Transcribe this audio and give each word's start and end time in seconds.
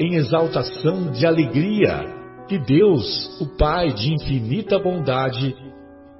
em 0.00 0.14
exaltação 0.14 1.10
de 1.12 1.26
alegria 1.26 2.18
que 2.48 2.58
Deus, 2.58 3.38
o 3.38 3.46
Pai 3.58 3.92
de 3.92 4.14
infinita 4.14 4.78
bondade, 4.78 5.54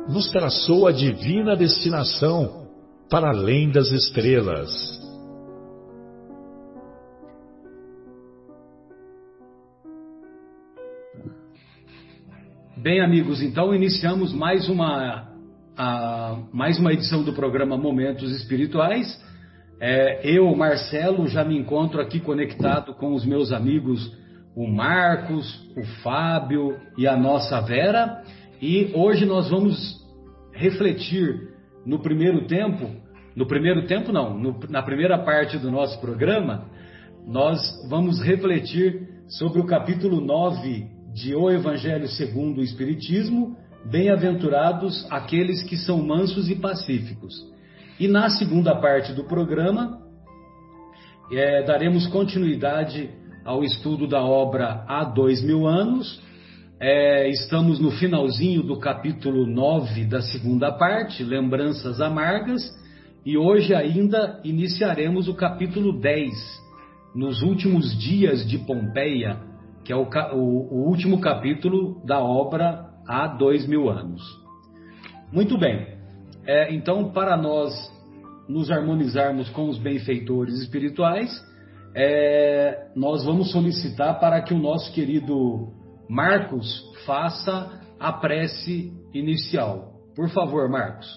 nos 0.06 0.30
traçou 0.30 0.86
a 0.86 0.92
divina 0.92 1.56
destinação 1.56 2.68
para 3.08 3.30
além 3.30 3.70
das 3.70 3.90
estrelas. 3.90 4.70
Bem, 12.76 13.00
amigos, 13.00 13.42
então 13.42 13.74
iniciamos 13.74 14.32
mais 14.32 14.68
uma, 14.68 15.26
a, 15.76 16.38
mais 16.52 16.78
uma 16.78 16.92
edição 16.92 17.22
do 17.22 17.32
programa 17.32 17.78
Momentos 17.78 18.30
Espirituais. 18.30 19.18
É, 19.80 20.20
eu, 20.22 20.54
Marcelo, 20.54 21.26
já 21.26 21.42
me 21.42 21.56
encontro 21.56 22.02
aqui 22.02 22.20
conectado 22.20 22.92
com 22.92 23.14
os 23.14 23.24
meus 23.24 23.50
amigos, 23.50 24.14
o 24.54 24.68
Marcos, 24.68 25.66
o 25.74 25.82
Fábio 26.02 26.76
e 26.98 27.08
a 27.08 27.16
nossa 27.16 27.58
Vera. 27.62 28.22
E 28.60 28.92
hoje 28.94 29.24
nós 29.24 29.48
vamos 29.48 29.98
refletir 30.52 31.48
no 31.86 31.98
primeiro 31.98 32.46
tempo, 32.46 32.90
no 33.34 33.46
primeiro 33.46 33.86
tempo 33.86 34.12
não, 34.12 34.38
no, 34.38 34.60
na 34.68 34.82
primeira 34.82 35.16
parte 35.18 35.56
do 35.56 35.70
nosso 35.70 35.98
programa, 35.98 36.66
nós 37.26 37.58
vamos 37.88 38.20
refletir 38.22 39.08
sobre 39.28 39.60
o 39.60 39.66
capítulo 39.66 40.20
9 40.20 40.86
de 41.14 41.34
O 41.34 41.50
Evangelho 41.50 42.06
segundo 42.08 42.58
o 42.58 42.64
Espiritismo, 42.64 43.56
Bem-aventurados 43.82 45.06
aqueles 45.10 45.62
que 45.62 45.74
são 45.74 46.02
mansos 46.02 46.50
e 46.50 46.54
pacíficos. 46.54 47.34
E 48.00 48.08
na 48.08 48.30
segunda 48.30 48.74
parte 48.74 49.12
do 49.12 49.24
programa, 49.24 50.00
é, 51.30 51.62
daremos 51.64 52.06
continuidade 52.06 53.10
ao 53.44 53.62
estudo 53.62 54.06
da 54.06 54.24
obra 54.24 54.86
Há 54.88 55.04
Dois 55.04 55.42
Mil 55.42 55.66
Anos. 55.66 56.18
É, 56.80 57.28
estamos 57.28 57.78
no 57.78 57.90
finalzinho 57.90 58.62
do 58.62 58.78
capítulo 58.78 59.46
9 59.46 60.06
da 60.06 60.22
segunda 60.22 60.72
parte, 60.72 61.22
Lembranças 61.22 62.00
Amargas, 62.00 62.62
e 63.26 63.36
hoje 63.36 63.74
ainda 63.74 64.40
iniciaremos 64.44 65.28
o 65.28 65.34
capítulo 65.34 66.00
10, 66.00 66.32
nos 67.14 67.42
últimos 67.42 67.94
dias 68.00 68.48
de 68.48 68.56
Pompeia, 68.60 69.36
que 69.84 69.92
é 69.92 69.96
o, 69.96 70.08
o, 70.32 70.38
o 70.38 70.88
último 70.88 71.20
capítulo 71.20 72.00
da 72.06 72.18
obra 72.18 72.82
Há 73.06 73.26
Dois 73.26 73.66
Mil 73.66 73.90
Anos. 73.90 74.22
Muito 75.30 75.58
bem. 75.58 76.00
É, 76.46 76.74
então, 76.74 77.12
para 77.12 77.36
nós 77.36 77.72
nos 78.50 78.70
harmonizarmos 78.70 79.48
com 79.50 79.68
os 79.68 79.78
benfeitores 79.78 80.54
espirituais, 80.60 81.30
é, 81.94 82.90
nós 82.94 83.24
vamos 83.24 83.50
solicitar 83.52 84.18
para 84.18 84.42
que 84.42 84.52
o 84.52 84.58
nosso 84.58 84.92
querido 84.92 85.72
Marcos 86.08 86.82
faça 87.06 87.80
a 87.98 88.12
prece 88.12 88.92
inicial. 89.14 89.92
Por 90.14 90.28
favor, 90.30 90.68
Marcos. 90.68 91.08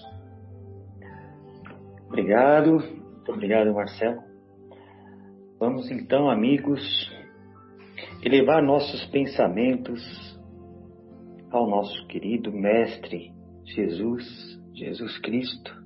Obrigado, 2.06 2.70
muito 2.70 3.32
obrigado, 3.32 3.74
Marcelo. 3.74 4.22
Vamos 5.58 5.90
então, 5.90 6.30
amigos, 6.30 6.80
elevar 8.22 8.62
nossos 8.62 9.04
pensamentos 9.06 10.00
ao 11.50 11.68
nosso 11.68 12.06
querido 12.06 12.52
Mestre 12.52 13.32
Jesus 13.64 14.54
Jesus 14.74 15.18
Cristo. 15.18 15.83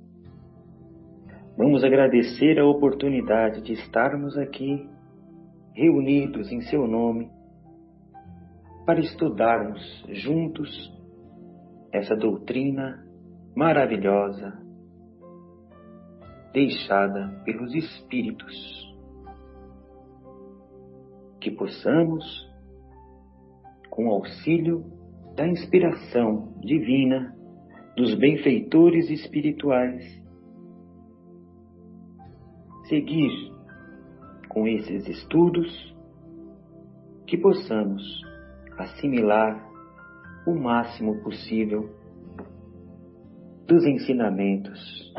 Vamos 1.58 1.82
agradecer 1.82 2.56
a 2.60 2.64
oportunidade 2.64 3.60
de 3.62 3.72
estarmos 3.72 4.38
aqui 4.38 4.88
reunidos 5.74 6.52
em 6.52 6.60
Seu 6.60 6.86
nome 6.86 7.32
para 8.86 9.00
estudarmos 9.00 9.82
juntos 10.08 10.70
essa 11.92 12.14
doutrina 12.14 13.04
maravilhosa 13.56 14.56
deixada 16.52 17.42
pelos 17.44 17.74
Espíritos. 17.74 18.96
Que 21.40 21.50
possamos, 21.50 22.24
com 23.90 24.10
auxílio 24.10 24.84
da 25.34 25.44
inspiração 25.44 26.52
divina, 26.60 27.36
dos 27.96 28.14
benfeitores 28.14 29.10
espirituais. 29.10 30.27
Seguir 32.88 33.52
com 34.48 34.66
esses 34.66 35.06
estudos 35.06 35.94
que 37.26 37.36
possamos 37.36 38.02
assimilar 38.78 39.68
o 40.46 40.54
máximo 40.54 41.22
possível 41.22 41.90
dos 43.66 43.84
ensinamentos 43.84 45.12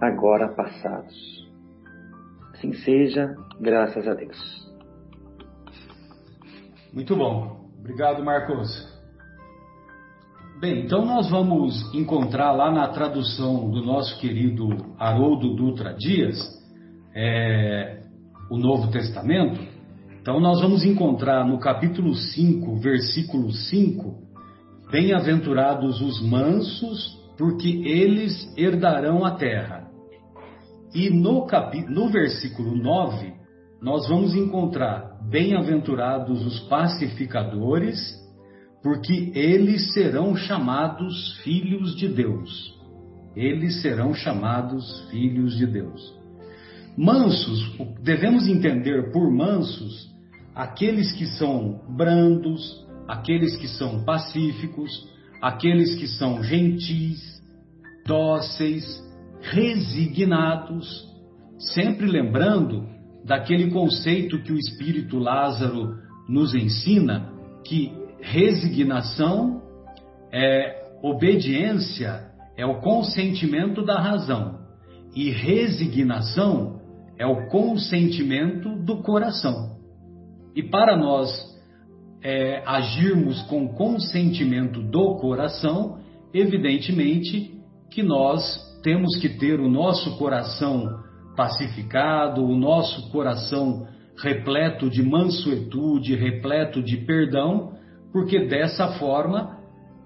agora 0.00 0.54
passados. 0.54 1.50
Assim 2.52 2.72
seja, 2.72 3.34
graças 3.60 4.06
a 4.06 4.14
Deus. 4.14 4.38
Muito 6.92 7.16
bom. 7.16 7.68
Obrigado, 7.80 8.24
Marcos. 8.24 8.92
Bem, 10.60 10.84
então 10.84 11.04
nós 11.04 11.28
vamos 11.28 11.92
encontrar 11.92 12.52
lá 12.52 12.70
na 12.70 12.86
tradução 12.88 13.68
do 13.68 13.84
nosso 13.84 14.20
querido 14.20 14.68
Haroldo 14.96 15.56
Dutra 15.56 15.92
Dias, 15.94 16.61
é, 17.14 18.02
o 18.50 18.56
Novo 18.56 18.90
Testamento. 18.90 19.60
Então 20.20 20.38
nós 20.38 20.60
vamos 20.60 20.84
encontrar 20.84 21.46
no 21.46 21.58
capítulo 21.58 22.14
5, 22.14 22.76
versículo 22.76 23.50
5, 23.50 24.22
Bem-aventurados 24.90 26.02
os 26.02 26.20
mansos, 26.20 27.18
porque 27.38 27.68
eles 27.84 28.52
herdarão 28.58 29.24
a 29.24 29.32
terra. 29.32 29.88
E 30.94 31.08
no, 31.08 31.46
capi, 31.46 31.82
no 31.88 32.10
versículo 32.10 32.76
9, 32.76 33.32
nós 33.80 34.06
vamos 34.08 34.34
encontrar 34.34 35.18
Bem-aventurados 35.30 36.44
os 36.44 36.60
pacificadores, 36.68 37.98
porque 38.82 39.32
eles 39.34 39.94
serão 39.94 40.36
chamados 40.36 41.40
filhos 41.42 41.96
de 41.96 42.08
Deus. 42.08 42.78
Eles 43.34 43.80
serão 43.80 44.12
chamados 44.12 45.08
filhos 45.10 45.56
de 45.56 45.66
Deus. 45.66 46.21
Mansos, 46.96 47.74
devemos 48.02 48.46
entender 48.46 49.10
por 49.12 49.30
mansos 49.30 50.10
aqueles 50.54 51.12
que 51.12 51.26
são 51.26 51.80
brandos, 51.88 52.86
aqueles 53.08 53.56
que 53.56 53.66
são 53.66 54.04
pacíficos, 54.04 55.08
aqueles 55.40 55.94
que 55.94 56.06
são 56.06 56.42
gentis, 56.42 57.42
dóceis, 58.06 59.02
resignados, 59.40 61.08
sempre 61.58 62.06
lembrando 62.06 62.86
daquele 63.24 63.70
conceito 63.70 64.42
que 64.42 64.52
o 64.52 64.58
espírito 64.58 65.18
Lázaro 65.18 65.96
nos 66.28 66.54
ensina, 66.54 67.32
que 67.64 67.90
resignação 68.20 69.62
é 70.30 70.90
obediência, 71.02 72.30
é 72.56 72.66
o 72.66 72.80
consentimento 72.80 73.82
da 73.82 73.98
razão, 73.98 74.60
e 75.14 75.30
resignação 75.30 76.81
é 77.18 77.26
o 77.26 77.48
consentimento 77.48 78.76
do 78.84 79.02
coração. 79.02 79.76
E 80.54 80.62
para 80.62 80.96
nós 80.96 81.30
é, 82.22 82.62
agirmos 82.66 83.42
com 83.42 83.68
consentimento 83.68 84.82
do 84.82 85.16
coração, 85.16 85.98
evidentemente 86.32 87.54
que 87.90 88.02
nós 88.02 88.42
temos 88.82 89.16
que 89.16 89.28
ter 89.28 89.60
o 89.60 89.68
nosso 89.68 90.16
coração 90.18 91.00
pacificado, 91.36 92.44
o 92.44 92.56
nosso 92.56 93.10
coração 93.10 93.86
repleto 94.16 94.90
de 94.90 95.02
mansuetude, 95.02 96.14
repleto 96.14 96.82
de 96.82 96.98
perdão, 96.98 97.72
porque 98.12 98.46
dessa 98.46 98.88
forma 98.98 99.58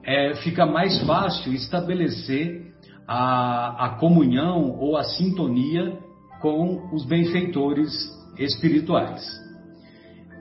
é, 0.05 0.35
fica 0.37 0.65
mais 0.65 1.03
fácil 1.05 1.53
estabelecer 1.53 2.73
a, 3.07 3.87
a 3.87 3.89
comunhão 3.99 4.79
ou 4.79 4.97
a 4.97 5.03
sintonia 5.03 5.99
com 6.47 6.95
os 6.95 7.05
benfeitores 7.05 7.91
espirituais. 8.39 9.21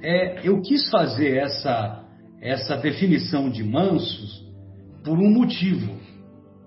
É, 0.04 0.48
eu 0.48 0.62
quis 0.62 0.88
fazer 0.92 1.38
essa, 1.38 2.06
essa 2.40 2.78
definição 2.78 3.50
de 3.50 3.64
mansos 3.64 4.46
por 5.04 5.18
um 5.18 5.32
motivo, 5.32 5.96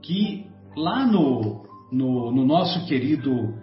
que 0.02 0.44
lá 0.76 1.06
no, 1.06 1.62
no, 1.92 2.32
no 2.32 2.44
nosso 2.44 2.84
querido, 2.86 3.54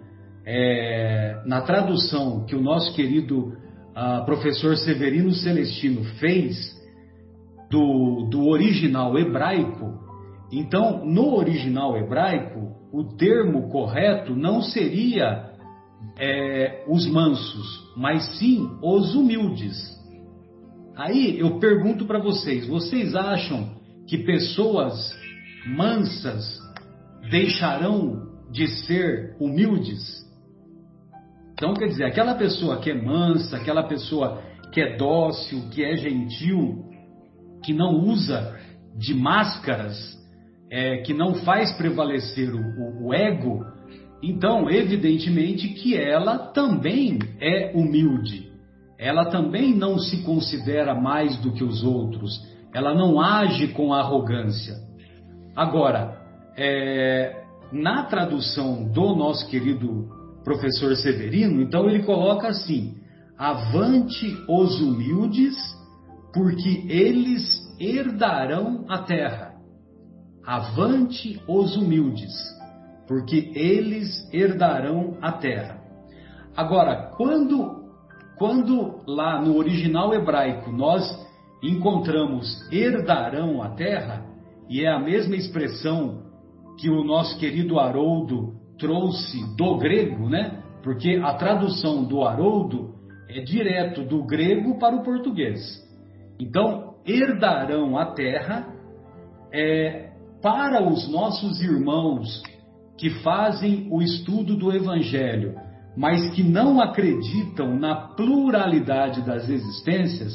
é, 0.46 1.42
na 1.44 1.60
tradução 1.60 2.46
que 2.46 2.56
o 2.56 2.62
nosso 2.62 2.94
querido 2.94 3.48
uh, 3.48 4.24
professor 4.24 4.78
Severino 4.78 5.32
Celestino 5.32 6.04
fez 6.18 6.74
do, 7.70 8.28
do 8.30 8.48
original 8.48 9.18
hebraico, 9.18 9.92
então 10.50 11.04
no 11.04 11.34
original 11.36 11.98
hebraico 11.98 12.76
o 12.90 13.04
termo 13.16 13.68
correto 13.68 14.34
não 14.34 14.62
seria 14.62 15.55
é, 16.18 16.84
os 16.88 17.06
mansos, 17.06 17.92
mas 17.96 18.38
sim 18.38 18.68
os 18.82 19.14
humildes. 19.14 19.96
Aí 20.96 21.38
eu 21.38 21.58
pergunto 21.58 22.06
para 22.06 22.18
vocês: 22.18 22.66
vocês 22.66 23.14
acham 23.14 23.76
que 24.06 24.18
pessoas 24.18 25.14
mansas 25.66 26.58
deixarão 27.30 28.26
de 28.50 28.66
ser 28.68 29.36
humildes? 29.40 30.24
Então, 31.52 31.72
quer 31.74 31.86
dizer, 31.86 32.04
aquela 32.04 32.34
pessoa 32.34 32.78
que 32.78 32.90
é 32.90 32.94
mansa, 32.94 33.56
aquela 33.56 33.82
pessoa 33.82 34.42
que 34.72 34.80
é 34.80 34.96
dócil, 34.96 35.70
que 35.70 35.82
é 35.82 35.96
gentil, 35.96 36.84
que 37.64 37.72
não 37.72 37.98
usa 37.98 38.58
de 38.94 39.14
máscaras, 39.14 39.96
é, 40.70 40.98
que 40.98 41.14
não 41.14 41.34
faz 41.36 41.72
prevalecer 41.72 42.54
o, 42.54 42.58
o, 42.58 43.06
o 43.06 43.14
ego, 43.14 43.64
então, 44.28 44.68
evidentemente 44.68 45.68
que 45.68 45.96
ela 45.96 46.36
também 46.36 47.20
é 47.40 47.70
humilde. 47.76 48.50
Ela 48.98 49.26
também 49.26 49.72
não 49.72 50.00
se 50.00 50.24
considera 50.24 50.96
mais 50.96 51.36
do 51.36 51.52
que 51.52 51.62
os 51.62 51.84
outros. 51.84 52.44
Ela 52.74 52.92
não 52.92 53.20
age 53.20 53.68
com 53.68 53.94
arrogância. 53.94 54.74
Agora, 55.54 56.18
é, 56.56 57.44
na 57.70 58.02
tradução 58.02 58.90
do 58.90 59.14
nosso 59.14 59.46
querido 59.48 60.08
professor 60.42 60.96
Severino, 60.96 61.62
então 61.62 61.88
ele 61.88 62.02
coloca 62.02 62.48
assim: 62.48 62.96
Avante 63.38 64.36
os 64.48 64.80
humildes, 64.80 65.54
porque 66.34 66.84
eles 66.88 67.44
herdarão 67.78 68.86
a 68.88 68.98
terra. 68.98 69.54
Avante 70.44 71.40
os 71.46 71.76
humildes 71.76 72.55
porque 73.06 73.52
eles 73.54 74.08
herdarão 74.32 75.16
a 75.20 75.32
terra. 75.32 75.80
Agora, 76.56 77.12
quando, 77.16 77.84
quando 78.38 79.00
lá 79.06 79.40
no 79.40 79.56
original 79.56 80.14
hebraico 80.14 80.70
nós 80.72 81.04
encontramos 81.62 82.68
herdarão 82.72 83.62
a 83.62 83.70
terra, 83.70 84.24
e 84.68 84.84
é 84.84 84.88
a 84.88 84.98
mesma 84.98 85.36
expressão 85.36 86.22
que 86.78 86.90
o 86.90 87.04
nosso 87.04 87.38
querido 87.38 87.78
Haroldo 87.78 88.54
trouxe 88.78 89.38
do 89.56 89.78
grego, 89.78 90.28
né? 90.28 90.62
Porque 90.82 91.20
a 91.22 91.34
tradução 91.34 92.04
do 92.04 92.22
Haroldo 92.22 92.94
é 93.28 93.40
direto 93.40 94.02
do 94.02 94.24
grego 94.24 94.78
para 94.78 94.94
o 94.94 95.02
português. 95.02 95.60
Então, 96.38 96.94
herdarão 97.06 97.96
a 97.96 98.06
terra 98.12 98.68
é, 99.52 100.10
para 100.42 100.82
os 100.82 101.10
nossos 101.10 101.60
irmãos 101.62 102.42
que 102.96 103.10
fazem 103.22 103.88
o 103.90 104.00
estudo 104.00 104.56
do 104.56 104.72
Evangelho, 104.72 105.54
mas 105.96 106.30
que 106.30 106.42
não 106.42 106.80
acreditam 106.80 107.78
na 107.78 107.94
pluralidade 107.94 109.22
das 109.22 109.48
existências, 109.48 110.32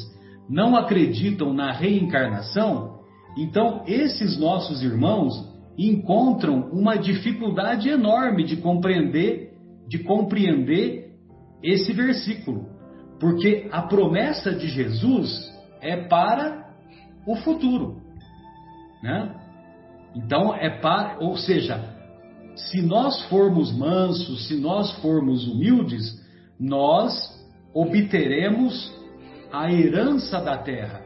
não 0.48 0.76
acreditam 0.76 1.52
na 1.52 1.72
reencarnação, 1.72 3.00
então 3.36 3.82
esses 3.86 4.38
nossos 4.38 4.82
irmãos 4.82 5.32
encontram 5.78 6.68
uma 6.72 6.96
dificuldade 6.96 7.88
enorme 7.88 8.44
de 8.44 8.56
compreender, 8.56 9.52
de 9.88 9.98
compreender 10.00 11.12
esse 11.62 11.92
versículo, 11.92 12.66
porque 13.18 13.68
a 13.70 13.82
promessa 13.82 14.52
de 14.52 14.68
Jesus 14.68 15.50
é 15.80 15.96
para 16.08 16.74
o 17.26 17.36
futuro, 17.36 18.02
né? 19.02 19.36
Então 20.14 20.54
é 20.54 20.68
para, 20.68 21.18
ou 21.20 21.36
seja, 21.36 21.91
se 22.54 22.82
nós 22.82 23.22
formos 23.24 23.72
mansos, 23.76 24.46
se 24.48 24.56
nós 24.56 24.90
formos 25.00 25.46
humildes, 25.46 26.20
nós 26.58 27.12
obteremos 27.74 28.92
a 29.52 29.72
herança 29.72 30.40
da 30.40 30.56
terra. 30.58 31.00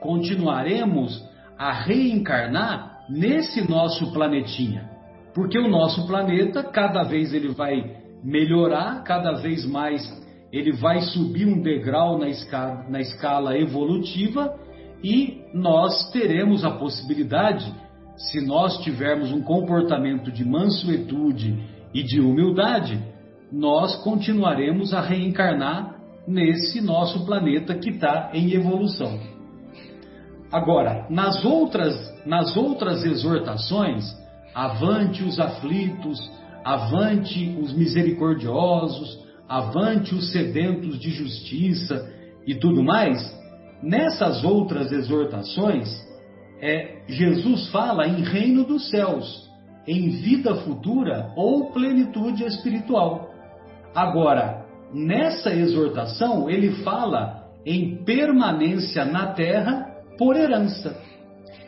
Continuaremos 0.00 1.22
a 1.58 1.72
reencarnar 1.72 3.04
nesse 3.08 3.68
nosso 3.68 4.12
planetinha. 4.12 4.88
Porque 5.34 5.58
o 5.58 5.68
nosso 5.68 6.06
planeta, 6.06 6.62
cada 6.62 7.02
vez 7.02 7.32
ele 7.32 7.48
vai 7.48 7.98
melhorar, 8.22 9.02
cada 9.04 9.32
vez 9.32 9.64
mais 9.64 10.02
ele 10.52 10.72
vai 10.72 11.00
subir 11.00 11.46
um 11.46 11.62
degrau 11.62 12.18
na 12.18 12.28
escala, 12.28 12.86
na 12.88 13.00
escala 13.00 13.56
evolutiva 13.56 14.58
e 15.02 15.42
nós 15.54 16.10
teremos 16.10 16.64
a 16.64 16.72
possibilidade 16.72 17.72
se 18.28 18.40
nós 18.40 18.78
tivermos 18.78 19.32
um 19.32 19.42
comportamento 19.42 20.30
de 20.30 20.44
mansuetude 20.44 21.58
e 21.94 22.02
de 22.02 22.20
humildade, 22.20 23.02
nós 23.50 23.96
continuaremos 24.04 24.92
a 24.92 25.00
reencarnar 25.00 25.96
nesse 26.26 26.80
nosso 26.80 27.24
planeta 27.24 27.74
que 27.74 27.90
está 27.90 28.30
em 28.34 28.52
evolução. 28.52 29.18
Agora, 30.52 31.06
nas 31.08 31.44
outras, 31.44 31.94
nas 32.26 32.56
outras 32.56 33.04
exortações, 33.04 34.04
avante 34.54 35.22
os 35.24 35.40
aflitos, 35.40 36.18
avante 36.64 37.56
os 37.60 37.72
misericordiosos, 37.72 39.18
avante 39.48 40.14
os 40.14 40.30
sedentos 40.30 40.98
de 40.98 41.10
justiça 41.10 42.08
e 42.46 42.54
tudo 42.54 42.82
mais, 42.82 43.18
nessas 43.82 44.44
outras 44.44 44.92
exortações, 44.92 45.88
é, 46.60 47.02
Jesus 47.08 47.68
fala 47.70 48.06
em 48.06 48.22
reino 48.22 48.64
dos 48.64 48.90
céus, 48.90 49.48
em 49.86 50.10
vida 50.10 50.54
futura 50.56 51.32
ou 51.36 51.72
plenitude 51.72 52.44
espiritual. 52.44 53.30
Agora, 53.94 54.66
nessa 54.92 55.54
exortação, 55.54 56.48
ele 56.50 56.82
fala 56.82 57.48
em 57.64 58.04
permanência 58.04 59.04
na 59.04 59.28
terra 59.28 59.86
por 60.18 60.36
herança. 60.36 61.00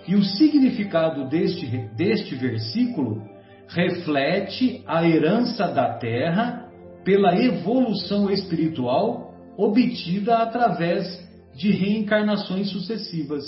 E 0.07 0.15
o 0.15 0.23
significado 0.23 1.29
deste, 1.29 1.67
deste 1.97 2.35
versículo 2.35 3.23
reflete 3.69 4.83
a 4.87 5.07
herança 5.07 5.69
da 5.69 5.95
terra 5.95 6.69
pela 7.05 7.35
evolução 7.37 8.31
espiritual 8.31 9.33
obtida 9.57 10.39
através 10.39 11.05
de 11.55 11.71
reencarnações 11.71 12.71
sucessivas. 12.71 13.45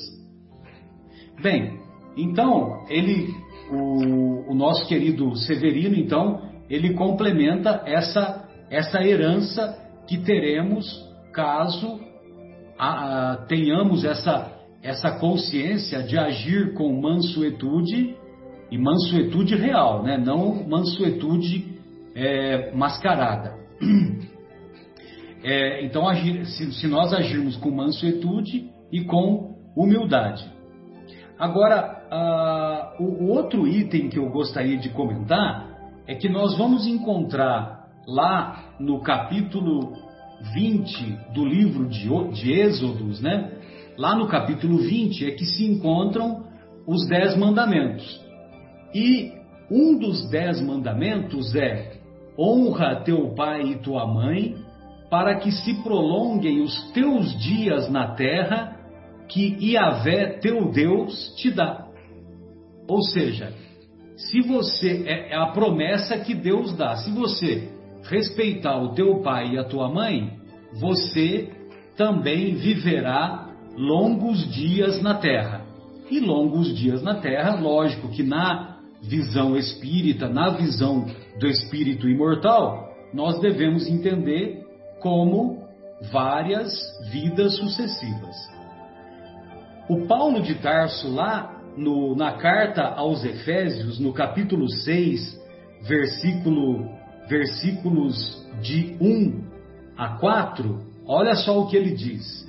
Bem, 1.43 1.79
então 2.17 2.85
ele, 2.89 3.35
o, 3.71 4.53
o 4.53 4.55
nosso 4.55 4.87
querido 4.87 5.35
Severino, 5.37 5.97
então 5.97 6.43
ele 6.69 6.95
complementa 6.95 7.83
essa 7.87 8.43
essa 8.71 9.03
herança 9.05 9.79
que 10.09 10.19
teremos 10.19 10.87
caso 11.33 12.01
a, 12.79 13.33
a, 13.33 13.37
tenhamos 13.47 14.05
essa 14.05 14.53
essa 14.83 15.19
consciência 15.19 16.03
de 16.03 16.19
agir 16.19 16.75
com 16.75 17.01
mansuetude 17.01 18.15
e 18.71 18.79
mansuetude 18.79 19.55
real, 19.55 20.03
né? 20.03 20.19
não 20.19 20.67
mansuetude 20.69 21.75
é, 22.15 22.73
mascarada. 22.75 23.55
É, 25.47 25.85
então, 25.85 26.09
agir, 26.09 26.47
se, 26.47 26.73
se, 26.73 26.89
nós 26.89 27.13
agirmos 27.13 27.55
com 27.59 27.71
mansuetude 27.71 28.71
e 28.91 29.05
com 29.05 29.55
humildade. 29.77 30.43
Agora, 31.39 32.95
uh, 32.99 33.03
o, 33.03 33.25
o 33.25 33.29
outro 33.31 33.67
item 33.67 34.09
que 34.09 34.19
eu 34.19 34.29
gostaria 34.31 34.77
de 34.77 34.89
comentar 34.91 35.69
é 36.07 36.15
que 36.15 36.29
nós 36.29 36.57
vamos 36.57 36.87
encontrar 36.87 37.89
lá 38.07 38.75
no 38.79 39.01
capítulo 39.01 39.93
20 40.55 41.33
do 41.33 41.45
livro 41.45 41.89
de, 41.89 42.09
de 42.33 42.53
Êxodos, 42.53 43.21
né? 43.21 43.51
lá 43.97 44.15
no 44.15 44.27
capítulo 44.27 44.79
20 44.79 45.27
é 45.27 45.31
que 45.33 45.45
se 45.45 45.65
encontram 45.65 46.45
os 46.87 47.07
dez 47.09 47.37
mandamentos. 47.37 48.21
E 48.95 49.33
um 49.71 49.99
dos 49.99 50.29
dez 50.31 50.61
mandamentos 50.61 51.55
é: 51.55 51.95
honra 52.39 52.97
teu 52.97 53.35
pai 53.35 53.63
e 53.63 53.77
tua 53.77 54.07
mãe, 54.07 54.57
para 55.11 55.37
que 55.37 55.51
se 55.51 55.83
prolonguem 55.83 56.61
os 56.61 56.93
teus 56.93 57.37
dias 57.41 57.91
na 57.91 58.15
terra 58.15 58.74
que 59.29 59.57
Iavé, 59.61 60.39
teu 60.39 60.71
Deus, 60.71 61.35
te 61.37 61.51
dá. 61.51 61.87
Ou 62.87 63.03
seja, 63.03 63.53
se 64.17 64.41
você 64.43 65.05
é, 65.07 65.33
é 65.33 65.37
a 65.37 65.47
promessa 65.47 66.19
que 66.19 66.35
Deus 66.35 66.77
dá, 66.77 66.97
se 66.97 67.11
você 67.11 67.69
respeitar 68.05 68.77
o 68.79 68.95
teu 68.95 69.21
pai 69.23 69.55
e 69.55 69.59
a 69.59 69.65
tua 69.65 69.89
mãe, 69.89 70.39
você 70.75 71.51
também 71.97 72.55
viverá 72.55 73.51
longos 73.77 74.53
dias 74.53 75.03
na 75.03 75.15
terra. 75.15 75.63
E 76.11 76.21
longos 76.21 76.77
dias 76.77 77.03
na 77.03 77.15
terra, 77.15 77.59
lógico 77.59 78.09
que 78.09 78.23
na 78.23 78.79
visão 79.03 79.57
espírita, 79.57 80.29
na 80.29 80.51
visão 80.51 81.07
do 81.39 81.47
espírito 81.47 82.09
imortal, 82.09 82.93
nós 83.13 83.41
devemos 83.41 83.87
entender 83.87 84.65
como 85.01 85.65
várias 86.13 86.71
vidas 87.11 87.57
sucessivas. 87.57 88.54
O 89.87 90.07
Paulo 90.07 90.41
de 90.41 90.55
Tarso, 90.55 91.13
lá 91.15 91.61
no, 91.77 92.17
na 92.17 92.33
carta 92.39 92.83
aos 92.83 93.23
Efésios, 93.23 93.99
no 93.99 94.15
capítulo 94.15 94.67
6, 94.67 95.39
versículo, 95.83 96.89
versículos 97.29 98.47
de 98.63 98.97
1 98.99 99.45
a 99.95 100.17
4, 100.17 100.81
olha 101.07 101.35
só 101.35 101.61
o 101.61 101.67
que 101.67 101.77
ele 101.77 101.91
diz: 101.91 102.49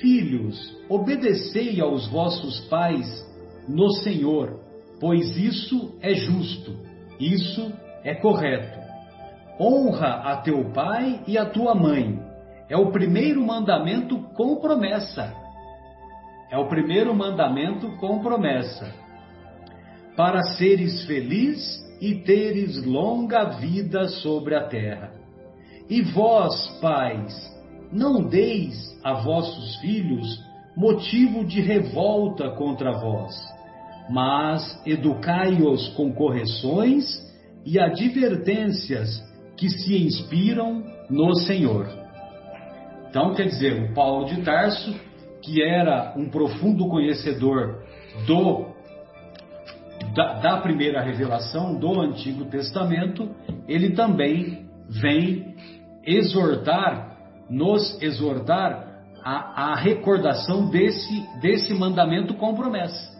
Filhos, 0.00 0.74
obedecei 0.88 1.82
aos 1.82 2.06
vossos 2.08 2.60
pais 2.68 3.06
no 3.68 3.90
Senhor, 3.96 4.58
pois 4.98 5.36
isso 5.36 5.98
é 6.00 6.14
justo, 6.14 6.74
isso 7.20 7.70
é 8.02 8.14
correto. 8.14 8.78
Honra 9.60 10.22
a 10.24 10.36
teu 10.38 10.72
pai 10.72 11.20
e 11.26 11.36
a 11.36 11.44
tua 11.44 11.74
mãe. 11.74 12.18
É 12.70 12.76
o 12.76 12.90
primeiro 12.90 13.44
mandamento 13.44 14.18
com 14.34 14.56
promessa 14.56 15.46
é 16.50 16.56
o 16.56 16.68
primeiro 16.68 17.14
mandamento 17.14 17.88
com 17.96 18.20
promessa. 18.20 18.92
Para 20.16 20.42
seres 20.42 21.04
feliz 21.04 21.60
e 22.00 22.16
teres 22.16 22.84
longa 22.84 23.44
vida 23.58 24.08
sobre 24.08 24.54
a 24.54 24.66
terra. 24.66 25.12
E 25.88 26.02
vós, 26.02 26.68
pais, 26.80 27.34
não 27.92 28.22
deis 28.22 28.98
a 29.02 29.14
vossos 29.14 29.76
filhos 29.76 30.38
motivo 30.76 31.44
de 31.44 31.60
revolta 31.60 32.50
contra 32.50 32.92
vós, 32.92 33.34
mas 34.10 34.80
educai-os 34.86 35.88
com 35.90 36.12
correções 36.12 37.04
e 37.64 37.80
advertências 37.80 39.22
que 39.56 39.68
se 39.68 39.96
inspiram 39.96 40.84
no 41.10 41.34
Senhor. 41.34 41.88
Então, 43.08 43.34
quer 43.34 43.46
dizer, 43.46 43.82
o 43.82 43.94
Paulo 43.94 44.26
de 44.26 44.42
Tarso 44.42 44.94
que 45.42 45.62
era 45.62 46.14
um 46.16 46.28
profundo 46.28 46.88
conhecedor 46.88 47.82
do 48.26 48.66
da, 50.14 50.34
da, 50.34 50.56
primeira 50.58 51.02
revelação 51.02 51.78
do 51.78 52.00
Antigo 52.00 52.44
Testamento, 52.46 53.28
ele 53.66 53.90
também 53.90 54.66
vem 54.88 55.56
exortar, 56.04 57.16
nos 57.50 58.00
exortar 58.00 58.88
a, 59.24 59.72
a 59.72 59.74
recordação 59.74 60.70
desse, 60.70 61.40
desse 61.40 61.74
mandamento 61.74 62.34
com 62.34 62.54
promessa. 62.54 63.18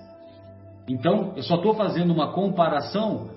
Então, 0.89 1.35
eu 1.37 1.43
só 1.43 1.57
estou 1.57 1.75
fazendo 1.75 2.13
uma 2.13 2.33
comparação 2.33 3.29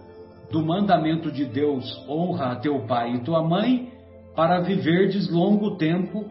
do 0.52 0.64
mandamento 0.64 1.32
de 1.32 1.46
Deus, 1.46 1.86
honra 2.08 2.52
a 2.52 2.56
teu 2.58 2.86
pai 2.86 3.16
e 3.16 3.24
tua 3.24 3.42
mãe, 3.44 3.90
para 4.36 4.62
viverdes 4.62 5.30
longo 5.30 5.76
tempo 5.78 6.30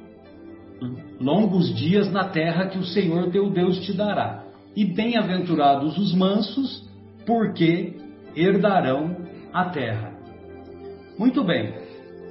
longos 1.21 1.75
dias 1.75 2.11
na 2.11 2.29
terra 2.29 2.69
que 2.69 2.79
o 2.79 2.85
Senhor 2.85 3.31
teu 3.31 3.51
Deus 3.51 3.79
te 3.81 3.93
dará. 3.93 4.45
E 4.75 4.85
bem-aventurados 4.85 5.99
os 5.99 6.15
mansos, 6.15 6.89
porque 7.27 7.97
herdarão 8.35 9.17
a 9.53 9.67
terra. 9.67 10.13
Muito 11.19 11.45
bem, 11.45 11.75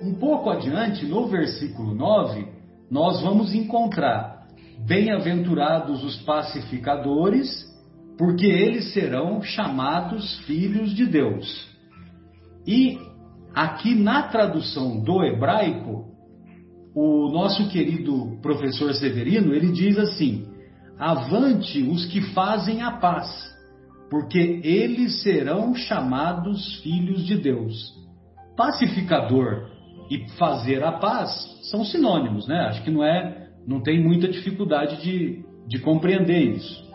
um 0.01 0.13
pouco 0.13 0.49
adiante, 0.49 1.05
no 1.05 1.27
versículo 1.27 1.93
9, 1.93 2.47
nós 2.89 3.21
vamos 3.21 3.53
encontrar: 3.53 4.47
Bem-aventurados 4.87 6.03
os 6.03 6.17
pacificadores, 6.23 7.67
porque 8.17 8.45
eles 8.45 8.93
serão 8.93 9.41
chamados 9.41 10.39
filhos 10.45 10.95
de 10.95 11.05
Deus. 11.05 11.69
E 12.65 12.97
aqui 13.53 13.95
na 13.95 14.23
tradução 14.23 15.01
do 15.01 15.23
hebraico, 15.23 16.08
o 17.01 17.29
nosso 17.31 17.69
querido 17.69 18.37
professor 18.41 18.93
Severino, 18.93 19.53
ele 19.53 19.71
diz 19.71 19.97
assim: 19.97 20.45
Avante 20.97 21.81
os 21.81 22.05
que 22.07 22.19
fazem 22.33 22.81
a 22.81 22.91
paz, 22.91 23.29
porque 24.09 24.59
eles 24.65 25.23
serão 25.23 25.73
chamados 25.73 26.81
filhos 26.81 27.25
de 27.25 27.37
Deus. 27.37 27.97
Pacificador 28.57 29.69
e 30.11 30.27
fazer 30.31 30.83
a 30.83 30.91
paz 30.91 31.31
são 31.71 31.85
sinônimos, 31.85 32.45
né? 32.49 32.65
Acho 32.67 32.83
que 32.83 32.91
não 32.91 33.01
é, 33.01 33.47
não 33.65 33.81
tem 33.81 34.03
muita 34.03 34.27
dificuldade 34.27 35.01
de, 35.01 35.45
de 35.67 35.79
compreender 35.79 36.57
isso. 36.57 36.85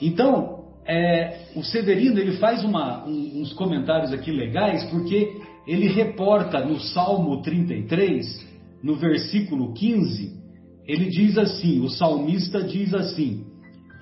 Então, 0.00 0.64
é, 0.86 1.48
o 1.54 1.62
Severino 1.62 2.18
ele 2.18 2.38
faz 2.38 2.64
uma, 2.64 3.04
um, 3.06 3.42
uns 3.42 3.52
comentários 3.52 4.10
aqui 4.10 4.30
legais, 4.30 4.84
porque 4.84 5.38
ele 5.66 5.88
reporta 5.88 6.64
no 6.64 6.80
Salmo 6.80 7.42
33 7.42 8.45
no 8.82 8.96
versículo 8.96 9.72
15, 9.72 10.36
ele 10.86 11.08
diz 11.08 11.36
assim: 11.36 11.80
o 11.80 11.88
salmista 11.88 12.62
diz 12.62 12.94
assim: 12.94 13.44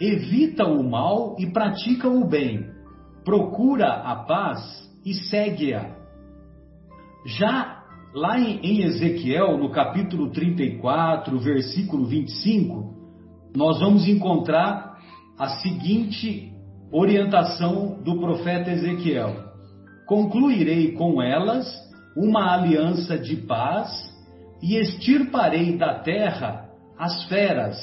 evita 0.01 0.65
o 0.65 0.83
mal 0.83 1.37
e 1.39 1.47
pratica 1.47 2.09
o 2.09 2.29
bem, 2.29 2.67
procura 3.25 3.89
a 3.89 4.17
paz 4.17 4.61
e 5.05 5.15
segue-a. 5.15 5.97
Já 7.27 7.83
lá 8.15 8.39
em 8.39 8.83
Ezequiel, 8.83 9.57
no 9.59 9.71
capítulo 9.71 10.31
34, 10.31 11.39
versículo 11.39 12.07
25, 12.07 12.95
nós 13.57 13.81
vamos 13.81 14.07
encontrar 14.07 14.99
a 15.39 15.49
seguinte 15.61 16.53
orientação 16.93 18.03
do 18.03 18.19
profeta 18.19 18.71
Ezequiel: 18.71 19.35
Concluirei 20.07 20.93
com 20.93 21.23
elas 21.23 21.67
uma 22.17 22.55
aliança 22.55 23.19
de 23.19 23.37
paz 23.37 23.91
e 24.65 24.79
extirparei 24.79 25.77
da 25.77 25.99
terra 25.99 26.71
as 26.99 27.25
feras, 27.25 27.77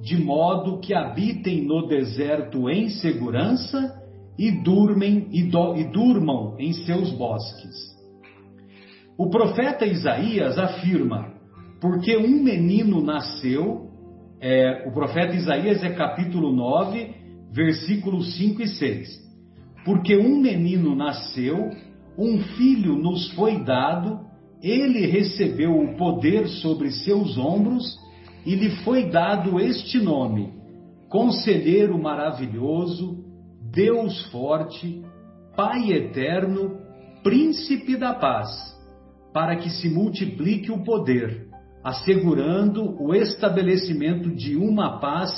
de 0.00 0.16
modo 0.16 0.78
que 0.78 0.94
habitem 0.94 1.66
no 1.66 1.88
deserto 1.88 2.70
em 2.70 2.88
segurança 2.88 4.00
e, 4.38 4.52
durmem, 4.62 5.26
e, 5.32 5.42
do, 5.42 5.74
e 5.74 5.90
durmam 5.90 6.54
em 6.60 6.72
seus 6.72 7.10
bosques. 7.10 7.74
O 9.18 9.28
profeta 9.28 9.84
Isaías 9.84 10.56
afirma: 10.56 11.32
porque 11.80 12.16
um 12.16 12.40
menino 12.40 13.02
nasceu, 13.02 13.90
é, 14.40 14.88
o 14.88 14.92
profeta 14.92 15.34
Isaías 15.34 15.82
é 15.82 15.90
capítulo 15.90 16.52
9, 16.52 17.12
versículos 17.52 18.36
5 18.36 18.62
e 18.62 18.68
6. 18.68 19.08
Porque 19.84 20.16
um 20.16 20.40
menino 20.40 20.94
nasceu, 20.94 21.70
um 22.16 22.38
filho 22.56 22.94
nos 22.94 23.32
foi 23.32 23.64
dado, 23.64 24.29
ele 24.62 25.06
recebeu 25.06 25.78
o 25.78 25.96
poder 25.96 26.46
sobre 26.48 26.90
seus 26.90 27.38
ombros 27.38 27.98
e 28.44 28.54
lhe 28.54 28.70
foi 28.82 29.10
dado 29.10 29.58
este 29.58 29.98
nome: 29.98 30.52
Conselheiro 31.08 31.98
Maravilhoso, 32.00 33.24
Deus 33.72 34.22
Forte, 34.30 35.02
Pai 35.56 35.92
Eterno, 35.92 36.78
Príncipe 37.22 37.96
da 37.96 38.14
Paz, 38.14 38.48
para 39.32 39.56
que 39.56 39.70
se 39.70 39.88
multiplique 39.88 40.70
o 40.70 40.84
poder, 40.84 41.46
assegurando 41.82 42.96
o 43.02 43.14
estabelecimento 43.14 44.30
de 44.34 44.56
uma 44.56 45.00
paz 45.00 45.30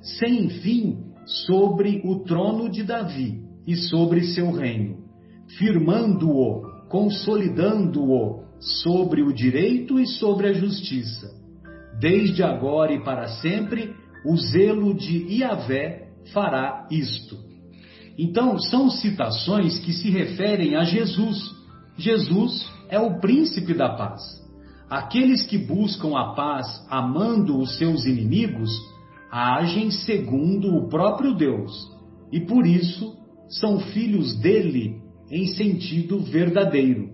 sem 0.00 0.48
fim 0.48 0.98
sobre 1.46 2.02
o 2.04 2.20
trono 2.20 2.70
de 2.70 2.82
Davi 2.82 3.42
e 3.66 3.76
sobre 3.76 4.24
seu 4.24 4.50
reino, 4.50 4.98
firmando-o, 5.58 6.62
consolidando-o 6.88 8.49
sobre 8.60 9.22
o 9.22 9.32
direito 9.32 9.98
e 9.98 10.06
sobre 10.06 10.48
a 10.48 10.52
justiça. 10.52 11.30
Desde 11.98 12.42
agora 12.42 12.92
e 12.92 13.02
para 13.02 13.28
sempre, 13.28 13.94
o 14.24 14.36
zelo 14.36 14.94
de 14.94 15.34
Iavé 15.34 16.08
fará 16.32 16.86
isto. 16.90 17.36
Então, 18.18 18.58
são 18.58 18.90
citações 18.90 19.78
que 19.78 19.92
se 19.92 20.10
referem 20.10 20.76
a 20.76 20.84
Jesus. 20.84 21.38
Jesus 21.96 22.70
é 22.88 22.98
o 22.98 23.18
príncipe 23.18 23.72
da 23.72 23.94
paz. 23.96 24.20
Aqueles 24.90 25.46
que 25.46 25.56
buscam 25.56 26.16
a 26.18 26.34
paz 26.34 26.66
amando 26.90 27.58
os 27.58 27.78
seus 27.78 28.04
inimigos 28.04 28.70
agem 29.30 29.90
segundo 29.90 30.74
o 30.76 30.88
próprio 30.88 31.34
Deus 31.34 31.72
e 32.32 32.40
por 32.40 32.66
isso 32.66 33.16
são 33.48 33.78
filhos 33.78 34.36
dele 34.40 35.00
em 35.30 35.46
sentido 35.46 36.18
verdadeiro. 36.18 37.09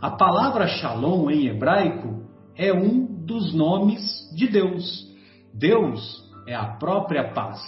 A 0.00 0.10
palavra 0.10 0.68
Shalom 0.68 1.28
em 1.28 1.48
hebraico 1.48 2.22
é 2.56 2.72
um 2.72 3.04
dos 3.26 3.52
nomes 3.52 4.00
de 4.32 4.46
Deus. 4.46 5.08
Deus 5.52 6.24
é 6.46 6.54
a 6.54 6.66
própria 6.66 7.32
paz. 7.32 7.60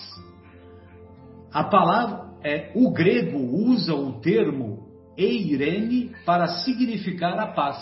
A 1.53 1.65
palavra 1.65 2.31
é 2.45 2.71
o 2.77 2.93
grego 2.93 3.39
usa 3.39 3.95
o 3.95 4.21
termo 4.21 4.87
eirene 5.19 6.13
para 6.25 6.47
significar 6.47 7.37
a 7.37 7.49
paz. 7.49 7.79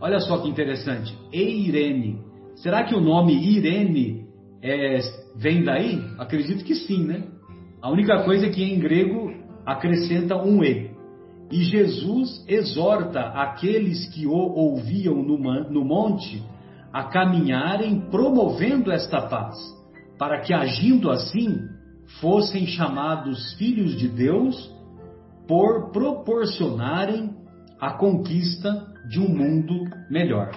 Olha 0.00 0.18
só 0.18 0.38
que 0.38 0.48
interessante, 0.48 1.16
eirene. 1.32 2.20
Será 2.56 2.82
que 2.82 2.96
o 2.96 3.00
nome 3.00 3.32
Irene 3.32 4.26
é, 4.60 4.98
vem 5.36 5.62
daí? 5.62 6.00
Acredito 6.18 6.64
que 6.64 6.74
sim, 6.74 7.04
né? 7.04 7.28
A 7.80 7.90
única 7.90 8.24
coisa 8.24 8.46
é 8.46 8.50
que 8.50 8.62
em 8.62 8.80
grego 8.80 9.32
acrescenta 9.64 10.36
um 10.36 10.62
e. 10.64 10.91
E 11.52 11.64
Jesus 11.64 12.42
exorta 12.48 13.20
aqueles 13.20 14.08
que 14.08 14.26
o 14.26 14.32
ouviam 14.32 15.22
no 15.22 15.84
monte 15.84 16.42
a 16.90 17.04
caminharem 17.04 18.00
promovendo 18.10 18.90
esta 18.90 19.20
paz, 19.20 19.54
para 20.18 20.40
que 20.40 20.54
agindo 20.54 21.10
assim 21.10 21.60
fossem 22.22 22.66
chamados 22.66 23.52
filhos 23.58 23.98
de 23.98 24.08
Deus 24.08 24.74
por 25.46 25.90
proporcionarem 25.92 27.36
a 27.78 27.98
conquista 27.98 28.86
de 29.10 29.20
um 29.20 29.28
mundo 29.28 29.84
melhor. 30.08 30.52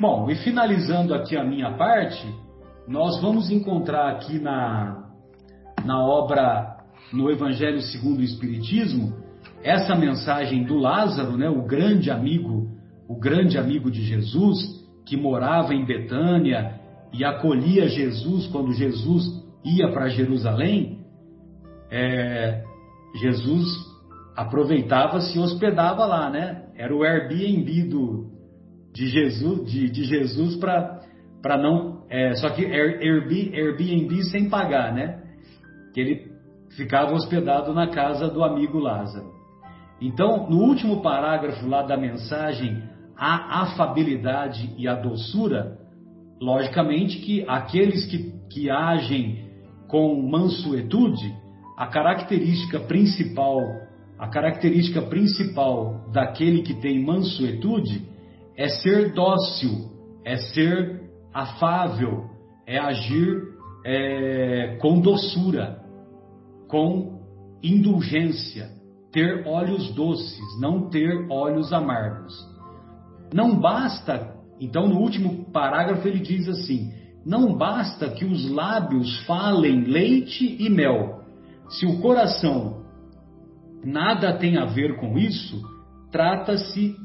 Bom, 0.00 0.30
e 0.30 0.36
finalizando 0.36 1.12
aqui 1.12 1.36
a 1.36 1.44
minha 1.44 1.76
parte, 1.76 2.26
nós 2.86 3.20
vamos 3.20 3.50
encontrar 3.50 4.12
aqui 4.12 4.38
na, 4.38 5.10
na 5.84 6.02
obra 6.02 6.78
no 7.12 7.30
Evangelho 7.30 7.82
segundo 7.82 8.20
o 8.20 8.24
Espiritismo 8.24 9.27
essa 9.62 9.94
mensagem 9.94 10.64
do 10.64 10.76
Lázaro, 10.76 11.36
né, 11.36 11.48
o 11.48 11.62
grande 11.62 12.10
amigo, 12.10 12.68
o 13.08 13.18
grande 13.18 13.58
amigo 13.58 13.90
de 13.90 14.02
Jesus, 14.02 14.86
que 15.04 15.16
morava 15.16 15.74
em 15.74 15.84
Betânia 15.84 16.78
e 17.12 17.24
acolhia 17.24 17.88
Jesus 17.88 18.46
quando 18.48 18.72
Jesus 18.72 19.24
ia 19.64 19.90
para 19.90 20.08
Jerusalém, 20.08 20.98
é, 21.90 22.62
Jesus 23.20 23.66
aproveitava 24.36 25.20
se 25.20 25.38
hospedava 25.38 26.04
lá, 26.04 26.30
né? 26.30 26.66
Era 26.76 26.94
o 26.94 27.02
Airbnb 27.02 27.88
do, 27.88 28.26
de 28.92 29.08
Jesus, 29.08 29.70
de, 29.70 29.90
de 29.90 30.04
Jesus 30.04 30.56
para 30.56 31.58
não, 31.60 32.04
é, 32.08 32.34
só 32.34 32.50
que 32.50 32.64
Airbnb, 32.64 33.52
Airbnb 33.54 34.24
sem 34.24 34.48
pagar, 34.48 34.92
né? 34.92 35.22
Que 35.92 36.00
ele 36.00 36.30
ficava 36.76 37.12
hospedado 37.14 37.72
na 37.72 37.88
casa 37.88 38.28
do 38.28 38.44
amigo 38.44 38.78
Lázaro. 38.78 39.37
Então, 40.00 40.48
no 40.48 40.58
último 40.58 41.02
parágrafo 41.02 41.66
lá 41.66 41.82
da 41.82 41.96
mensagem, 41.96 42.82
a 43.16 43.62
afabilidade 43.62 44.72
e 44.78 44.86
a 44.86 44.94
doçura, 44.94 45.76
logicamente 46.40 47.18
que 47.18 47.44
aqueles 47.48 48.06
que, 48.06 48.32
que 48.48 48.70
agem 48.70 49.48
com 49.88 50.22
mansuetude, 50.22 51.34
a 51.76 51.86
característica 51.86 52.78
principal, 52.80 53.58
a 54.18 54.28
característica 54.28 55.02
principal 55.02 56.10
daquele 56.12 56.62
que 56.62 56.74
tem 56.74 57.04
mansuetude 57.04 58.06
é 58.56 58.68
ser 58.68 59.12
dócil, 59.12 59.90
é 60.24 60.36
ser 60.36 61.02
afável, 61.32 62.24
é 62.66 62.78
agir 62.78 63.42
é, 63.84 64.76
com 64.80 65.00
doçura, 65.00 65.80
com 66.68 67.20
indulgência, 67.62 68.77
ter 69.12 69.46
olhos 69.46 69.92
doces, 69.94 70.60
não 70.60 70.88
ter 70.88 71.26
olhos 71.30 71.72
amargos. 71.72 72.34
Não 73.32 73.58
basta, 73.58 74.34
então 74.60 74.88
no 74.88 74.98
último 74.98 75.50
parágrafo 75.52 76.06
ele 76.06 76.20
diz 76.20 76.48
assim: 76.48 76.92
não 77.24 77.56
basta 77.56 78.08
que 78.08 78.24
os 78.24 78.50
lábios 78.50 79.24
falem 79.26 79.84
leite 79.84 80.56
e 80.58 80.70
mel. 80.70 81.22
Se 81.68 81.84
o 81.84 82.00
coração 82.00 82.84
nada 83.84 84.38
tem 84.38 84.56
a 84.56 84.64
ver 84.64 84.96
com 84.96 85.18
isso, 85.18 85.62
trata-se 86.10 86.96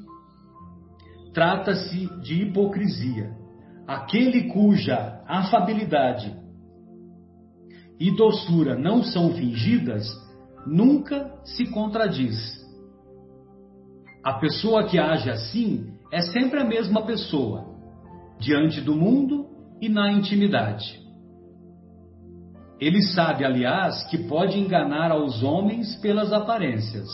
trata-se 1.33 2.07
de 2.21 2.43
hipocrisia. 2.43 3.31
Aquele 3.87 4.43
cuja 4.49 5.21
afabilidade 5.27 6.33
e 7.99 8.15
doçura 8.15 8.75
não 8.75 9.03
são 9.03 9.33
fingidas, 9.33 10.05
nunca 10.65 11.39
se 11.43 11.69
contradiz. 11.71 12.37
A 14.23 14.33
pessoa 14.33 14.85
que 14.85 14.97
age 14.97 15.29
assim 15.29 15.93
é 16.11 16.21
sempre 16.21 16.59
a 16.59 16.63
mesma 16.63 17.05
pessoa, 17.05 17.65
diante 18.39 18.79
do 18.81 18.95
mundo 18.95 19.47
e 19.81 19.89
na 19.89 20.11
intimidade. 20.11 21.01
Ele 22.79 23.01
sabe, 23.01 23.45
aliás, 23.45 24.03
que 24.09 24.17
pode 24.17 24.59
enganar 24.59 25.11
aos 25.11 25.43
homens 25.43 25.95
pelas 26.01 26.33
aparências, 26.33 27.07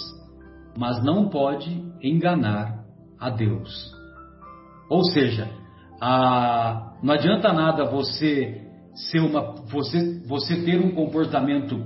mas 0.78 1.04
não 1.04 1.30
pode 1.30 1.84
enganar 2.02 2.84
a 3.20 3.30
Deus. 3.30 3.92
Ou 4.90 5.04
seja, 5.04 5.48
a, 6.02 6.94
não 7.04 7.14
adianta 7.14 7.54
nada 7.54 7.86
você 7.86 8.66
ser 8.94 9.20
uma, 9.20 9.54
você, 9.66 10.22
você 10.28 10.64
ter 10.64 10.80
um 10.80 10.92
comportamento 10.92 11.86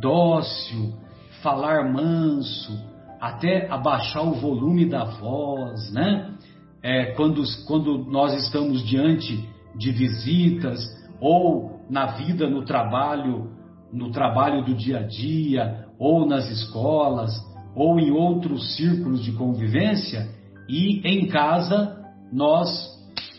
dócil, 0.00 0.94
falar 1.42 1.92
manso, 1.92 2.72
até 3.20 3.70
abaixar 3.70 4.26
o 4.26 4.34
volume 4.34 4.88
da 4.88 5.04
voz, 5.04 5.92
né? 5.92 6.34
É, 6.82 7.12
quando, 7.12 7.42
quando 7.66 7.98
nós 8.10 8.34
estamos 8.44 8.84
diante 8.84 9.48
de 9.76 9.92
visitas 9.92 10.80
ou 11.20 11.80
na 11.88 12.06
vida 12.06 12.48
no 12.50 12.64
trabalho, 12.64 13.50
no 13.92 14.10
trabalho 14.10 14.64
do 14.64 14.74
dia 14.74 14.98
a 14.98 15.02
dia, 15.02 15.86
ou 15.98 16.26
nas 16.26 16.50
escolas, 16.50 17.30
ou 17.76 18.00
em 18.00 18.10
outros 18.10 18.76
círculos 18.76 19.22
de 19.22 19.32
convivência, 19.32 20.28
e 20.68 21.00
em 21.06 21.28
casa 21.28 21.96
nós 22.32 22.68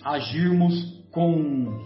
agirmos 0.03 1.03
com, 1.11 1.81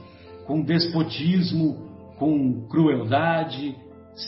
com 0.46 0.62
despotismo, 0.62 1.88
com 2.18 2.68
crueldade, 2.68 3.76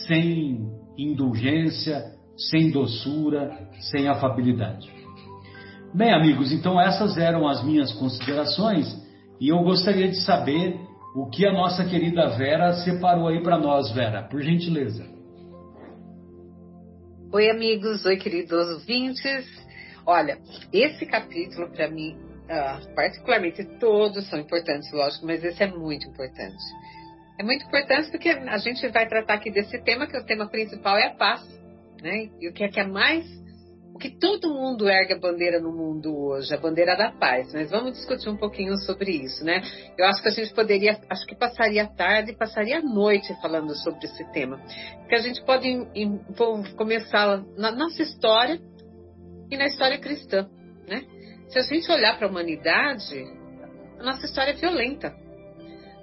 sem 0.06 0.70
indulgência, 0.96 2.12
sem 2.36 2.70
doçura, 2.70 3.68
sem 3.90 4.08
afabilidade. 4.08 4.90
Bem, 5.92 6.12
amigos, 6.12 6.52
então 6.52 6.80
essas 6.80 7.18
eram 7.18 7.48
as 7.48 7.64
minhas 7.64 7.92
considerações 7.92 8.86
e 9.40 9.48
eu 9.48 9.58
gostaria 9.62 10.08
de 10.08 10.20
saber 10.22 10.78
o 11.14 11.28
que 11.28 11.44
a 11.44 11.52
nossa 11.52 11.84
querida 11.84 12.28
Vera 12.36 12.72
separou 12.84 13.26
aí 13.26 13.42
para 13.42 13.58
nós, 13.58 13.90
Vera, 13.92 14.22
por 14.22 14.40
gentileza. 14.40 15.04
Oi, 17.32 17.50
amigos, 17.50 18.04
oi, 18.04 18.16
queridos 18.16 18.68
ouvintes. 18.70 19.46
Olha, 20.06 20.38
esse 20.72 21.06
capítulo 21.06 21.68
para 21.70 21.90
mim, 21.90 22.16
uh, 22.44 22.94
particularmente 22.94 23.64
todos 23.78 24.28
são 24.28 24.38
importantes, 24.38 24.92
lógico, 24.92 25.26
mas 25.26 25.42
esse 25.42 25.62
é 25.62 25.66
muito 25.66 26.08
importante. 26.08 26.62
É 27.40 27.42
muito 27.42 27.64
importante 27.64 28.10
porque 28.10 28.28
a 28.28 28.58
gente 28.58 28.86
vai 28.88 29.08
tratar 29.08 29.32
aqui 29.32 29.50
desse 29.50 29.82
tema, 29.82 30.06
que 30.06 30.14
o 30.14 30.22
tema 30.26 30.46
principal 30.46 30.98
é 30.98 31.06
a 31.06 31.14
paz, 31.14 31.40
né? 32.02 32.28
E 32.38 32.46
o 32.46 32.52
que 32.52 32.62
é 32.62 32.68
que 32.68 32.78
é 32.78 32.86
mais 32.86 33.24
que 33.98 34.10
todo 34.10 34.52
mundo 34.52 34.86
ergue 34.90 35.14
a 35.14 35.18
bandeira 35.18 35.58
no 35.58 35.72
mundo 35.72 36.14
hoje, 36.14 36.52
a 36.52 36.58
bandeira 36.58 36.94
da 36.94 37.12
paz. 37.12 37.50
Mas 37.54 37.70
vamos 37.70 37.94
discutir 37.94 38.28
um 38.28 38.36
pouquinho 38.36 38.76
sobre 38.76 39.12
isso, 39.12 39.42
né? 39.42 39.62
Eu 39.96 40.04
acho 40.04 40.22
que 40.22 40.28
a 40.28 40.32
gente 40.32 40.52
poderia, 40.52 41.00
acho 41.08 41.24
que 41.26 41.34
passaria 41.34 41.84
a 41.84 41.86
tarde, 41.86 42.36
passaria 42.36 42.78
a 42.78 42.82
noite 42.82 43.34
falando 43.40 43.74
sobre 43.74 44.04
esse 44.04 44.30
tema, 44.32 44.60
que 45.08 45.14
a 45.14 45.20
gente 45.20 45.42
pode 45.42 45.66
em, 45.94 46.18
começar 46.76 47.42
na 47.56 47.70
nossa 47.70 48.02
história 48.02 48.60
e 49.50 49.56
na 49.56 49.64
história 49.64 49.98
cristã, 49.98 50.46
né? 50.86 51.06
Se 51.48 51.58
a 51.58 51.62
gente 51.62 51.90
olhar 51.90 52.18
para 52.18 52.26
a 52.26 52.30
humanidade, 52.30 53.24
a 53.98 54.02
nossa 54.02 54.26
história 54.26 54.50
é 54.50 54.54
violenta. 54.54 55.29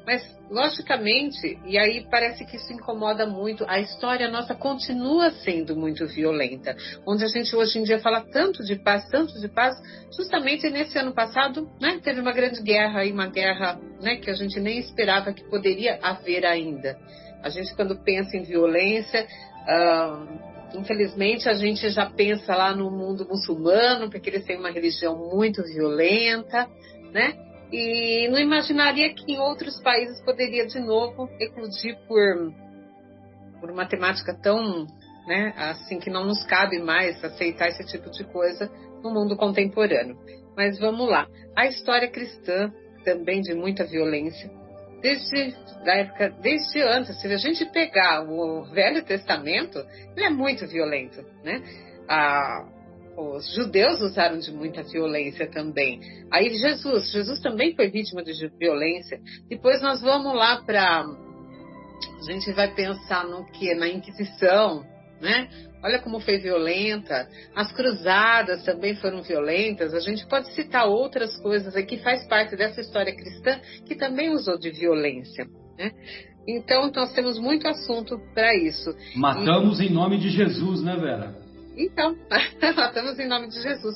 Mas, 0.08 0.24
logicamente, 0.50 1.60
e 1.66 1.78
aí 1.78 2.08
parece 2.10 2.46
que 2.46 2.56
isso 2.56 2.72
incomoda 2.72 3.26
muito, 3.26 3.66
a 3.68 3.78
história 3.82 4.32
nossa 4.32 4.56
continua 4.56 5.32
sendo 5.32 5.76
muito 5.76 6.08
violenta. 6.08 6.78
Onde 7.06 7.26
a 7.26 7.28
gente 7.28 7.54
hoje 7.54 7.78
em 7.78 7.84
dia 7.84 8.00
fala 8.00 8.22
tanto 8.22 8.64
de 8.64 8.78
paz, 8.78 9.06
tanto 9.10 9.38
de 9.42 9.50
paz, 9.50 9.76
justamente 10.16 10.70
nesse 10.70 10.98
ano 10.98 11.14
passado, 11.14 11.70
né, 11.82 12.00
teve 12.02 12.22
uma 12.22 12.32
grande 12.32 12.64
guerra 12.64 13.02
aí, 13.02 13.12
uma 13.12 13.28
guerra 13.28 13.82
né, 14.02 14.16
que 14.16 14.30
a 14.30 14.34
gente 14.34 14.58
nem 14.62 14.80
esperava 14.80 15.34
que 15.34 15.44
poderia 15.50 16.00
haver 16.02 16.46
ainda. 16.46 16.98
A 17.44 17.50
gente, 17.50 17.76
quando 17.76 18.02
pensa 18.02 18.38
em 18.38 18.44
violência, 18.44 19.28
uh, 19.68 20.80
infelizmente 20.80 21.50
a 21.50 21.54
gente 21.54 21.90
já 21.90 22.06
pensa 22.06 22.56
lá 22.56 22.74
no 22.74 22.90
mundo 22.90 23.28
muçulmano, 23.28 24.10
porque 24.10 24.30
eles 24.30 24.46
têm 24.46 24.58
uma 24.58 24.72
religião 24.72 25.18
muito 25.34 25.62
violenta, 25.64 26.66
né? 27.12 27.47
E 27.72 28.28
não 28.30 28.40
imaginaria 28.40 29.14
que 29.14 29.32
em 29.32 29.40
outros 29.40 29.80
países 29.82 30.22
poderia 30.22 30.66
de 30.66 30.80
novo 30.80 31.30
eclodir 31.40 31.98
por, 32.08 32.54
por 33.60 33.70
uma 33.70 33.86
temática 33.86 34.34
tão, 34.34 34.88
né, 35.28 35.54
assim, 35.58 36.00
que 36.00 36.10
não 36.10 36.26
nos 36.26 36.46
cabe 36.46 36.80
mais 36.80 37.22
aceitar 37.24 37.68
esse 37.68 37.86
tipo 37.86 38.10
de 38.10 38.24
coisa 38.24 38.72
no 39.04 39.12
mundo 39.12 39.36
contemporâneo. 39.36 40.18
Mas 40.56 40.80
vamos 40.80 41.10
lá. 41.10 41.28
A 41.56 41.68
história 41.68 42.10
cristã, 42.10 42.72
também 43.04 43.42
de 43.42 43.54
muita 43.54 43.86
violência, 43.86 44.50
desde 45.02 45.56
da 45.84 45.94
época, 45.94 46.30
desde 46.42 46.82
antes, 46.82 47.20
se 47.22 47.28
a 47.28 47.38
gente 47.38 47.66
pegar 47.72 48.24
o 48.24 48.64
Velho 48.72 49.04
Testamento, 49.04 49.80
ele 50.16 50.26
é 50.26 50.30
muito 50.30 50.68
violento, 50.68 51.24
né? 51.44 51.62
A, 52.10 52.66
os 53.18 53.52
judeus 53.56 54.00
usaram 54.02 54.38
de 54.38 54.52
muita 54.52 54.84
violência 54.84 55.50
também. 55.50 56.00
Aí 56.32 56.50
Jesus, 56.50 57.12
Jesus 57.12 57.40
também 57.42 57.76
foi 57.76 57.90
vítima 57.90 58.24
de 58.24 58.34
violência. 58.60 59.20
Depois 59.50 59.82
nós 59.82 60.02
vamos 60.02 60.36
lá 60.36 60.62
para 60.64 61.02
a 61.02 62.32
gente 62.32 62.52
vai 62.52 62.74
pensar 62.74 63.26
no 63.26 63.46
que 63.46 63.74
na 63.74 63.88
Inquisição, 63.88 64.86
né? 65.20 65.50
Olha 65.84 66.00
como 66.00 66.20
foi 66.20 66.38
violenta. 66.38 67.28
As 67.56 67.72
cruzadas 67.72 68.64
também 68.64 68.96
foram 68.96 69.22
violentas. 69.24 69.94
A 69.94 70.00
gente 70.00 70.26
pode 70.28 70.54
citar 70.54 70.88
outras 70.88 71.40
coisas 71.40 71.76
aqui, 71.76 71.98
faz 71.98 72.28
parte 72.28 72.56
dessa 72.56 72.82
história 72.82 73.16
cristã 73.16 73.60
que 73.86 73.96
também 73.96 74.30
usou 74.32 74.60
de 74.60 74.70
violência. 74.72 75.46
Né? 75.78 75.92
Então, 76.48 76.92
nós 76.96 77.14
temos 77.14 77.40
muito 77.40 77.68
assunto 77.68 78.20
para 78.34 78.56
isso. 78.56 78.96
Matamos 79.16 79.80
e... 79.80 79.86
em 79.86 79.90
nome 79.90 80.18
de 80.18 80.30
Jesus, 80.30 80.82
né, 80.82 80.96
Vera? 80.96 81.47
Então, 81.78 82.16
matamos 82.76 83.20
em 83.20 83.28
nome 83.28 83.48
de 83.50 83.62
Jesus. 83.62 83.96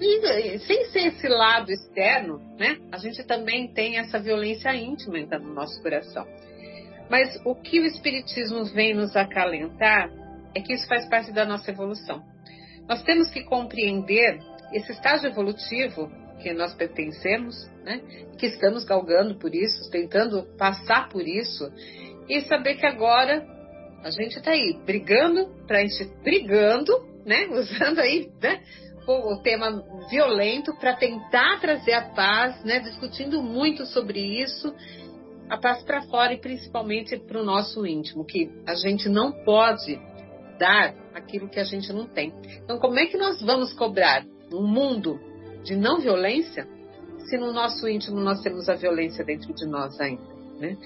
E 0.00 0.58
sem 0.60 0.84
ser 0.86 1.08
esse 1.08 1.28
lado 1.28 1.70
externo, 1.70 2.40
né, 2.58 2.78
a 2.90 2.96
gente 2.96 3.22
também 3.24 3.68
tem 3.72 3.98
essa 3.98 4.18
violência 4.18 4.74
íntima 4.74 5.18
no 5.38 5.52
nosso 5.52 5.80
coração. 5.82 6.26
Mas 7.10 7.38
o 7.44 7.54
que 7.54 7.80
o 7.80 7.84
Espiritismo 7.84 8.64
vem 8.64 8.94
nos 8.94 9.14
acalentar 9.14 10.10
é 10.54 10.60
que 10.60 10.72
isso 10.72 10.88
faz 10.88 11.06
parte 11.08 11.32
da 11.32 11.44
nossa 11.44 11.70
evolução. 11.70 12.22
Nós 12.88 13.02
temos 13.02 13.28
que 13.30 13.44
compreender 13.44 14.40
esse 14.72 14.92
estágio 14.92 15.28
evolutivo 15.28 16.10
que 16.40 16.52
nós 16.54 16.72
pertencemos, 16.74 17.54
né? 17.84 18.00
que 18.38 18.46
estamos 18.46 18.84
galgando 18.84 19.34
por 19.38 19.54
isso, 19.54 19.90
tentando 19.90 20.44
passar 20.56 21.08
por 21.10 21.26
isso, 21.26 21.70
e 22.28 22.40
saber 22.42 22.76
que 22.76 22.86
agora 22.86 23.46
a 24.02 24.10
gente 24.10 24.38
está 24.38 24.52
aí 24.52 24.78
brigando, 24.86 25.48
para 25.66 25.78
a 25.78 25.82
gente 25.82 26.06
brigando, 26.22 27.09
né? 27.24 27.46
usando 27.48 27.98
aí 27.98 28.30
né? 28.40 28.62
o 29.06 29.36
tema 29.42 29.82
violento 30.08 30.74
para 30.76 30.94
tentar 30.94 31.60
trazer 31.60 31.92
a 31.92 32.02
paz, 32.10 32.62
né? 32.64 32.80
discutindo 32.80 33.42
muito 33.42 33.86
sobre 33.86 34.20
isso, 34.42 34.74
a 35.48 35.58
paz 35.58 35.82
para 35.82 36.02
fora 36.02 36.32
e 36.32 36.38
principalmente 36.38 37.16
para 37.18 37.40
o 37.40 37.44
nosso 37.44 37.84
íntimo, 37.84 38.24
que 38.24 38.50
a 38.66 38.74
gente 38.74 39.08
não 39.08 39.32
pode 39.44 40.00
dar 40.58 40.94
aquilo 41.14 41.48
que 41.48 41.58
a 41.58 41.64
gente 41.64 41.92
não 41.92 42.06
tem. 42.06 42.32
Então, 42.62 42.78
como 42.78 42.98
é 42.98 43.06
que 43.06 43.16
nós 43.16 43.40
vamos 43.42 43.72
cobrar 43.72 44.24
um 44.52 44.66
mundo 44.66 45.18
de 45.64 45.74
não 45.74 45.98
violência 46.00 46.68
se 47.18 47.36
no 47.36 47.52
nosso 47.52 47.88
íntimo 47.88 48.20
nós 48.20 48.40
temos 48.42 48.68
a 48.68 48.74
violência 48.74 49.24
dentro 49.24 49.52
de 49.54 49.66
nós 49.66 49.98
ainda? 50.00 50.22
Né? 50.60 50.76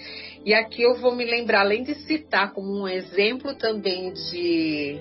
E 0.44 0.54
aqui 0.54 0.82
eu 0.82 0.94
vou 0.94 1.14
me 1.14 1.24
lembrar, 1.24 1.62
além 1.62 1.82
de 1.82 1.94
citar 2.06 2.52
como 2.52 2.82
um 2.82 2.88
exemplo 2.88 3.54
também 3.56 4.12
de, 4.12 5.00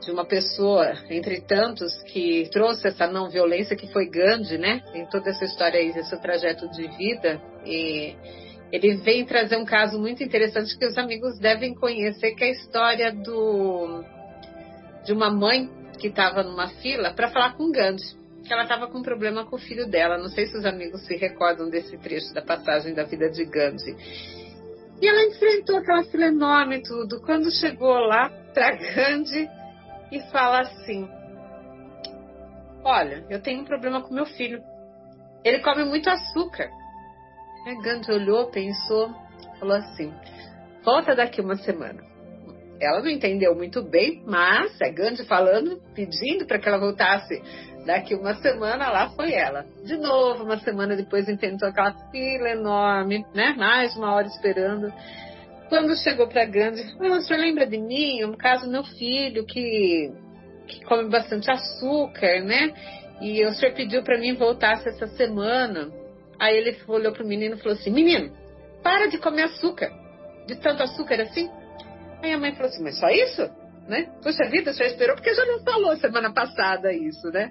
de 0.00 0.10
uma 0.10 0.24
pessoa, 0.24 0.94
entre 1.10 1.40
tantos, 1.40 1.92
que 2.02 2.48
trouxe 2.52 2.88
essa 2.88 3.06
não 3.06 3.28
violência, 3.28 3.76
que 3.76 3.92
foi 3.92 4.08
Gandhi, 4.08 4.58
né? 4.58 4.82
Em 4.94 5.06
toda 5.06 5.30
essa 5.30 5.44
história 5.44 5.80
aí, 5.80 5.88
esse 5.88 6.20
trajeto 6.20 6.68
de 6.70 6.86
vida. 6.96 7.40
E 7.64 8.14
ele 8.70 8.96
vem 8.96 9.24
trazer 9.24 9.56
um 9.56 9.64
caso 9.64 9.98
muito 9.98 10.22
interessante 10.22 10.76
que 10.78 10.86
os 10.86 10.96
amigos 10.96 11.38
devem 11.38 11.74
conhecer, 11.74 12.34
que 12.34 12.44
é 12.44 12.48
a 12.48 12.52
história 12.52 13.12
do, 13.12 14.04
de 15.04 15.12
uma 15.12 15.30
mãe 15.30 15.70
que 15.98 16.08
estava 16.08 16.42
numa 16.42 16.68
fila 16.68 17.12
para 17.12 17.30
falar 17.30 17.56
com 17.56 17.72
Gandhi, 17.72 18.16
que 18.46 18.52
ela 18.52 18.62
estava 18.62 18.86
com 18.86 18.98
um 18.98 19.02
problema 19.02 19.44
com 19.44 19.56
o 19.56 19.58
filho 19.58 19.88
dela. 19.88 20.16
Não 20.16 20.28
sei 20.28 20.46
se 20.46 20.56
os 20.56 20.64
amigos 20.64 21.04
se 21.06 21.16
recordam 21.16 21.68
desse 21.68 21.98
trecho 21.98 22.32
da 22.32 22.42
passagem 22.42 22.94
da 22.94 23.04
vida 23.04 23.28
de 23.28 23.44
Gandhi. 23.44 23.96
E 25.00 25.06
ela 25.06 25.26
enfrentou 25.26 25.76
aquela 25.76 26.02
fila 26.04 26.26
enorme 26.26 26.76
e 26.76 26.82
tudo. 26.82 27.20
Quando 27.20 27.50
chegou 27.50 27.94
lá 27.98 28.30
para 28.52 28.76
Gandhi 28.76 29.48
e 30.10 30.20
fala 30.30 30.60
assim: 30.60 31.08
Olha, 32.84 33.24
eu 33.28 33.40
tenho 33.42 33.62
um 33.62 33.64
problema 33.64 34.02
com 34.02 34.14
meu 34.14 34.26
filho. 34.26 34.62
Ele 35.44 35.60
come 35.60 35.84
muito 35.84 36.08
açúcar. 36.08 36.70
A 37.66 37.82
Gandhi 37.82 38.10
olhou, 38.12 38.50
pensou, 38.50 39.14
falou 39.58 39.76
assim: 39.76 40.12
volta 40.84 41.14
daqui 41.14 41.40
uma 41.40 41.56
semana. 41.56 42.02
Ela 42.80 43.00
não 43.00 43.08
entendeu 43.08 43.54
muito 43.56 43.82
bem, 43.82 44.22
mas 44.24 44.80
é 44.80 44.90
Gandhi 44.90 45.24
falando, 45.24 45.82
pedindo 45.94 46.46
para 46.46 46.58
que 46.58 46.68
ela 46.68 46.78
voltasse 46.78 47.42
daqui 47.84 48.14
uma 48.14 48.34
semana, 48.34 48.90
lá 48.90 49.10
foi 49.10 49.32
ela. 49.32 49.64
De 49.84 49.96
novo, 49.96 50.44
uma 50.44 50.58
semana 50.58 50.94
depois, 50.94 51.28
enfrentou 51.28 51.68
aquela 51.68 51.92
fila 52.10 52.50
enorme, 52.50 53.24
né? 53.34 53.54
Mais 53.58 53.96
uma 53.96 54.14
hora 54.14 54.26
esperando. 54.26 54.92
Quando 55.68 55.94
chegou 55.96 56.26
para 56.26 56.46
Gandhi, 56.46 56.82
ah, 56.98 57.18
o 57.18 57.20
senhor 57.20 57.40
lembra 57.40 57.66
de 57.66 57.78
mim? 57.78 58.22
No 58.22 58.36
caso, 58.36 58.70
meu 58.70 58.84
filho, 58.84 59.44
que, 59.44 60.10
que 60.66 60.84
come 60.84 61.10
bastante 61.10 61.50
açúcar, 61.50 62.42
né? 62.42 62.72
E 63.20 63.44
o 63.44 63.52
senhor 63.52 63.74
pediu 63.74 64.02
para 64.02 64.18
mim 64.18 64.34
voltasse 64.34 64.88
essa 64.88 65.06
semana. 65.08 65.90
Aí 66.40 66.56
ele 66.56 66.76
olhou 66.86 67.12
pro 67.12 67.26
menino 67.26 67.56
e 67.56 67.58
falou 67.58 67.76
assim: 67.76 67.90
Menino, 67.90 68.32
para 68.82 69.08
de 69.08 69.18
comer 69.18 69.42
açúcar. 69.42 69.90
De 70.46 70.56
tanto 70.56 70.82
açúcar 70.82 71.20
assim. 71.20 71.50
Aí 72.22 72.32
a 72.32 72.38
mãe 72.38 72.54
falou 72.54 72.70
assim: 72.70 72.82
Mas 72.82 72.98
só 72.98 73.08
isso? 73.08 73.50
Né? 73.86 74.08
Poxa 74.22 74.48
vida, 74.50 74.72
já 74.72 74.84
esperou 74.86 75.16
porque 75.16 75.34
já 75.34 75.44
não 75.46 75.60
falou 75.64 75.96
semana 75.96 76.32
passada 76.32 76.92
isso, 76.92 77.28
né? 77.28 77.50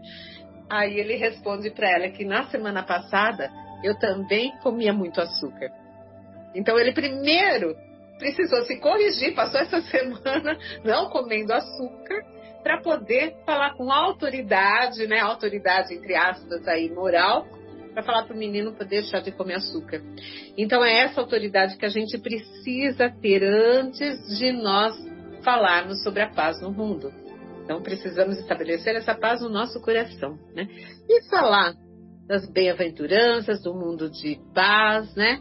Aí 0.69 0.99
ele 0.99 1.15
responde 1.15 1.69
para 1.71 1.89
ela 1.89 2.09
que 2.09 2.25
na 2.25 2.45
semana 2.47 2.83
passada 2.83 3.51
eu 3.83 3.97
também 3.99 4.51
comia 4.61 4.93
muito 4.93 5.19
açúcar. 5.19 5.71
Então 6.53 6.77
ele 6.77 6.91
primeiro 6.91 7.75
precisou 8.17 8.63
se 8.63 8.79
corrigir, 8.79 9.33
passou 9.35 9.59
essa 9.59 9.81
semana 9.89 10.57
não 10.83 11.09
comendo 11.09 11.53
açúcar 11.53 12.23
para 12.63 12.81
poder 12.81 13.35
falar 13.45 13.75
com 13.75 13.91
autoridade, 13.91 15.07
né? 15.07 15.19
Autoridade 15.19 15.93
entre 15.93 16.15
aspas 16.15 16.67
aí 16.67 16.89
moral, 16.89 17.47
para 17.93 18.03
falar 18.03 18.23
para 18.25 18.35
o 18.35 18.37
menino 18.37 18.73
poder 18.73 19.01
deixar 19.01 19.21
de 19.21 19.31
comer 19.31 19.55
açúcar. 19.55 20.01
Então 20.57 20.83
é 20.83 21.03
essa 21.03 21.21
autoridade 21.21 21.77
que 21.77 21.85
a 21.85 21.89
gente 21.89 22.17
precisa 22.17 23.09
ter 23.21 23.43
antes 23.43 24.37
de 24.37 24.51
nós 24.51 24.95
falarmos 25.43 26.03
sobre 26.03 26.21
a 26.21 26.29
paz 26.29 26.61
no 26.61 26.71
mundo. 26.71 27.11
Então 27.63 27.81
precisamos 27.81 28.37
estabelecer 28.37 28.95
essa 28.95 29.15
paz 29.15 29.41
no 29.41 29.49
nosso 29.49 29.81
coração, 29.81 30.37
né? 30.53 30.67
E 31.09 31.29
falar 31.29 31.73
das 32.27 32.49
bem-aventuranças, 32.51 33.61
do 33.61 33.73
mundo 33.73 34.09
de 34.09 34.39
paz, 34.53 35.15
né? 35.15 35.39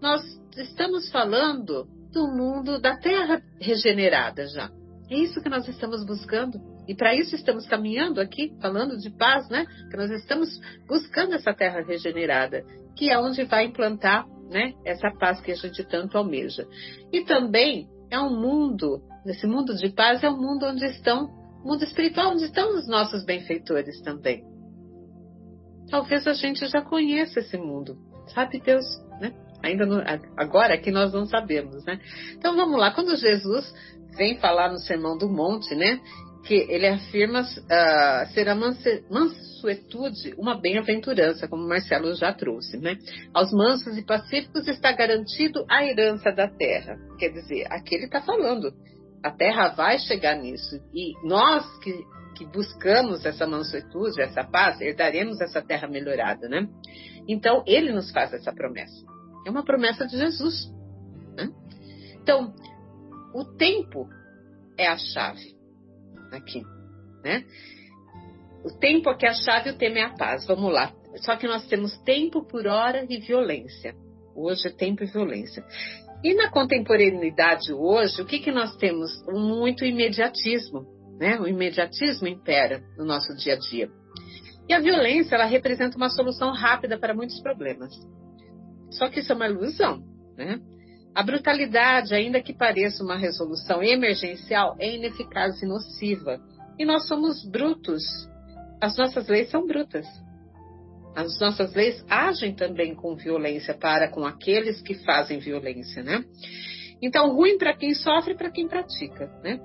Nós 0.00 0.22
estamos 0.56 1.10
falando 1.10 1.86
do 2.12 2.26
mundo 2.26 2.80
da 2.80 2.96
terra 2.96 3.42
regenerada 3.60 4.46
já. 4.46 4.70
É 5.10 5.16
isso 5.16 5.40
que 5.42 5.48
nós 5.48 5.66
estamos 5.66 6.04
buscando. 6.04 6.58
E 6.86 6.94
para 6.94 7.14
isso 7.14 7.34
estamos 7.34 7.66
caminhando 7.66 8.20
aqui, 8.20 8.52
falando 8.60 8.96
de 8.98 9.10
paz, 9.10 9.48
né? 9.48 9.66
Que 9.90 9.96
nós 9.96 10.10
estamos 10.10 10.48
buscando 10.86 11.34
essa 11.34 11.52
terra 11.52 11.82
regenerada, 11.82 12.62
que 12.96 13.10
é 13.10 13.18
onde 13.18 13.44
vai 13.44 13.64
implantar, 13.64 14.26
né? 14.50 14.72
Essa 14.84 15.10
paz 15.18 15.40
que 15.40 15.52
a 15.52 15.54
gente 15.54 15.84
tanto 15.84 16.16
almeja. 16.16 16.66
E 17.12 17.24
também 17.24 17.88
é 18.10 18.18
um 18.18 18.40
mundo, 18.40 19.02
nesse 19.24 19.46
mundo 19.46 19.74
de 19.74 19.90
paz, 19.90 20.22
é 20.22 20.30
um 20.30 20.36
mundo 20.36 20.66
onde 20.66 20.84
estão, 20.86 21.28
mundo 21.62 21.84
espiritual, 21.84 22.32
onde 22.32 22.44
estão 22.44 22.74
os 22.74 22.86
nossos 22.88 23.24
benfeitores 23.24 24.00
também. 24.02 24.42
Talvez 25.90 26.26
a 26.26 26.34
gente 26.34 26.66
já 26.66 26.82
conheça 26.82 27.40
esse 27.40 27.56
mundo, 27.56 27.98
sabe 28.34 28.60
Deus? 28.60 28.84
Ainda 29.62 29.84
não, 29.86 30.02
agora 30.36 30.78
que 30.78 30.90
nós 30.90 31.12
não 31.12 31.26
sabemos, 31.26 31.84
né? 31.84 32.00
Então 32.32 32.54
vamos 32.56 32.78
lá, 32.78 32.92
quando 32.92 33.16
Jesus 33.16 33.72
vem 34.16 34.38
falar 34.38 34.70
no 34.70 34.78
Sermão 34.78 35.16
do 35.16 35.28
Monte, 35.28 35.74
né? 35.74 36.00
que 36.48 36.54
ele 36.54 36.86
afirma 36.86 37.42
uh, 37.42 38.32
ser 38.32 38.48
a 38.48 38.54
mansuetude 38.54 40.34
uma 40.38 40.58
bem-aventurança, 40.58 41.46
como 41.46 41.68
Marcelo 41.68 42.14
já 42.14 42.32
trouxe, 42.32 42.78
né? 42.78 42.96
Aos 43.34 43.52
mansos 43.52 43.98
e 43.98 44.02
pacíficos 44.02 44.66
está 44.66 44.92
garantido 44.92 45.66
a 45.68 45.84
herança 45.84 46.32
da 46.32 46.48
terra. 46.48 46.96
Quer 47.18 47.30
dizer, 47.30 47.66
aqui 47.70 47.96
ele 47.96 48.06
está 48.06 48.22
falando, 48.22 48.72
a 49.22 49.30
terra 49.30 49.68
vai 49.68 49.98
chegar 49.98 50.36
nisso. 50.36 50.76
E 50.94 51.12
nós 51.26 51.66
que, 51.80 51.92
que 52.36 52.46
buscamos 52.46 53.26
essa 53.26 53.46
mansuetude, 53.46 54.22
essa 54.22 54.42
paz, 54.42 54.80
herdaremos 54.80 55.38
essa 55.42 55.60
terra 55.60 55.86
melhorada, 55.86 56.48
né? 56.48 56.66
Então, 57.28 57.62
ele 57.66 57.92
nos 57.92 58.10
faz 58.10 58.32
essa 58.32 58.54
promessa. 58.54 59.04
É 59.48 59.50
uma 59.50 59.64
promessa 59.64 60.06
de 60.06 60.14
Jesus. 60.14 60.70
Né? 61.34 61.48
Então, 62.20 62.54
o 63.34 63.42
tempo 63.56 64.06
é 64.76 64.86
a 64.86 64.98
chave 64.98 65.56
aqui, 66.30 66.62
né? 67.24 67.46
O 68.62 68.78
tempo 68.78 69.08
aqui 69.08 69.24
é 69.24 69.30
a 69.30 69.32
chave, 69.32 69.70
o 69.70 69.78
tema 69.78 70.00
é 70.00 70.02
a 70.02 70.14
paz. 70.14 70.46
Vamos 70.46 70.70
lá. 70.70 70.92
só 71.22 71.34
que 71.34 71.46
nós 71.46 71.66
temos 71.66 71.96
tempo 72.02 72.46
por 72.46 72.66
hora 72.66 73.06
e 73.08 73.18
violência. 73.20 73.94
Hoje 74.36 74.68
é 74.68 74.70
tempo 74.70 75.02
e 75.02 75.06
violência. 75.06 75.64
E 76.22 76.34
na 76.34 76.50
contemporaneidade 76.50 77.72
hoje, 77.72 78.20
o 78.20 78.26
que, 78.26 78.40
que 78.40 78.52
nós 78.52 78.76
temos? 78.76 79.10
Muito 79.28 79.82
imediatismo, 79.82 80.84
né? 81.18 81.40
O 81.40 81.48
imediatismo 81.48 82.28
impera 82.28 82.82
no 82.98 83.06
nosso 83.06 83.34
dia 83.34 83.54
a 83.54 83.58
dia. 83.58 83.88
E 84.68 84.74
a 84.74 84.80
violência, 84.80 85.36
ela 85.36 85.46
representa 85.46 85.96
uma 85.96 86.10
solução 86.10 86.52
rápida 86.52 86.98
para 86.98 87.14
muitos 87.14 87.40
problemas. 87.40 87.94
Só 88.90 89.08
que 89.08 89.20
isso 89.20 89.32
é 89.32 89.34
uma 89.34 89.48
ilusão, 89.48 90.02
né? 90.36 90.60
A 91.14 91.22
brutalidade, 91.22 92.14
ainda 92.14 92.40
que 92.40 92.52
pareça 92.52 93.02
uma 93.02 93.16
resolução 93.16 93.82
emergencial, 93.82 94.76
é 94.78 94.94
ineficaz 94.94 95.60
e 95.62 95.66
nociva. 95.66 96.40
E 96.78 96.84
nós 96.84 97.08
somos 97.08 97.44
brutos. 97.44 98.04
As 98.80 98.96
nossas 98.96 99.26
leis 99.26 99.50
são 99.50 99.66
brutas. 99.66 100.06
As 101.16 101.40
nossas 101.40 101.74
leis 101.74 102.04
agem 102.08 102.54
também 102.54 102.94
com 102.94 103.16
violência 103.16 103.74
para 103.74 104.08
com 104.08 104.24
aqueles 104.24 104.80
que 104.80 104.94
fazem 104.94 105.40
violência, 105.40 106.02
né? 106.02 106.24
Então, 107.02 107.34
ruim 107.34 107.58
para 107.58 107.76
quem 107.76 107.94
sofre 107.94 108.36
para 108.36 108.50
quem 108.50 108.68
pratica, 108.68 109.26
né? 109.42 109.60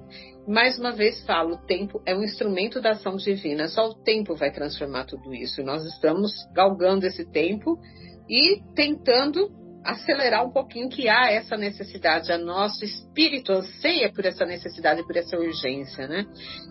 Mais 0.47 0.79
uma 0.79 0.91
vez 0.91 1.23
falo, 1.25 1.55
o 1.55 1.65
tempo 1.65 2.01
é 2.05 2.15
um 2.15 2.23
instrumento 2.23 2.81
da 2.81 2.91
ação 2.91 3.15
divina, 3.15 3.67
só 3.67 3.89
o 3.89 3.95
tempo 4.03 4.35
vai 4.35 4.51
transformar 4.51 5.05
tudo 5.05 5.33
isso. 5.33 5.63
Nós 5.63 5.85
estamos 5.85 6.31
galgando 6.53 7.05
esse 7.05 7.25
tempo 7.31 7.79
e 8.29 8.61
tentando 8.75 9.49
acelerar 9.83 10.45
um 10.45 10.51
pouquinho 10.51 10.89
que 10.89 11.09
há 11.09 11.31
essa 11.31 11.57
necessidade, 11.57 12.31
a 12.31 12.37
nosso 12.37 12.85
espírito 12.85 13.51
anseia 13.51 14.11
por 14.11 14.25
essa 14.25 14.45
necessidade, 14.45 15.05
por 15.05 15.15
essa 15.17 15.37
urgência, 15.37 16.07
né? 16.07 16.25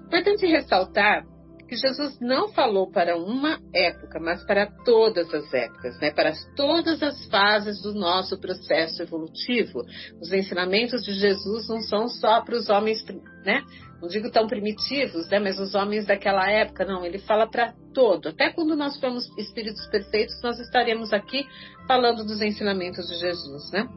Importante 0.07 0.47
ressaltar 0.47 1.25
que 1.73 1.77
Jesus 1.77 2.21
não 2.21 2.49
falou 2.53 2.91
para 2.91 3.17
uma 3.17 3.59
época, 3.75 4.21
mas 4.21 4.45
para 4.45 4.67
todas 4.85 5.33
as 5.33 5.55
épocas, 5.55 5.99
né? 6.01 6.11
para 6.11 6.35
todas 6.55 7.03
as 7.03 7.25
fases 7.29 7.81
do 7.81 7.95
nosso 7.95 8.39
processo 8.39 9.03
evolutivo. 9.03 9.83
Os 10.21 10.31
ensinamentos 10.35 11.03
de 11.03 11.15
Jesus 11.15 11.67
não 11.69 11.81
são 11.81 12.09
só 12.09 12.43
para 12.43 12.57
os 12.57 12.69
homens, 12.69 13.03
né? 13.43 13.63
Não 14.03 14.09
digo 14.09 14.33
tão 14.33 14.49
primitivos, 14.49 15.29
né? 15.29 15.39
mas 15.39 15.61
os 15.61 15.77
homens 15.77 16.05
daquela 16.05 16.51
época, 16.51 16.85
não, 16.85 17.07
ele 17.07 17.21
fala 17.21 17.47
para 17.47 17.73
todo. 17.95 18.31
Até 18.31 18.51
quando 18.51 18.75
nós 18.75 18.99
formos 18.99 19.25
espíritos 19.39 19.87
perfeitos, 19.87 20.35
nós 20.43 20.59
estaremos 20.59 21.13
aqui 21.13 21.47
falando 21.87 22.25
dos 22.25 22.43
ensinamentos 22.43 23.07
de 23.07 23.15
Jesus. 23.15 23.71
Né? 23.71 23.89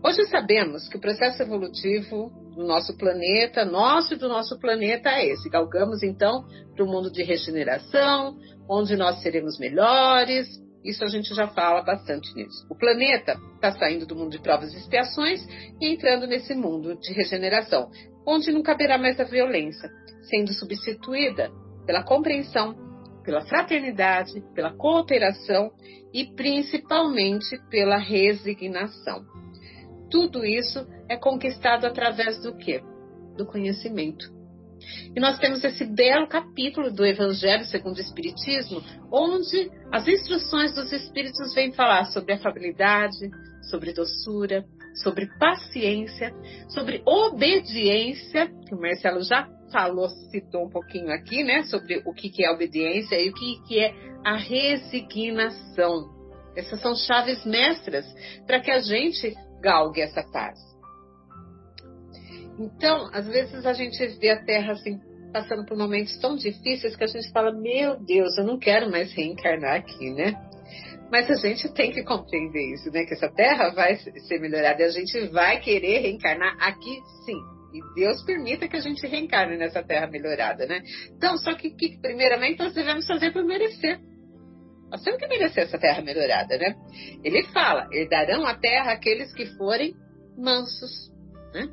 Hoje 0.00 0.24
sabemos 0.28 0.88
que 0.88 0.96
o 0.96 1.00
processo 1.00 1.42
evolutivo 1.42 2.30
do 2.54 2.64
nosso 2.64 2.96
planeta, 2.96 3.64
nosso 3.64 4.14
e 4.14 4.16
do 4.16 4.28
nosso 4.28 4.56
planeta 4.60 5.10
é 5.10 5.26
esse. 5.26 5.50
Galgamos 5.50 6.04
então 6.04 6.44
para 6.76 6.84
o 6.84 6.88
mundo 6.88 7.10
de 7.10 7.24
regeneração, 7.24 8.36
onde 8.70 8.96
nós 8.96 9.20
seremos 9.22 9.58
melhores. 9.58 10.46
Isso 10.84 11.02
a 11.02 11.08
gente 11.08 11.34
já 11.34 11.48
fala 11.48 11.82
bastante 11.82 12.32
nisso. 12.36 12.64
O 12.70 12.76
planeta 12.76 13.36
está 13.56 13.72
saindo 13.72 14.06
do 14.06 14.14
mundo 14.14 14.30
de 14.30 14.38
provas 14.38 14.72
e 14.72 14.76
expiações 14.76 15.44
e 15.80 15.92
entrando 15.92 16.28
nesse 16.28 16.54
mundo 16.54 16.94
de 16.94 17.12
regeneração, 17.12 17.90
onde 18.28 18.52
não 18.52 18.62
caberá 18.62 18.98
mais 18.98 19.18
a 19.18 19.24
violência, 19.24 19.90
sendo 20.28 20.52
substituída 20.52 21.50
pela 21.86 22.02
compreensão, 22.02 22.76
pela 23.24 23.40
fraternidade, 23.46 24.44
pela 24.54 24.76
cooperação 24.76 25.70
e 26.12 26.26
principalmente 26.36 27.58
pela 27.70 27.96
resignação. 27.96 29.24
Tudo 30.10 30.44
isso 30.44 30.86
é 31.08 31.16
conquistado 31.16 31.86
através 31.86 32.38
do 32.42 32.54
quê? 32.54 32.82
Do 33.34 33.46
conhecimento. 33.46 34.30
E 35.16 35.18
nós 35.18 35.38
temos 35.38 35.64
esse 35.64 35.84
belo 35.86 36.28
capítulo 36.28 36.90
do 36.90 37.04
Evangelho 37.04 37.64
segundo 37.64 37.96
o 37.96 38.00
Espiritismo, 38.00 38.82
onde 39.10 39.70
as 39.90 40.06
instruções 40.06 40.74
dos 40.74 40.92
Espíritos 40.92 41.54
vêm 41.54 41.72
falar 41.72 42.04
sobre 42.06 42.34
afabilidade, 42.34 43.30
sobre 43.70 43.92
doçura, 43.92 44.64
sobre 45.02 45.26
paciência, 45.38 46.32
sobre 46.68 47.02
obediência, 47.06 48.48
que 48.66 48.74
o 48.74 48.80
Marcelo 48.80 49.22
já 49.22 49.48
falou, 49.72 50.08
citou 50.30 50.66
um 50.66 50.70
pouquinho 50.70 51.12
aqui, 51.12 51.44
né, 51.44 51.62
sobre 51.64 52.02
o 52.04 52.12
que 52.12 52.44
é 52.44 52.50
obediência 52.50 53.20
e 53.20 53.30
o 53.30 53.34
que 53.34 53.78
é 53.78 53.92
a 54.24 54.36
resignação. 54.36 56.16
Essas 56.56 56.80
são 56.80 56.94
chaves 56.96 57.44
mestras 57.44 58.04
para 58.46 58.60
que 58.60 58.70
a 58.70 58.80
gente 58.80 59.34
galgue 59.60 60.00
essa 60.00 60.22
paz. 60.32 60.58
Então, 62.58 63.08
às 63.12 63.26
vezes 63.28 63.64
a 63.64 63.72
gente 63.72 64.04
vê 64.18 64.30
a 64.30 64.44
Terra 64.44 64.72
assim 64.72 64.98
passando 65.32 65.64
por 65.64 65.76
momentos 65.76 66.18
tão 66.18 66.36
difíceis 66.36 66.96
que 66.96 67.04
a 67.04 67.06
gente 67.08 67.30
fala: 67.30 67.52
Meu 67.52 68.00
Deus, 68.00 68.36
eu 68.38 68.44
não 68.44 68.58
quero 68.58 68.90
mais 68.90 69.12
reencarnar 69.12 69.76
aqui, 69.76 70.10
né? 70.10 70.34
Mas 71.10 71.30
a 71.30 71.34
gente 71.34 71.72
tem 71.72 71.90
que 71.90 72.02
compreender 72.02 72.74
isso, 72.74 72.90
né? 72.90 73.04
Que 73.04 73.14
essa 73.14 73.30
Terra 73.30 73.70
vai 73.70 73.96
ser 73.96 74.38
melhorada 74.40 74.82
e 74.82 74.84
a 74.84 74.90
gente 74.90 75.28
vai 75.28 75.60
querer 75.60 76.00
reencarnar 76.00 76.56
aqui, 76.60 77.00
sim. 77.24 77.38
E 77.72 77.94
Deus 77.94 78.22
permita 78.24 78.68
que 78.68 78.76
a 78.76 78.80
gente 78.80 79.06
reencarne 79.06 79.56
nessa 79.56 79.82
Terra 79.82 80.06
melhorada, 80.06 80.66
né? 80.66 80.82
Então, 81.16 81.36
só 81.38 81.54
que, 81.54 81.70
que 81.70 81.98
primeiramente 82.00 82.58
nós 82.58 82.74
devemos 82.74 83.06
fazer 83.06 83.32
por 83.32 83.44
merecer. 83.44 83.98
Nós 84.90 85.02
temos 85.02 85.20
que 85.20 85.28
merecer 85.28 85.64
essa 85.64 85.78
terra 85.78 86.02
melhorada, 86.02 86.56
né? 86.56 86.74
Ele 87.22 87.42
fala: 87.52 87.88
herdarão 87.92 88.46
a 88.46 88.54
terra 88.54 88.92
aqueles 88.92 89.32
que 89.34 89.46
forem 89.56 89.94
mansos. 90.36 91.10
Né? 91.52 91.68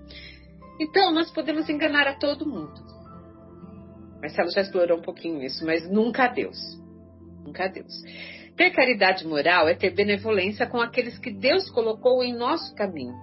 Então, 0.79 1.13
nós 1.13 1.31
podemos 1.31 1.69
enganar 1.69 2.07
a 2.07 2.15
todo 2.15 2.45
mundo. 2.45 2.73
Marcelo 4.21 4.51
já 4.51 4.61
explorou 4.61 4.97
um 4.97 5.01
pouquinho 5.01 5.41
isso, 5.43 5.65
mas 5.65 5.89
nunca 5.89 6.25
a 6.25 6.27
Deus. 6.27 6.57
Nunca 7.45 7.65
a 7.65 7.67
Deus. 7.67 7.93
Ter 8.55 8.71
caridade 8.71 9.27
moral 9.27 9.67
é 9.67 9.75
ter 9.75 9.91
benevolência 9.91 10.65
com 10.65 10.79
aqueles 10.79 11.17
que 11.19 11.31
Deus 11.31 11.69
colocou 11.69 12.23
em 12.23 12.33
nosso 12.33 12.73
caminho. 12.75 13.13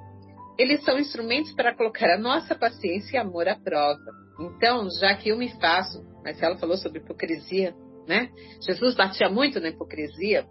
Eles 0.59 0.85
são 0.85 0.99
instrumentos 0.99 1.53
para 1.55 1.75
colocar 1.75 2.13
a 2.15 2.19
nossa 2.19 2.55
paciência 2.55 3.17
e 3.17 3.19
amor 3.19 3.49
à 3.49 3.57
prova. 3.57 3.99
Então, 4.39 4.89
já 5.01 5.15
que 5.15 5.31
eu 5.31 5.39
me 5.39 5.49
faço, 5.59 6.05
Marcelo 6.23 6.59
falou 6.59 6.77
sobre 6.77 6.99
hipocrisia, 6.99 7.75
né? 8.07 8.31
Jesus 8.65 8.95
batia 8.95 9.31
muito 9.31 9.59
na 9.59 9.69
hipocrisia, 9.69 10.47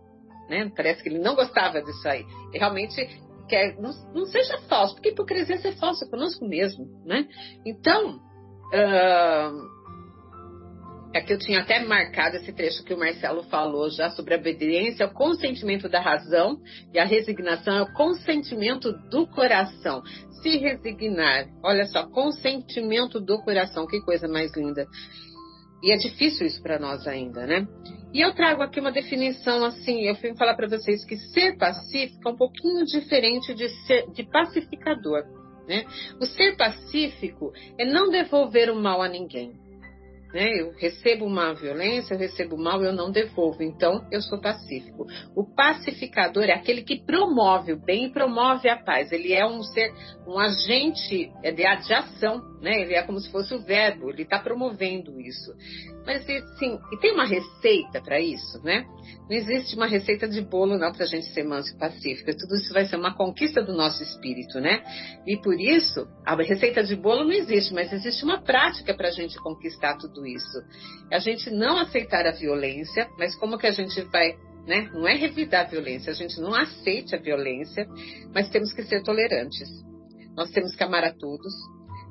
né? 0.49 0.71
Parece 0.75 1.03
que 1.03 1.09
ele 1.09 1.19
não 1.19 1.35
gostava 1.35 1.81
disso 1.81 2.07
aí. 2.07 2.25
E 2.53 2.57
realmente 2.57 2.95
quer, 3.47 3.75
não, 3.79 3.91
não 4.13 4.25
seja 4.25 4.57
falso, 4.61 4.95
porque 4.95 5.09
hipocrisia 5.09 5.55
é 5.55 5.59
ser 5.59 5.73
falso 5.73 6.09
conosco 6.09 6.47
mesmo, 6.47 6.85
né? 7.05 7.27
Então, 7.65 8.15
uh, 8.15 9.80
Aqui 11.13 11.33
eu 11.33 11.37
tinha 11.37 11.59
até 11.59 11.83
marcado 11.83 12.37
esse 12.37 12.53
trecho 12.53 12.85
que 12.85 12.93
o 12.93 12.97
Marcelo 12.97 13.43
falou 13.43 13.89
já 13.89 14.09
sobre 14.11 14.33
a 14.33 14.37
obediência, 14.37 15.05
o 15.05 15.13
consentimento 15.13 15.89
da 15.89 15.99
razão 15.99 16.57
e 16.93 16.99
a 16.99 17.03
resignação 17.03 17.75
é 17.75 17.81
o 17.81 17.93
consentimento 17.93 18.93
do 19.09 19.27
coração. 19.27 20.01
Se 20.41 20.57
resignar, 20.57 21.47
olha 21.61 21.85
só, 21.85 22.07
consentimento 22.07 23.19
do 23.19 23.41
coração, 23.43 23.85
que 23.85 23.99
coisa 24.01 24.25
mais 24.27 24.55
linda. 24.55 24.87
E 25.83 25.91
é 25.91 25.97
difícil 25.97 26.47
isso 26.47 26.61
para 26.63 26.79
nós 26.79 27.05
ainda, 27.05 27.45
né? 27.45 27.67
E 28.13 28.21
eu 28.21 28.33
trago 28.33 28.61
aqui 28.61 28.79
uma 28.79 28.91
definição 28.91 29.65
assim, 29.65 30.03
eu 30.03 30.15
fui 30.15 30.33
falar 30.35 30.53
para 30.53 30.67
vocês 30.67 31.03
que 31.03 31.17
ser 31.17 31.57
pacífico 31.57 32.29
é 32.29 32.31
um 32.31 32.37
pouquinho 32.37 32.85
diferente 32.85 33.53
de 33.53 33.67
ser 33.85 34.09
de 34.11 34.23
pacificador, 34.23 35.23
né? 35.67 35.83
O 36.21 36.25
ser 36.25 36.55
pacífico 36.55 37.51
é 37.77 37.83
não 37.83 38.09
devolver 38.09 38.69
o 38.69 38.75
mal 38.75 39.01
a 39.01 39.09
ninguém. 39.09 39.60
Né? 40.33 40.61
Eu 40.61 40.71
recebo 40.77 41.25
uma 41.25 41.53
violência, 41.53 42.13
eu 42.13 42.17
recebo 42.17 42.57
mal, 42.57 42.83
eu 42.83 42.93
não 42.93 43.11
devolvo. 43.11 43.61
Então, 43.61 44.07
eu 44.11 44.21
sou 44.21 44.39
pacífico. 44.39 45.05
O 45.35 45.43
pacificador 45.43 46.43
é 46.43 46.53
aquele 46.53 46.83
que 46.83 47.03
promove 47.03 47.73
o 47.73 47.79
bem 47.79 48.05
e 48.05 48.11
promove 48.11 48.69
a 48.69 48.77
paz. 48.77 49.11
Ele 49.11 49.33
é 49.33 49.45
um 49.45 49.61
ser, 49.61 49.93
um 50.25 50.39
agente 50.39 51.31
é 51.43 51.51
de, 51.51 51.63
de 51.63 51.93
ação, 51.93 52.41
né? 52.61 52.81
Ele 52.81 52.93
é 52.93 53.03
como 53.03 53.19
se 53.19 53.31
fosse 53.31 53.53
o 53.53 53.61
verbo, 53.61 54.09
ele 54.09 54.23
está 54.23 54.39
promovendo 54.39 55.19
isso. 55.19 55.51
Mas, 56.05 56.25
sim, 56.25 56.79
e 56.91 56.97
tem 56.97 57.13
uma 57.13 57.25
receita 57.25 58.01
para 58.01 58.19
isso, 58.19 58.59
né? 58.63 58.85
Não 59.29 59.35
existe 59.37 59.75
uma 59.75 59.85
receita 59.85 60.27
de 60.27 60.41
bolo, 60.41 60.77
não, 60.77 60.91
para 60.91 61.03
a 61.03 61.07
gente 61.07 61.27
ser 61.27 61.43
manso 61.43 61.73
e 61.73 61.77
pacífico. 61.77 62.35
Tudo 62.35 62.55
isso 62.55 62.73
vai 62.73 62.85
ser 62.85 62.95
uma 62.95 63.15
conquista 63.15 63.61
do 63.61 63.73
nosso 63.73 64.01
espírito, 64.01 64.59
né? 64.59 64.81
E 65.27 65.37
por 65.37 65.59
isso, 65.59 66.07
a 66.25 66.35
receita 66.35 66.83
de 66.83 66.95
bolo 66.95 67.23
não 67.23 67.33
existe, 67.33 67.73
mas 67.73 67.93
existe 67.93 68.23
uma 68.23 68.41
prática 68.41 68.93
para 68.95 69.09
a 69.09 69.11
gente 69.11 69.37
conquistar 69.37 69.97
tudo 69.97 70.25
isso. 70.25 70.61
A 71.11 71.19
gente 71.19 71.51
não 71.51 71.77
aceitar 71.77 72.25
a 72.25 72.31
violência, 72.31 73.07
mas 73.17 73.35
como 73.35 73.57
que 73.57 73.67
a 73.67 73.71
gente 73.71 74.01
vai 74.05 74.35
né? 74.65 74.89
Não 74.93 75.07
é 75.07 75.15
revidar 75.15 75.65
a 75.65 75.69
violência, 75.69 76.11
a 76.11 76.15
gente 76.15 76.39
não 76.39 76.53
aceita 76.53 77.15
a 77.15 77.19
violência, 77.19 77.87
mas 78.33 78.49
temos 78.49 78.71
que 78.71 78.83
ser 78.83 79.01
tolerantes. 79.01 79.67
Nós 80.35 80.51
temos 80.51 80.75
que 80.75 80.83
amar 80.83 81.03
a 81.03 81.13
todos, 81.13 81.53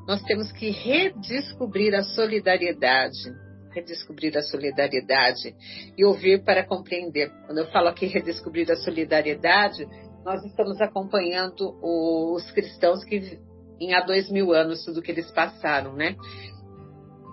nós 0.06 0.22
temos 0.22 0.50
que 0.52 0.70
redescobrir 0.70 1.94
a 1.94 2.02
solidariedade, 2.02 3.32
redescobrir 3.72 4.36
a 4.36 4.42
solidariedade 4.42 5.54
e 5.96 6.04
ouvir 6.04 6.44
para 6.44 6.64
compreender. 6.64 7.30
Quando 7.46 7.58
eu 7.58 7.66
falo 7.70 7.88
aqui 7.88 8.06
redescobrir 8.06 8.70
a 8.70 8.76
solidariedade, 8.76 9.86
nós 10.24 10.44
estamos 10.44 10.80
acompanhando 10.80 11.78
os 11.82 12.50
cristãos 12.52 13.04
que 13.04 13.38
em 13.80 13.94
há 13.94 14.00
dois 14.00 14.30
mil 14.30 14.52
anos 14.52 14.84
tudo 14.84 15.00
que 15.00 15.10
eles 15.10 15.30
passaram, 15.30 15.94
né? 15.94 16.14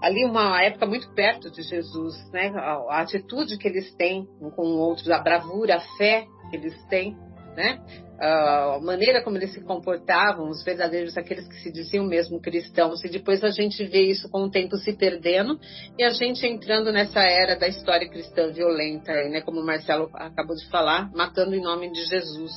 ali 0.02 0.26
uma 0.26 0.62
época 0.64 0.86
muito 0.86 1.10
perto 1.14 1.50
de 1.52 1.62
Jesus, 1.64 2.16
né? 2.32 2.50
A, 2.56 3.02
atitude 3.02 3.58
que 3.58 3.68
eles 3.68 3.94
têm 3.96 4.26
com 4.56 4.64
outros, 4.64 5.10
a 5.10 5.20
bravura, 5.20 5.78
a 5.78 5.98
fé 5.98 6.26
que 6.50 6.56
eles 6.56 6.76
têm, 6.86 7.18
né? 7.56 7.80
A 8.20 8.80
maneira 8.82 9.24
como 9.24 9.38
eles 9.38 9.54
se 9.54 9.62
comportavam, 9.62 10.50
os 10.50 10.64
verdadeiros, 10.64 11.18
aqueles 11.18 11.48
que 11.48 11.56
se 11.62 11.72
diziam 11.72 12.06
mesmo 12.06 12.42
cristãos, 12.42 13.04
e 13.04 13.10
depois 13.10 13.44
a 13.44 13.50
gente 13.50 13.84
vê 13.86 14.02
isso 14.02 14.30
com 14.30 14.44
o 14.44 14.52
tempo 14.52 14.76
se 14.78 14.94
perdendo 14.94 15.60
e 15.98 16.04
a 16.04 16.10
gente 16.10 16.46
entrando 16.46 16.92
nessa 16.92 17.22
era 17.22 17.56
da 17.56 17.68
história 17.68 18.10
cristã 18.10 18.52
violenta, 18.52 19.12
né? 19.30 19.42
Como 19.42 19.60
o 19.60 19.66
Marcelo 19.66 20.10
acabou 20.14 20.56
de 20.56 20.68
falar, 20.70 21.12
matando 21.14 21.56
em 21.56 21.62
nome 21.62 21.92
de 21.92 22.04
Jesus. 22.06 22.52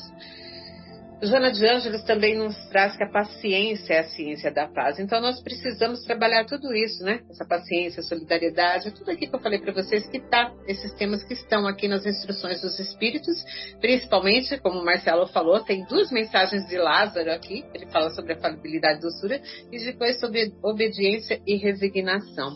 Joana 1.22 1.52
de 1.52 1.66
Ângeles 1.66 2.02
também 2.04 2.35
nos 2.35 2.56
traz 2.68 2.96
que 2.96 3.04
a 3.04 3.11
paciência 3.11 3.92
é 3.92 3.98
a 3.98 4.04
ciência 4.04 4.50
da 4.50 4.66
paz. 4.66 4.98
Então 4.98 5.20
nós 5.20 5.42
precisamos 5.42 6.02
trabalhar 6.04 6.46
tudo 6.46 6.74
isso, 6.74 7.04
né? 7.04 7.20
Essa 7.28 7.44
paciência, 7.44 8.02
solidariedade, 8.02 8.90
tudo 8.92 9.11
aqui 9.11 9.26
que 9.26 9.37
eu 9.37 9.40
falei 9.40 9.59
para 9.59 9.72
vocês 9.72 10.09
que 10.09 10.18
tá, 10.18 10.50
esses 10.66 10.94
temas 10.94 11.22
que 11.22 11.35
estão 11.35 11.66
aqui 11.66 11.88
nas 11.88 12.06
instruções 12.06 12.62
dos 12.62 12.78
espíritos, 12.78 13.37
principalmente, 13.80 14.59
como 14.61 14.80
o 14.80 14.85
Marcelo 14.85 15.26
falou, 15.26 15.62
tem 15.62 15.85
duas 15.85 16.11
mensagens 16.11 16.66
de 16.66 16.78
Lázaro 16.78 17.30
aqui, 17.33 17.66
ele 17.74 17.87
fala 17.90 18.09
sobre 18.11 18.33
a 18.33 18.40
falibilidade 18.40 19.00
e 19.00 19.02
doçura, 19.02 19.42
e 19.70 19.78
depois 19.85 20.18
sobre 20.18 20.54
obediência 20.62 21.38
e 21.46 21.56
resignação. 21.56 22.54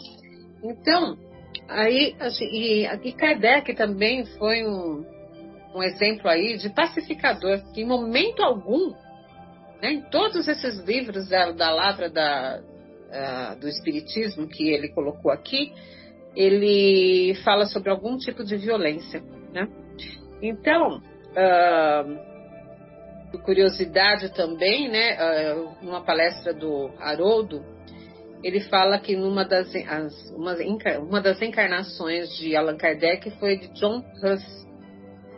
Então, 0.63 1.19
aí, 1.69 2.17
e, 2.51 2.87
e 2.87 3.13
Kardec 3.13 3.75
também 3.75 4.25
foi 4.25 4.65
um, 4.65 5.05
um 5.75 5.83
exemplo 5.83 6.29
aí 6.29 6.57
de 6.57 6.71
pacificador, 6.71 7.61
que 7.73 7.83
em 7.83 7.87
momento 7.87 8.43
algum, 8.43 8.93
né, 9.83 9.93
em 9.93 10.03
todos 10.03 10.47
esses 10.47 10.79
livros 10.85 11.29
da, 11.29 11.51
da 11.51 11.71
lavra 11.71 12.09
da, 12.09 12.61
uh, 12.61 13.59
do 13.59 13.69
Espiritismo 13.69 14.47
que 14.47 14.71
ele 14.71 14.89
colocou 14.91 15.33
aqui, 15.33 15.73
ele 16.37 17.35
fala 17.45 17.67
sobre 17.67 17.91
algum 17.91 18.17
tipo 18.17 18.45
de 18.45 18.57
violência. 18.57 19.21
Né? 19.53 19.69
Então, 20.41 21.03
uh, 21.33 22.35
curiosidade 23.45 24.33
também, 24.33 24.89
né, 24.89 25.17
uh, 25.55 25.77
numa 25.83 26.03
palestra 26.03 26.55
do 26.55 26.93
Haroldo, 27.01 27.65
ele 28.45 28.61
fala 28.61 28.99
que 28.99 29.17
numa 29.17 29.45
das, 29.45 29.75
as, 29.75 30.31
uma, 30.37 30.55
uma 31.01 31.21
das 31.21 31.41
encarnações 31.41 32.29
de 32.37 32.55
Allan 32.55 32.77
Kardec 32.77 33.31
foi 33.39 33.57
de 33.57 33.69
John 33.73 34.05
Huss, 34.23 34.65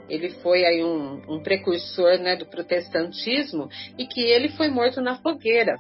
ele 0.09 0.31
foi 0.43 0.65
aí 0.65 0.85
um, 0.85 1.23
um 1.29 1.43
precursor 1.43 2.19
né, 2.19 2.37
do 2.37 2.47
protestantismo 2.47 3.69
e 3.99 4.07
que 4.07 4.21
ele 4.21 4.49
foi 4.51 4.69
morto 4.69 5.01
na 5.01 5.17
fogueira. 5.17 5.77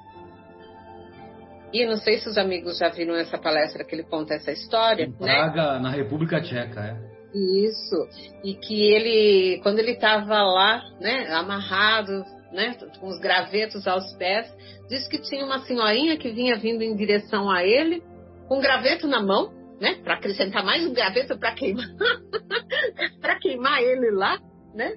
E 1.72 1.84
não 1.84 1.96
sei 1.96 2.18
se 2.18 2.28
os 2.28 2.38
amigos 2.38 2.78
já 2.78 2.88
viram 2.88 3.14
essa 3.16 3.38
palestra 3.38 3.84
que 3.84 3.94
ele 3.94 4.04
conta 4.04 4.34
essa 4.34 4.52
história. 4.52 5.04
Em 5.04 5.10
né? 5.10 5.16
Praga, 5.18 5.74
né? 5.74 5.78
na 5.80 5.90
República 5.90 6.40
Tcheca, 6.40 6.80
é. 6.80 7.16
Isso. 7.34 8.08
E 8.42 8.54
que 8.54 8.82
ele, 8.82 9.60
quando 9.62 9.78
ele 9.78 9.92
estava 9.92 10.42
lá, 10.42 10.82
né, 11.00 11.26
amarrado, 11.34 12.24
né, 12.52 12.76
com 12.98 13.08
os 13.08 13.18
gravetos 13.20 13.86
aos 13.86 14.12
pés, 14.14 14.50
disse 14.88 15.08
que 15.08 15.20
tinha 15.20 15.44
uma 15.44 15.58
senhorinha 15.60 16.16
que 16.16 16.30
vinha 16.30 16.56
vindo 16.56 16.82
em 16.82 16.96
direção 16.96 17.50
a 17.50 17.62
ele, 17.64 18.02
com 18.48 18.58
um 18.58 18.60
graveto 18.60 19.06
na 19.06 19.20
mão, 19.20 19.52
né? 19.80 20.00
Para 20.02 20.14
acrescentar 20.14 20.64
mais 20.64 20.86
um 20.86 20.92
graveto 20.92 21.38
para 21.38 21.52
queimar, 21.54 21.86
para 23.20 23.38
queimar 23.38 23.82
ele 23.82 24.10
lá, 24.10 24.38
né? 24.74 24.96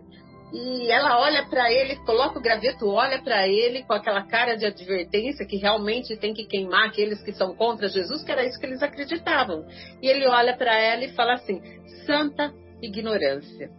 E 0.51 0.91
ela 0.91 1.19
olha 1.19 1.45
para 1.47 1.71
ele, 1.71 1.95
coloca 1.97 2.39
o 2.39 2.41
graveto, 2.41 2.87
olha 2.87 3.21
para 3.21 3.47
ele 3.47 3.83
com 3.83 3.93
aquela 3.93 4.23
cara 4.23 4.55
de 4.55 4.65
advertência 4.65 5.45
que 5.45 5.57
realmente 5.57 6.17
tem 6.17 6.33
que 6.33 6.45
queimar 6.45 6.87
aqueles 6.87 7.21
que 7.21 7.31
são 7.31 7.55
contra 7.55 7.87
Jesus, 7.87 8.23
que 8.23 8.31
era 8.31 8.43
isso 8.43 8.59
que 8.59 8.65
eles 8.65 8.81
acreditavam. 8.81 9.65
E 10.01 10.07
ele 10.07 10.25
olha 10.25 10.57
para 10.57 10.75
ela 10.75 11.05
e 11.05 11.13
fala 11.13 11.33
assim: 11.33 11.61
santa 12.05 12.51
ignorância. 12.81 13.69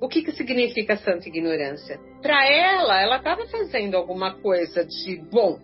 O 0.00 0.08
que, 0.08 0.22
que 0.22 0.32
significa 0.32 0.96
santa 0.96 1.28
ignorância? 1.28 1.96
Para 2.20 2.44
ela, 2.44 3.00
ela 3.00 3.16
estava 3.18 3.46
fazendo 3.46 3.96
alguma 3.96 4.34
coisa 4.40 4.84
de 4.84 5.22
bom, 5.30 5.60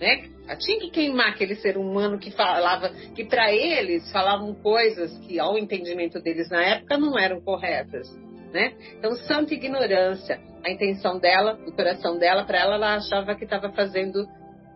né? 0.00 0.28
Tinha 0.58 0.78
que 0.78 0.90
queimar 0.90 1.30
aquele 1.30 1.56
ser 1.56 1.76
humano 1.76 2.18
que 2.18 2.30
falava, 2.30 2.90
que 3.14 3.24
para 3.24 3.52
eles 3.52 4.10
falavam 4.12 4.54
coisas 4.54 5.16
que, 5.18 5.38
ao 5.40 5.58
entendimento 5.58 6.20
deles 6.20 6.48
na 6.48 6.62
época, 6.62 6.96
não 6.96 7.18
eram 7.18 7.40
corretas. 7.40 8.08
Né? 8.52 8.74
Então, 8.96 9.16
santa 9.16 9.54
ignorância. 9.54 10.40
A 10.64 10.70
intenção 10.70 11.18
dela, 11.18 11.58
o 11.66 11.72
coração 11.72 12.18
dela, 12.18 12.44
para 12.44 12.58
ela, 12.58 12.74
ela 12.76 12.94
achava 12.96 13.34
que 13.34 13.44
estava 13.44 13.70
fazendo 13.72 14.26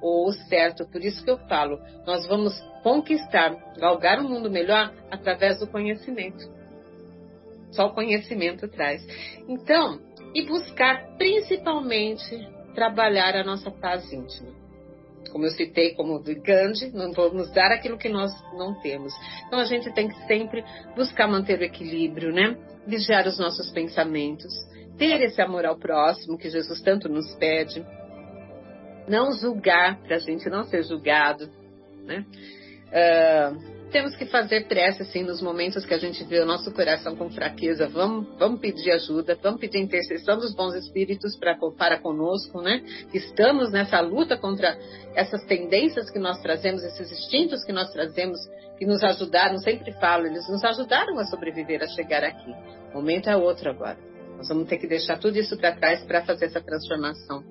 o 0.02 0.32
certo. 0.48 0.86
Por 0.90 1.04
isso 1.04 1.24
que 1.24 1.30
eu 1.30 1.38
falo, 1.46 1.78
nós 2.06 2.26
vamos 2.26 2.52
conquistar, 2.82 3.54
galgar 3.78 4.18
um 4.18 4.28
mundo 4.28 4.50
melhor 4.50 4.92
através 5.10 5.60
do 5.60 5.66
conhecimento. 5.66 6.44
Só 7.70 7.86
o 7.86 7.94
conhecimento 7.94 8.66
traz. 8.68 9.06
Então, 9.48 10.00
e 10.34 10.42
buscar 10.42 11.16
principalmente 11.16 12.48
trabalhar 12.74 13.36
a 13.36 13.44
nossa 13.44 13.70
paz 13.70 14.12
íntima 14.12 14.59
como 15.30 15.44
eu 15.44 15.50
citei, 15.50 15.94
como 15.94 16.18
do 16.18 16.34
Gandhi, 16.40 16.90
não 16.92 17.12
vamos 17.12 17.50
dar 17.52 17.72
aquilo 17.72 17.98
que 17.98 18.08
nós 18.08 18.32
não 18.52 18.74
temos. 18.80 19.12
Então 19.46 19.58
a 19.58 19.64
gente 19.64 19.92
tem 19.92 20.08
que 20.08 20.26
sempre 20.26 20.64
buscar 20.96 21.28
manter 21.28 21.58
o 21.60 21.64
equilíbrio, 21.64 22.32
né? 22.32 22.56
Vigiar 22.86 23.26
os 23.26 23.38
nossos 23.38 23.70
pensamentos, 23.70 24.52
ter 24.98 25.20
esse 25.22 25.40
amor 25.40 25.64
ao 25.64 25.78
próximo 25.78 26.38
que 26.38 26.50
Jesus 26.50 26.80
tanto 26.80 27.08
nos 27.08 27.34
pede, 27.36 27.84
não 29.08 29.32
julgar 29.32 30.00
para 30.02 30.16
a 30.16 30.18
gente 30.18 30.48
não 30.48 30.64
ser 30.64 30.82
julgado, 30.82 31.48
né? 32.04 32.24
Uh, 32.88 33.69
temos 33.90 34.16
que 34.16 34.24
fazer 34.26 34.66
prece 34.66 35.02
assim 35.02 35.22
nos 35.22 35.42
momentos 35.42 35.84
que 35.84 35.92
a 35.92 35.98
gente 35.98 36.24
vê 36.24 36.40
o 36.40 36.46
nosso 36.46 36.72
coração 36.72 37.14
com 37.16 37.28
fraqueza. 37.28 37.88
Vamos, 37.88 38.26
vamos 38.38 38.60
pedir 38.60 38.90
ajuda, 38.92 39.36
vamos 39.42 39.60
pedir 39.60 39.78
intercessão 39.78 40.38
dos 40.38 40.54
bons 40.54 40.74
espíritos 40.74 41.36
pra, 41.36 41.56
para 41.76 41.98
conosco, 41.98 42.62
né? 42.62 42.82
Estamos 43.12 43.70
nessa 43.70 44.00
luta 44.00 44.36
contra 44.36 44.78
essas 45.14 45.44
tendências 45.44 46.10
que 46.10 46.18
nós 46.18 46.40
trazemos, 46.40 46.82
esses 46.82 47.10
instintos 47.10 47.64
que 47.64 47.72
nós 47.72 47.92
trazemos, 47.92 48.38
que 48.78 48.86
nos 48.86 49.02
ajudaram, 49.02 49.58
sempre 49.58 49.92
falo, 49.94 50.26
eles 50.26 50.48
nos 50.48 50.64
ajudaram 50.64 51.18
a 51.18 51.24
sobreviver, 51.26 51.82
a 51.82 51.88
chegar 51.88 52.24
aqui. 52.24 52.54
O 52.92 52.94
momento 52.94 53.28
é 53.28 53.36
outro 53.36 53.70
agora. 53.70 53.98
Nós 54.36 54.48
vamos 54.48 54.68
ter 54.68 54.78
que 54.78 54.86
deixar 54.86 55.18
tudo 55.18 55.36
isso 55.36 55.56
para 55.58 55.72
trás 55.72 56.02
para 56.04 56.22
fazer 56.22 56.46
essa 56.46 56.60
transformação. 56.60 57.44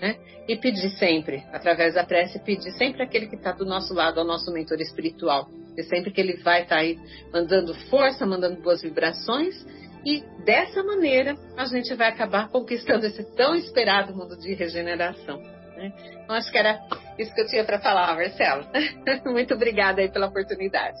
Né? 0.00 0.16
E 0.48 0.56
pedir 0.56 0.90
sempre, 0.98 1.44
através 1.52 1.94
da 1.94 2.04
prece, 2.04 2.38
pedir 2.38 2.72
sempre 2.72 3.02
aquele 3.02 3.26
que 3.26 3.36
está 3.36 3.52
do 3.52 3.64
nosso 3.64 3.92
lado, 3.92 4.20
ao 4.20 4.26
nosso 4.26 4.52
mentor 4.52 4.80
espiritual 4.80 5.48
e 5.76 5.82
sempre 5.84 6.10
que 6.10 6.20
ele 6.20 6.36
vai 6.42 6.62
estar 6.62 6.76
tá 6.76 6.80
aí 6.80 6.98
mandando 7.32 7.74
força, 7.88 8.26
mandando 8.26 8.60
boas 8.60 8.82
vibrações. 8.82 9.54
E 10.04 10.22
dessa 10.44 10.82
maneira 10.82 11.36
a 11.56 11.64
gente 11.64 11.94
vai 11.94 12.08
acabar 12.08 12.48
conquistando 12.48 13.06
esse 13.06 13.24
tão 13.34 13.54
esperado 13.54 14.14
mundo 14.14 14.36
de 14.36 14.54
regeneração. 14.54 15.38
Né? 15.76 15.92
Então 16.22 16.36
acho 16.36 16.50
que 16.50 16.58
era 16.58 16.80
isso 17.18 17.34
que 17.34 17.40
eu 17.40 17.46
tinha 17.46 17.64
para 17.64 17.80
falar, 17.80 18.14
Marcelo. 18.14 18.64
Muito 19.32 19.54
obrigada 19.54 20.00
aí 20.00 20.10
pela 20.10 20.26
oportunidade. 20.26 20.98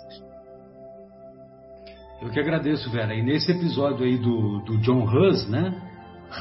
Eu 2.22 2.30
que 2.30 2.40
agradeço, 2.40 2.90
Vera. 2.90 3.14
E 3.14 3.22
nesse 3.22 3.52
episódio 3.52 4.06
aí 4.06 4.16
do, 4.16 4.60
do 4.60 4.78
John 4.78 5.04
Hus, 5.04 5.48
né? 5.48 5.74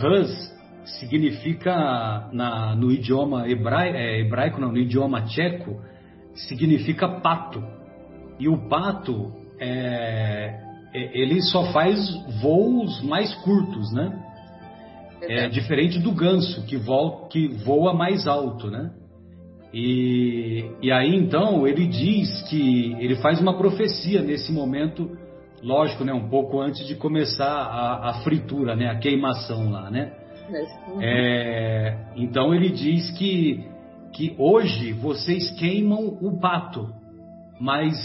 Hus 0.01 0.53
significa 0.99 2.29
na, 2.31 2.75
no 2.75 2.91
idioma 2.91 3.49
hebraico, 3.49 3.97
é, 3.97 4.19
hebraico, 4.21 4.61
não, 4.61 4.71
no 4.71 4.77
idioma 4.77 5.23
tcheco, 5.23 5.81
significa 6.35 7.07
pato. 7.19 7.61
E 8.39 8.47
o 8.49 8.67
pato, 8.67 9.31
é, 9.59 10.59
é, 10.93 11.17
ele 11.19 11.41
só 11.41 11.71
faz 11.71 11.99
voos 12.41 13.01
mais 13.03 13.33
curtos, 13.43 13.91
né? 13.91 14.19
É 15.21 15.47
diferente 15.47 15.99
do 15.99 16.11
ganso, 16.11 16.65
que 16.65 16.75
voa, 16.75 17.27
que 17.29 17.47
voa 17.47 17.93
mais 17.93 18.27
alto, 18.27 18.69
né? 18.69 18.91
E, 19.73 20.69
e 20.81 20.91
aí 20.91 21.15
então 21.15 21.65
ele 21.65 21.87
diz 21.87 22.43
que 22.49 22.93
ele 22.99 23.15
faz 23.15 23.41
uma 23.41 23.57
profecia 23.57 24.21
nesse 24.21 24.51
momento, 24.51 25.17
lógico, 25.63 26.03
né? 26.03 26.13
Um 26.13 26.29
pouco 26.29 26.59
antes 26.59 26.85
de 26.85 26.95
começar 26.95 27.51
a, 27.51 28.09
a 28.09 28.13
fritura, 28.23 28.75
né? 28.75 28.87
A 28.89 28.99
queimação 28.99 29.71
lá, 29.71 29.89
né? 29.89 30.11
É, 31.01 31.97
então 32.15 32.53
ele 32.53 32.69
diz 32.69 33.09
que, 33.11 33.65
que 34.13 34.35
hoje 34.37 34.91
vocês 34.91 35.49
queimam 35.51 36.17
o 36.21 36.37
pato, 36.39 36.89
mas 37.59 37.95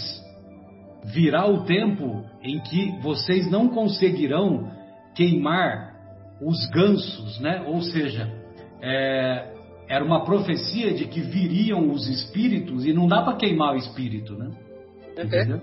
virá 1.05 1.47
o 1.47 1.65
tempo 1.65 2.25
em 2.43 2.61
que 2.61 2.99
vocês 3.01 3.51
não 3.51 3.69
conseguirão 3.69 4.71
queimar 5.15 5.95
os 6.41 6.69
gansos, 6.71 7.41
né? 7.41 7.65
Ou 7.67 7.81
seja, 7.83 8.31
é, 8.81 9.53
era 9.89 10.05
uma 10.05 10.25
profecia 10.25 10.93
de 10.95 11.07
que 11.07 11.21
viriam 11.21 11.91
os 11.91 12.09
espíritos 12.09 12.85
e 12.85 12.93
não 12.93 13.07
dá 13.07 13.23
para 13.23 13.37
queimar 13.37 13.75
o 13.75 13.79
espírito, 13.79 14.35
né? 14.35 14.51
Entendeu? 15.17 15.61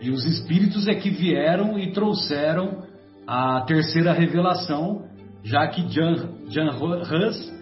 E 0.00 0.10
os 0.10 0.24
espíritos 0.24 0.86
é 0.86 0.94
que 0.94 1.10
vieram 1.10 1.78
e 1.78 1.90
trouxeram 1.90 2.82
a 3.26 3.62
terceira 3.62 4.12
revelação, 4.12 5.06
já 5.42 5.66
que 5.66 5.88
Jan, 5.88 6.34
Jan 6.48 6.70
Hus 6.70 7.52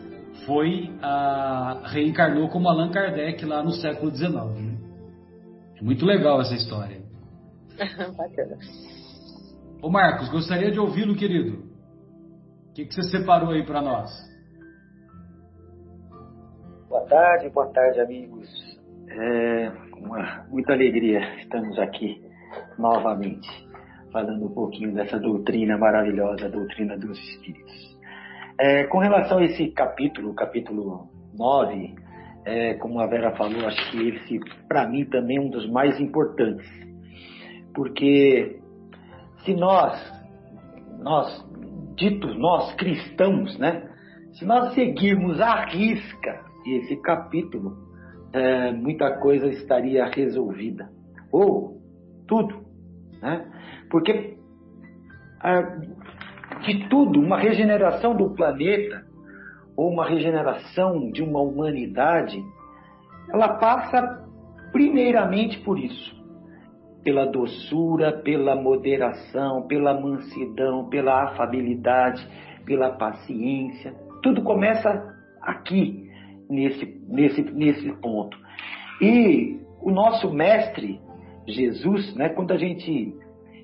foi 0.44 0.92
a, 1.00 1.82
reencarnou 1.86 2.48
como 2.48 2.68
Allan 2.68 2.90
Kardec 2.90 3.44
lá 3.44 3.62
no 3.62 3.72
século 3.72 4.14
XIX. 4.14 4.75
É 5.78 5.82
muito 5.82 6.04
legal 6.06 6.40
essa 6.40 6.54
história. 6.54 7.02
Bacana. 8.16 8.58
Ô 9.82 9.90
Marcos, 9.90 10.30
gostaria 10.30 10.70
de 10.70 10.80
ouvi-lo, 10.80 11.14
querido. 11.14 11.64
O 12.70 12.72
que, 12.74 12.86
que 12.86 12.94
você 12.94 13.02
separou 13.10 13.50
aí 13.50 13.64
para 13.64 13.82
nós? 13.82 14.10
Boa 16.88 17.04
tarde, 17.06 17.48
boa 17.50 17.66
tarde, 17.68 18.00
amigos. 18.00 18.48
É 19.08 19.70
uma, 19.98 20.46
muita 20.48 20.72
alegria 20.72 21.20
estamos 21.40 21.78
aqui 21.78 22.22
novamente, 22.78 23.48
falando 24.12 24.46
um 24.46 24.54
pouquinho 24.54 24.94
dessa 24.94 25.18
doutrina 25.18 25.76
maravilhosa, 25.76 26.46
a 26.46 26.50
doutrina 26.50 26.96
dos 26.96 27.18
Espíritos. 27.18 27.96
É, 28.58 28.84
com 28.84 28.98
relação 28.98 29.38
a 29.38 29.44
esse 29.44 29.68
capítulo, 29.72 30.34
capítulo 30.34 31.08
9, 31.34 31.94
é, 32.46 32.74
como 32.74 33.00
a 33.00 33.06
Vera 33.08 33.32
falou, 33.32 33.66
acho 33.66 33.90
que 33.90 34.08
esse, 34.08 34.40
para 34.68 34.88
mim, 34.88 35.04
também 35.04 35.36
é 35.36 35.40
um 35.40 35.50
dos 35.50 35.68
mais 35.68 36.00
importantes. 36.00 36.66
Porque 37.74 38.60
se 39.44 39.52
nós, 39.54 40.00
nós, 41.00 41.44
ditos 41.96 42.38
nós 42.38 42.72
cristãos, 42.76 43.58
né? 43.58 43.90
Se 44.34 44.44
nós 44.44 44.74
seguirmos 44.74 45.40
à 45.40 45.64
risca 45.64 46.44
esse 46.64 46.96
capítulo, 47.02 47.76
é, 48.32 48.70
muita 48.70 49.18
coisa 49.18 49.48
estaria 49.48 50.04
resolvida. 50.06 50.88
Ou 51.32 51.80
tudo. 52.28 52.64
Né? 53.20 53.44
Porque 53.90 54.36
de 56.62 56.88
tudo, 56.88 57.20
uma 57.20 57.38
regeneração 57.38 58.14
do 58.16 58.30
planeta, 58.34 59.04
ou 59.76 59.90
uma 59.90 60.08
regeneração 60.08 61.10
de 61.10 61.22
uma 61.22 61.40
humanidade, 61.40 62.42
ela 63.32 63.58
passa 63.58 64.24
primeiramente 64.72 65.58
por 65.60 65.78
isso 65.78 66.16
pela 67.06 67.24
doçura, 67.24 68.20
pela 68.24 68.56
moderação, 68.56 69.62
pela 69.68 69.94
mansidão, 69.94 70.88
pela 70.88 71.22
afabilidade, 71.22 72.26
pela 72.64 72.90
paciência. 72.96 73.94
Tudo 74.24 74.42
começa 74.42 75.14
aqui, 75.40 76.10
nesse, 76.50 77.00
nesse, 77.06 77.42
nesse 77.42 77.92
ponto. 78.00 78.36
E 79.00 79.56
o 79.80 79.92
nosso 79.92 80.32
mestre 80.32 81.00
Jesus, 81.46 82.12
né, 82.16 82.28
quando 82.30 82.50
a 82.50 82.56
gente 82.56 83.14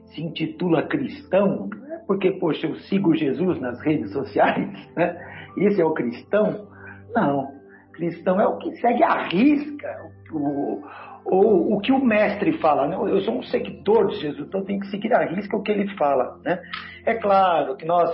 se 0.07 0.23
intitula 0.23 0.87
cristão, 0.87 1.69
é 1.91 1.99
porque, 2.07 2.31
poxa, 2.33 2.69
eu 2.69 2.77
sigo 2.77 3.13
Jesus 3.17 3.61
nas 3.61 3.81
redes 3.81 4.13
sociais, 4.13 4.89
né? 4.95 5.32
Esse 5.57 5.81
é 5.81 5.85
o 5.85 5.93
cristão? 5.93 6.69
Não. 7.15 7.61
Cristão 7.93 8.41
é 8.41 8.47
o 8.47 8.57
que 8.59 8.75
segue 8.77 9.03
a 9.03 9.29
risca 9.29 10.13
o, 10.33 10.83
ou 11.25 11.75
o 11.75 11.81
que 11.81 11.93
o 11.93 12.05
mestre 12.05 12.59
fala, 12.59 12.89
né? 12.89 12.97
eu 12.97 13.21
sou 13.21 13.39
um 13.39 13.43
seguidor 13.43 14.09
de 14.09 14.21
Jesus, 14.21 14.49
então 14.49 14.65
tenho 14.65 14.81
que 14.81 14.89
seguir 14.89 15.13
a 15.15 15.25
risca 15.25 15.57
o 15.57 15.63
que 15.63 15.71
ele 15.71 15.95
fala. 15.97 16.39
Né? 16.45 16.61
É 17.07 17.15
claro 17.15 17.77
que 17.77 17.85
nós 17.85 18.11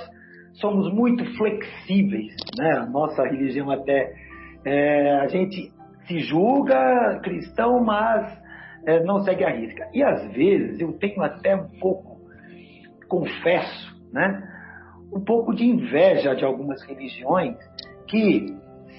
somos 0.55 0.93
muito 0.93 1.25
flexíveis, 1.37 2.35
né? 2.59 2.87
nossa 2.91 3.23
religião 3.23 3.71
até, 3.71 4.13
é, 4.65 5.13
a 5.21 5.29
gente 5.29 5.73
se 6.07 6.21
julga 6.21 7.21
cristão, 7.23 7.83
mas 7.83 8.37
é, 8.87 9.03
não 9.05 9.21
segue 9.21 9.45
a 9.45 9.51
risca. 9.51 9.89
E 9.93 10.03
às 10.03 10.33
vezes 10.33 10.81
eu 10.81 10.93
tenho 10.95 11.23
até 11.23 11.55
um 11.55 11.69
pouco, 11.81 12.19
confesso, 13.09 13.97
né? 14.13 14.58
Um 15.13 15.21
pouco 15.21 15.55
de 15.55 15.65
inveja 15.65 16.35
de 16.35 16.45
algumas 16.45 16.83
religiões 16.83 17.57
que 18.07 18.47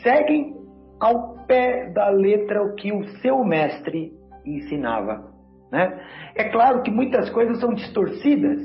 seguem 0.03 0.55
ao 0.99 1.45
pé 1.45 1.91
da 1.91 2.10
letra 2.10 2.64
o 2.64 2.76
que 2.76 2.91
o 2.91 3.03
seu 3.20 3.43
mestre 3.43 4.14
ensinava. 4.45 5.30
Né? 5.72 5.99
É 6.36 6.45
claro 6.45 6.82
que 6.82 6.91
muitas 6.91 7.30
coisas 7.30 7.60
são 7.60 7.74
distorcidas. 7.74 8.60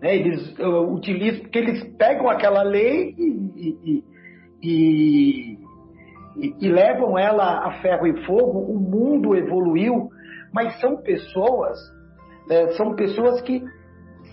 Né? 0.00 0.16
Eles 0.16 0.58
uh, 0.58 0.92
utilizam, 0.92 1.40
porque 1.42 1.58
eles 1.58 1.82
pegam 1.96 2.28
aquela 2.28 2.62
lei 2.62 3.14
e, 3.18 3.76
e, 3.82 4.04
e, 4.62 5.58
e, 6.60 6.68
levam 6.68 7.18
ela 7.18 7.66
a 7.66 7.80
ferro 7.80 8.06
e 8.06 8.24
fogo. 8.24 8.60
O 8.60 8.78
mundo 8.78 9.34
evoluiu, 9.34 10.10
mas 10.52 10.78
são 10.80 10.96
pessoas, 10.98 11.78
né? 12.48 12.68
são 12.72 12.94
pessoas 12.94 13.40
que 13.42 13.62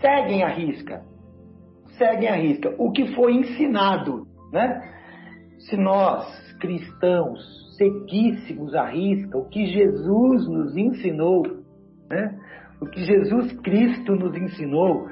seguem 0.02 0.44
a 0.44 0.50
risca, 0.50 1.04
seguem 2.00 2.28
a 2.28 2.36
risca. 2.36 2.74
O 2.80 2.92
que 2.92 3.14
foi 3.14 3.34
ensinado, 3.34 4.26
né? 4.52 4.82
Se 5.60 5.78
nós 5.78 6.26
cristãos 6.60 7.70
seguíssemos 7.78 8.74
a 8.76 8.86
risca 8.86 9.38
o 9.38 9.48
que 9.48 9.66
Jesus 9.66 10.48
nos 10.48 10.76
ensinou, 10.76 11.44
né? 12.10 12.38
o 12.82 12.86
que 12.86 13.04
Jesus 13.04 13.54
Cristo 13.62 14.16
nos 14.16 14.36
ensinou, 14.36 15.08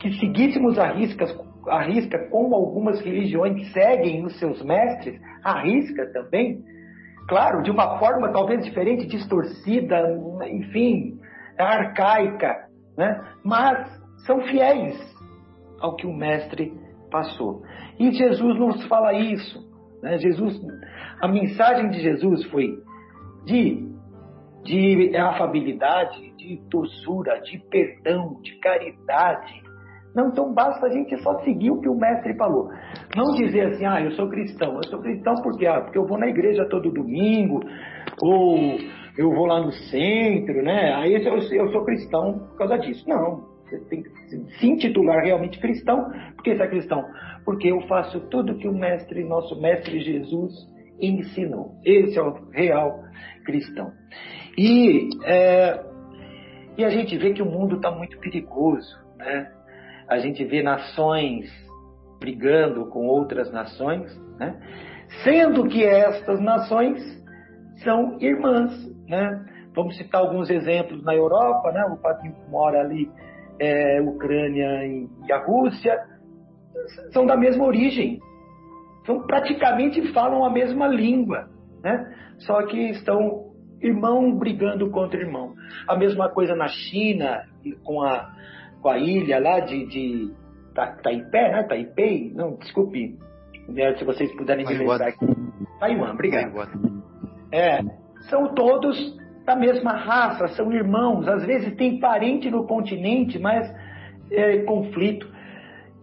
que 0.00 0.12
seguíssemos 0.18 0.78
a 0.78 0.92
risca, 0.92 1.26
a 1.68 1.82
risca 1.82 2.28
como 2.28 2.54
algumas 2.54 3.00
religiões 3.00 3.72
seguem 3.72 4.24
os 4.24 4.38
seus 4.38 4.62
mestres, 4.62 5.20
a 5.42 5.62
risca 5.62 6.06
também, 6.12 6.62
claro, 7.28 7.62
de 7.62 7.70
uma 7.70 7.98
forma 7.98 8.32
talvez 8.32 8.64
diferente, 8.64 9.06
distorcida, 9.06 9.96
enfim, 10.48 11.18
arcaica, 11.58 12.66
né? 12.96 13.20
mas 13.44 13.88
são 14.26 14.40
fiéis 14.42 15.13
ao 15.84 15.96
que 15.96 16.06
o 16.06 16.14
mestre 16.14 16.72
passou. 17.10 17.62
E 17.98 18.10
Jesus 18.10 18.58
nos 18.58 18.86
fala 18.86 19.12
isso. 19.12 19.62
Né? 20.02 20.16
Jesus, 20.18 20.58
a 21.20 21.28
mensagem 21.28 21.90
de 21.90 22.00
Jesus 22.00 22.42
foi 22.46 22.78
de, 23.44 23.86
de 24.64 25.14
afabilidade, 25.16 26.34
de 26.38 26.58
doçura, 26.70 27.38
de 27.42 27.58
perdão, 27.70 28.40
de 28.42 28.58
caridade. 28.60 29.62
Não, 30.14 30.28
então 30.28 30.54
basta 30.54 30.86
a 30.86 30.90
gente 30.90 31.16
só 31.22 31.38
seguir 31.40 31.70
o 31.70 31.80
que 31.80 31.88
o 31.88 31.98
mestre 31.98 32.34
falou. 32.36 32.70
Não 33.14 33.34
dizer 33.34 33.66
assim, 33.66 33.84
ah, 33.84 34.00
eu 34.00 34.12
sou 34.12 34.28
cristão. 34.28 34.76
Eu 34.76 34.88
sou 34.88 35.00
cristão 35.00 35.34
porque, 35.42 35.66
ah, 35.66 35.82
porque 35.82 35.98
eu 35.98 36.06
vou 36.06 36.18
na 36.18 36.28
igreja 36.28 36.66
todo 36.70 36.90
domingo, 36.90 37.60
ou 38.22 38.56
eu 39.18 39.30
vou 39.34 39.46
lá 39.46 39.60
no 39.60 39.72
centro, 39.72 40.62
né? 40.62 40.94
Aí 40.94 41.14
eu, 41.14 41.36
eu 41.36 41.72
sou 41.72 41.84
cristão 41.84 42.38
por 42.50 42.56
causa 42.56 42.78
disso. 42.78 43.04
Não, 43.08 43.53
você 43.64 43.78
tem 43.86 44.02
que 44.02 44.10
se 44.58 44.66
intitular 44.66 45.24
realmente 45.24 45.58
cristão. 45.58 46.10
Por 46.34 46.42
que 46.42 46.50
é 46.50 46.66
cristão? 46.66 47.04
Porque 47.44 47.68
eu 47.68 47.80
faço 47.82 48.20
tudo 48.28 48.56
que 48.56 48.68
o 48.68 48.74
mestre, 48.74 49.24
nosso 49.24 49.60
mestre 49.60 50.00
Jesus, 50.00 50.52
ensinou. 51.00 51.74
Esse 51.84 52.18
é 52.18 52.22
o 52.22 52.50
real 52.50 53.02
cristão. 53.44 53.92
E, 54.56 55.08
é, 55.24 55.84
e 56.76 56.84
a 56.84 56.90
gente 56.90 57.16
vê 57.16 57.32
que 57.32 57.42
o 57.42 57.46
mundo 57.46 57.76
está 57.76 57.90
muito 57.90 58.18
perigoso. 58.18 58.96
Né? 59.16 59.50
A 60.08 60.18
gente 60.18 60.44
vê 60.44 60.62
nações 60.62 61.50
brigando 62.20 62.86
com 62.86 63.06
outras 63.06 63.52
nações, 63.52 64.16
né? 64.38 64.58
sendo 65.22 65.66
que 65.68 65.84
estas 65.84 66.40
nações 66.40 67.00
são 67.82 68.18
irmãs. 68.20 68.72
Né? 69.08 69.46
Vamos 69.74 69.96
citar 69.96 70.20
alguns 70.20 70.48
exemplos 70.50 71.02
na 71.02 71.14
Europa, 71.14 71.72
né? 71.72 71.84
o 71.86 71.96
Patinho 71.96 72.36
mora 72.48 72.80
ali 72.80 73.10
é, 73.58 74.00
Ucrânia 74.02 74.86
e 74.86 75.32
a 75.32 75.38
Rússia, 75.44 75.98
são 77.12 77.26
da 77.26 77.36
mesma 77.36 77.64
origem. 77.64 78.20
Então, 79.02 79.20
praticamente 79.26 80.12
falam 80.12 80.44
a 80.44 80.50
mesma 80.50 80.86
língua, 80.86 81.48
né? 81.82 82.14
Só 82.38 82.62
que 82.66 82.90
estão 82.90 83.52
irmão 83.80 84.34
brigando 84.36 84.90
contra 84.90 85.20
irmão. 85.20 85.54
A 85.86 85.96
mesma 85.96 86.28
coisa 86.30 86.54
na 86.54 86.68
China, 86.68 87.42
com 87.84 88.02
a, 88.02 88.32
com 88.80 88.88
a 88.88 88.98
ilha 88.98 89.38
lá 89.38 89.60
de, 89.60 89.86
de 89.86 90.32
Taipei, 90.74 91.50
né? 91.50 91.62
Taipei? 91.64 92.32
Não, 92.34 92.56
desculpe. 92.56 93.18
Né? 93.68 93.94
Se 93.96 94.04
vocês 94.04 94.34
puderem 94.36 94.66
me 94.66 94.74
lembrar 94.74 95.08
aqui. 95.08 95.26
Taiwan, 95.78 96.12
obrigado. 96.12 96.52
É, 97.52 97.80
são 98.30 98.54
todos 98.54 98.96
da 99.44 99.54
mesma 99.54 99.92
raça, 99.92 100.48
são 100.48 100.72
irmãos, 100.72 101.28
às 101.28 101.44
vezes 101.44 101.74
tem 101.76 102.00
parente 102.00 102.50
no 102.50 102.66
continente, 102.66 103.38
mas 103.38 103.70
é 104.30 104.58
conflito. 104.62 105.28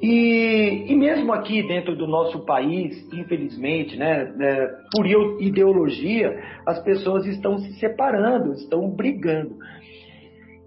E, 0.01 0.85
e 0.87 0.95
mesmo 0.95 1.31
aqui 1.33 1.61
dentro 1.67 1.95
do 1.95 2.07
nosso 2.07 2.43
país, 2.45 3.07
infelizmente, 3.13 3.97
né, 3.97 4.33
é, 4.41 4.67
por 4.91 5.05
ideologia, 5.39 6.39
as 6.65 6.83
pessoas 6.83 7.25
estão 7.25 7.57
se 7.59 7.73
separando, 7.79 8.53
estão 8.53 8.89
brigando. 8.89 9.55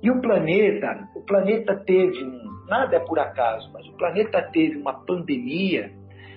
E 0.02 0.10
o 0.10 0.20
planeta, 0.20 1.08
o 1.16 1.22
planeta 1.22 1.74
teve, 1.84 2.18
nada 2.68 2.96
é 2.96 3.00
por 3.00 3.18
acaso, 3.18 3.70
mas 3.72 3.86
o 3.88 3.96
planeta 3.96 4.42
teve 4.52 4.76
uma 4.76 5.04
pandemia. 5.04 5.90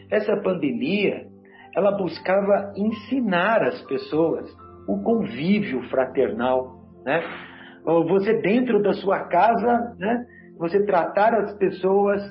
Essa 0.10 0.38
pandemia, 0.38 1.28
ela 1.76 1.92
buscava 1.92 2.74
ensinar 2.76 3.62
as 3.62 3.82
pessoas 3.84 4.50
o 4.88 5.02
convívio 5.04 5.82
fraternal, 5.90 6.82
né? 7.06 7.22
Você 7.84 8.42
dentro 8.42 8.82
da 8.82 8.94
sua 8.94 9.26
casa, 9.28 9.96
né? 9.98 10.26
Você 10.58 10.86
tratar 10.86 11.34
as 11.34 11.54
pessoas 11.58 12.22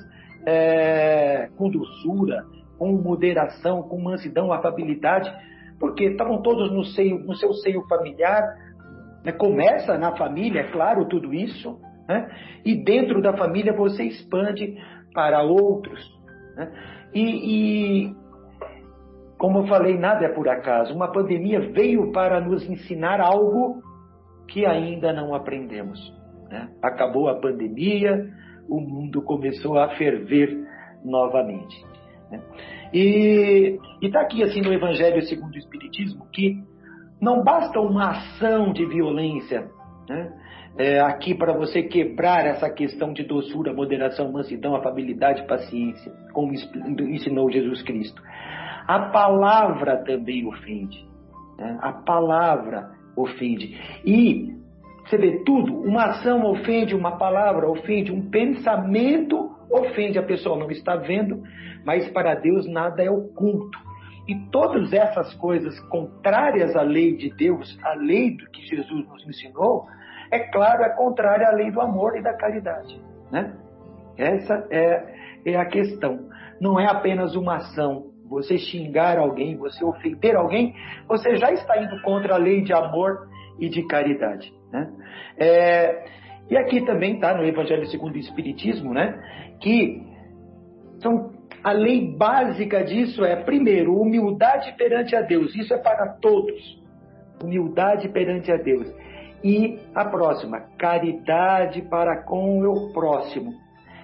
é, 0.45 1.49
com 1.57 1.69
doçura, 1.69 2.43
com 2.77 2.91
moderação, 2.93 3.83
com 3.83 4.01
mansidão, 4.01 4.51
afabilidade, 4.51 5.31
porque 5.79 6.05
estavam 6.05 6.41
todos 6.41 6.71
no, 6.71 6.83
seio, 6.83 7.19
no 7.19 7.35
seu 7.35 7.53
seio 7.53 7.81
familiar. 7.87 8.43
Né? 9.23 9.31
Começa 9.31 9.97
na 9.97 10.15
família, 10.15 10.61
é 10.61 10.71
claro, 10.71 11.05
tudo 11.05 11.33
isso, 11.33 11.79
né? 12.07 12.29
e 12.65 12.75
dentro 12.75 13.21
da 13.21 13.35
família 13.35 13.73
você 13.73 14.03
expande 14.03 14.77
para 15.13 15.41
outros. 15.43 15.99
Né? 16.55 16.71
E, 17.13 18.05
e, 18.05 18.15
como 19.37 19.59
eu 19.59 19.67
falei, 19.67 19.97
nada 19.97 20.25
é 20.25 20.29
por 20.29 20.49
acaso. 20.49 20.93
Uma 20.93 21.11
pandemia 21.11 21.59
veio 21.71 22.11
para 22.11 22.39
nos 22.39 22.67
ensinar 22.67 23.21
algo 23.21 23.81
que 24.47 24.65
ainda 24.65 25.13
não 25.13 25.35
aprendemos. 25.35 25.99
Né? 26.49 26.69
Acabou 26.81 27.29
a 27.29 27.39
pandemia, 27.39 28.29
o 28.67 28.79
mundo 28.79 29.21
começou 29.21 29.77
a 29.77 29.89
ferver 29.89 30.57
novamente. 31.03 31.85
Né? 32.31 32.41
E 32.93 33.77
está 34.01 34.21
aqui 34.21 34.43
assim 34.43 34.61
no 34.61 34.73
Evangelho 34.73 35.21
segundo 35.23 35.53
o 35.53 35.57
Espiritismo 35.57 36.25
que 36.31 36.63
não 37.21 37.43
basta 37.43 37.79
uma 37.79 38.11
ação 38.11 38.71
de 38.71 38.85
violência 38.85 39.69
né? 40.09 40.31
é, 40.77 40.99
aqui 40.99 41.33
para 41.33 41.53
você 41.53 41.83
quebrar 41.83 42.45
essa 42.45 42.69
questão 42.69 43.11
de 43.11 43.23
doçura, 43.23 43.73
moderação, 43.73 44.31
mansidão, 44.31 44.75
afabilidade, 44.75 45.45
paciência, 45.47 46.11
como 46.33 46.53
ensinou 46.53 47.51
Jesus 47.51 47.81
Cristo. 47.81 48.21
A 48.87 48.99
palavra 49.09 49.97
também 50.03 50.45
ofende. 50.47 51.07
Né? 51.57 51.77
A 51.81 51.91
palavra 51.91 52.91
ofende. 53.15 53.77
E 54.05 54.55
você 55.05 55.17
vê 55.17 55.43
tudo, 55.43 55.73
uma 55.81 56.05
ação 56.05 56.45
ofende, 56.45 56.95
uma 56.95 57.17
palavra 57.17 57.69
ofende, 57.69 58.11
um 58.11 58.29
pensamento 58.29 59.51
ofende. 59.69 60.19
A 60.19 60.23
pessoa 60.23 60.57
não 60.57 60.69
está 60.69 60.95
vendo, 60.95 61.41
mas 61.85 62.07
para 62.09 62.35
Deus 62.35 62.67
nada 62.67 63.03
é 63.03 63.09
oculto. 63.09 63.77
E 64.27 64.35
todas 64.51 64.91
essas 64.91 65.33
coisas 65.35 65.79
contrárias 65.87 66.75
à 66.75 66.81
lei 66.81 67.15
de 67.15 67.33
Deus, 67.33 67.79
à 67.81 67.93
lei 67.93 68.35
do 68.35 68.49
que 68.51 68.61
Jesus 68.61 69.07
nos 69.07 69.25
ensinou, 69.25 69.85
é 70.29 70.39
claro, 70.39 70.83
é 70.83 70.89
contrária 70.89 71.47
à 71.47 71.51
lei 71.51 71.71
do 71.71 71.79
amor 71.79 72.17
e 72.17 72.21
da 72.21 72.33
caridade. 72.33 73.01
Né? 73.31 73.53
Essa 74.17 74.67
é, 74.69 75.15
é 75.45 75.55
a 75.55 75.65
questão. 75.65 76.27
Não 76.59 76.77
é 76.77 76.85
apenas 76.85 77.35
uma 77.35 77.55
ação. 77.55 78.11
Você 78.29 78.57
xingar 78.57 79.17
alguém, 79.17 79.55
você 79.55 79.83
ofender 79.83 80.35
alguém, 80.35 80.75
você 81.07 81.35
já 81.37 81.51
está 81.51 81.81
indo 81.81 82.01
contra 82.01 82.35
a 82.35 82.37
lei 82.37 82.61
de 82.61 82.73
amor 82.73 83.27
e 83.59 83.69
de 83.69 83.83
caridade. 83.83 84.53
Né? 84.71 84.89
É, 85.37 86.05
e 86.49 86.57
aqui 86.57 86.85
também 86.85 87.15
está 87.15 87.33
no 87.33 87.43
Evangelho 87.43 87.85
segundo 87.87 88.15
o 88.15 88.19
Espiritismo, 88.19 88.93
né, 88.93 89.21
que 89.59 90.01
são, 90.99 91.31
a 91.63 91.71
lei 91.71 92.15
básica 92.15 92.83
disso 92.83 93.25
é, 93.25 93.35
primeiro, 93.35 93.99
humildade 93.99 94.73
perante 94.77 95.15
a 95.15 95.21
Deus. 95.21 95.53
Isso 95.55 95.73
é 95.73 95.77
para 95.77 96.07
todos. 96.21 96.81
Humildade 97.43 98.07
perante 98.09 98.51
a 98.51 98.57
Deus. 98.57 98.87
E 99.43 99.79
a 99.93 100.05
próxima, 100.05 100.61
caridade 100.77 101.81
para 101.83 102.23
com 102.23 102.61
o 102.61 102.93
próximo. 102.93 103.53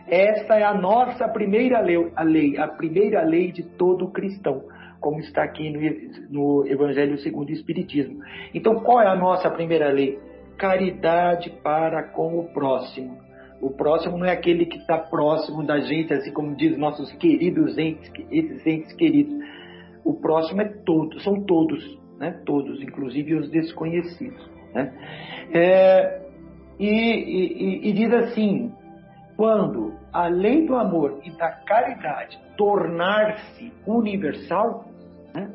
Esta 0.07 0.55
é 0.55 0.63
a 0.63 0.73
nossa 0.73 1.27
primeira 1.27 1.79
lei, 1.79 2.11
a, 2.15 2.23
lei, 2.23 2.57
a 2.57 2.67
primeira 2.67 3.23
lei 3.23 3.51
de 3.51 3.63
todo 3.63 4.11
cristão 4.11 4.63
como 5.03 5.19
está 5.19 5.43
aqui 5.43 5.69
no, 5.69 5.81
no 6.29 6.65
Evangelho 6.65 7.17
segundo 7.17 7.49
o 7.49 7.51
Espiritismo. 7.51 8.21
Então, 8.53 8.75
qual 8.75 9.01
é 9.01 9.07
a 9.07 9.15
nossa 9.15 9.49
primeira 9.49 9.91
lei? 9.91 10.17
Caridade 10.57 11.49
para 11.61 12.03
com 12.03 12.39
o 12.39 12.45
próximo. 12.53 13.17
O 13.61 13.69
próximo 13.69 14.17
não 14.17 14.25
é 14.25 14.31
aquele 14.31 14.65
que 14.65 14.77
está 14.77 14.97
próximo 14.97 15.61
da 15.61 15.79
gente, 15.79 16.13
assim 16.13 16.31
como 16.31 16.55
diz 16.55 16.77
nossos 16.77 17.11
queridos 17.13 17.77
entes, 17.77 18.09
esses 18.31 18.65
entes 18.65 18.93
queridos. 18.93 19.33
O 20.05 20.13
próximo 20.13 20.61
é 20.61 20.69
todos, 20.85 21.21
são 21.21 21.43
todos, 21.43 21.99
né? 22.17 22.41
Todos, 22.45 22.81
inclusive 22.81 23.35
os 23.35 23.49
desconhecidos. 23.49 24.49
Né? 24.73 24.93
É, 25.53 26.21
e, 26.79 26.87
e, 26.87 27.89
e 27.89 27.93
diz 27.93 28.13
assim: 28.13 28.71
quando 29.35 29.93
a 30.11 30.27
lei 30.27 30.65
do 30.65 30.75
amor 30.75 31.19
e 31.23 31.31
da 31.37 31.49
caridade 31.51 32.39
tornar-se 32.57 33.71
universal, 33.85 34.85
né? 35.33 35.49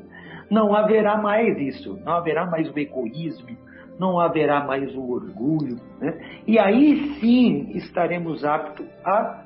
Não 0.50 0.74
haverá 0.74 1.16
mais 1.16 1.58
isso, 1.58 1.98
não 2.04 2.14
haverá 2.14 2.46
mais 2.46 2.70
o 2.70 2.78
egoísmo, 2.78 3.56
não 3.98 4.18
haverá 4.18 4.64
mais 4.64 4.94
o 4.94 5.10
orgulho. 5.10 5.76
Né? 6.00 6.18
E 6.46 6.58
aí 6.58 7.18
sim 7.20 7.70
estaremos 7.74 8.44
aptos 8.44 8.86
a, 9.04 9.44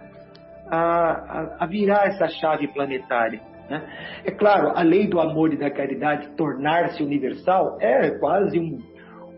a, 0.71 1.57
a 1.59 1.67
virar 1.67 2.07
essa 2.07 2.29
chave 2.29 2.69
planetária. 2.69 3.41
Né? 3.69 3.83
É 4.25 4.31
claro, 4.31 4.73
a 4.77 4.83
lei 4.83 5.09
do 5.09 5.19
amor 5.19 5.53
e 5.53 5.57
da 5.57 5.71
caridade 5.71 6.29
tornar-se 6.37 7.03
universal 7.03 7.79
é 7.81 8.11
quase 8.19 8.61
um, 8.61 8.79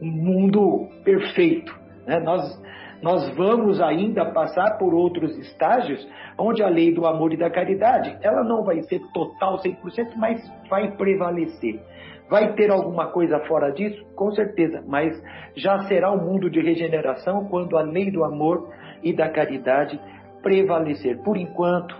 um 0.02 0.10
mundo 0.10 0.88
perfeito. 1.02 1.74
Né? 2.06 2.20
Nós 2.20 2.42
nós 3.04 3.28
vamos 3.36 3.82
ainda 3.82 4.24
passar 4.32 4.78
por 4.78 4.94
outros 4.94 5.36
estágios 5.36 6.08
onde 6.38 6.62
a 6.62 6.68
lei 6.70 6.90
do 6.90 7.04
amor 7.04 7.34
e 7.34 7.36
da 7.36 7.50
caridade, 7.50 8.16
ela 8.22 8.42
não 8.42 8.64
vai 8.64 8.80
ser 8.84 8.98
total 9.12 9.58
100%, 9.58 10.16
mas 10.16 10.40
vai 10.70 10.90
prevalecer. 10.96 11.82
Vai 12.30 12.54
ter 12.54 12.70
alguma 12.70 13.08
coisa 13.08 13.40
fora 13.40 13.70
disso? 13.72 14.02
Com 14.16 14.30
certeza, 14.30 14.82
mas 14.88 15.22
já 15.54 15.80
será 15.80 16.10
um 16.10 16.24
mundo 16.24 16.48
de 16.48 16.62
regeneração 16.62 17.44
quando 17.50 17.76
a 17.76 17.82
lei 17.82 18.10
do 18.10 18.24
amor 18.24 18.72
e 19.02 19.12
da 19.12 19.28
caridade 19.28 20.00
prevalecer. 20.42 21.22
Por 21.22 21.36
enquanto, 21.36 21.94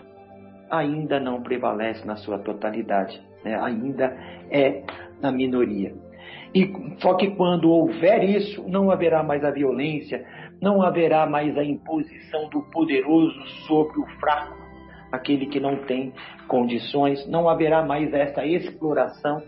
ainda 0.70 1.20
não 1.20 1.42
prevalece 1.42 2.06
na 2.06 2.16
sua 2.16 2.38
totalidade, 2.38 3.20
né? 3.44 3.60
ainda 3.60 4.06
é 4.50 4.82
na 5.20 5.30
minoria. 5.30 5.92
E 6.54 6.72
só 6.98 7.14
que 7.14 7.32
quando 7.32 7.68
houver 7.68 8.22
isso, 8.22 8.64
não 8.68 8.90
haverá 8.90 9.24
mais 9.24 9.44
a 9.44 9.50
violência, 9.50 10.24
não 10.62 10.82
haverá 10.82 11.26
mais 11.26 11.58
a 11.58 11.64
imposição 11.64 12.48
do 12.48 12.62
poderoso 12.70 13.44
sobre 13.66 13.98
o 13.98 14.06
fraco, 14.20 14.56
aquele 15.10 15.46
que 15.46 15.58
não 15.58 15.84
tem 15.84 16.12
condições, 16.46 17.26
não 17.28 17.48
haverá 17.48 17.84
mais 17.84 18.12
essa 18.14 18.46
exploração. 18.46 19.42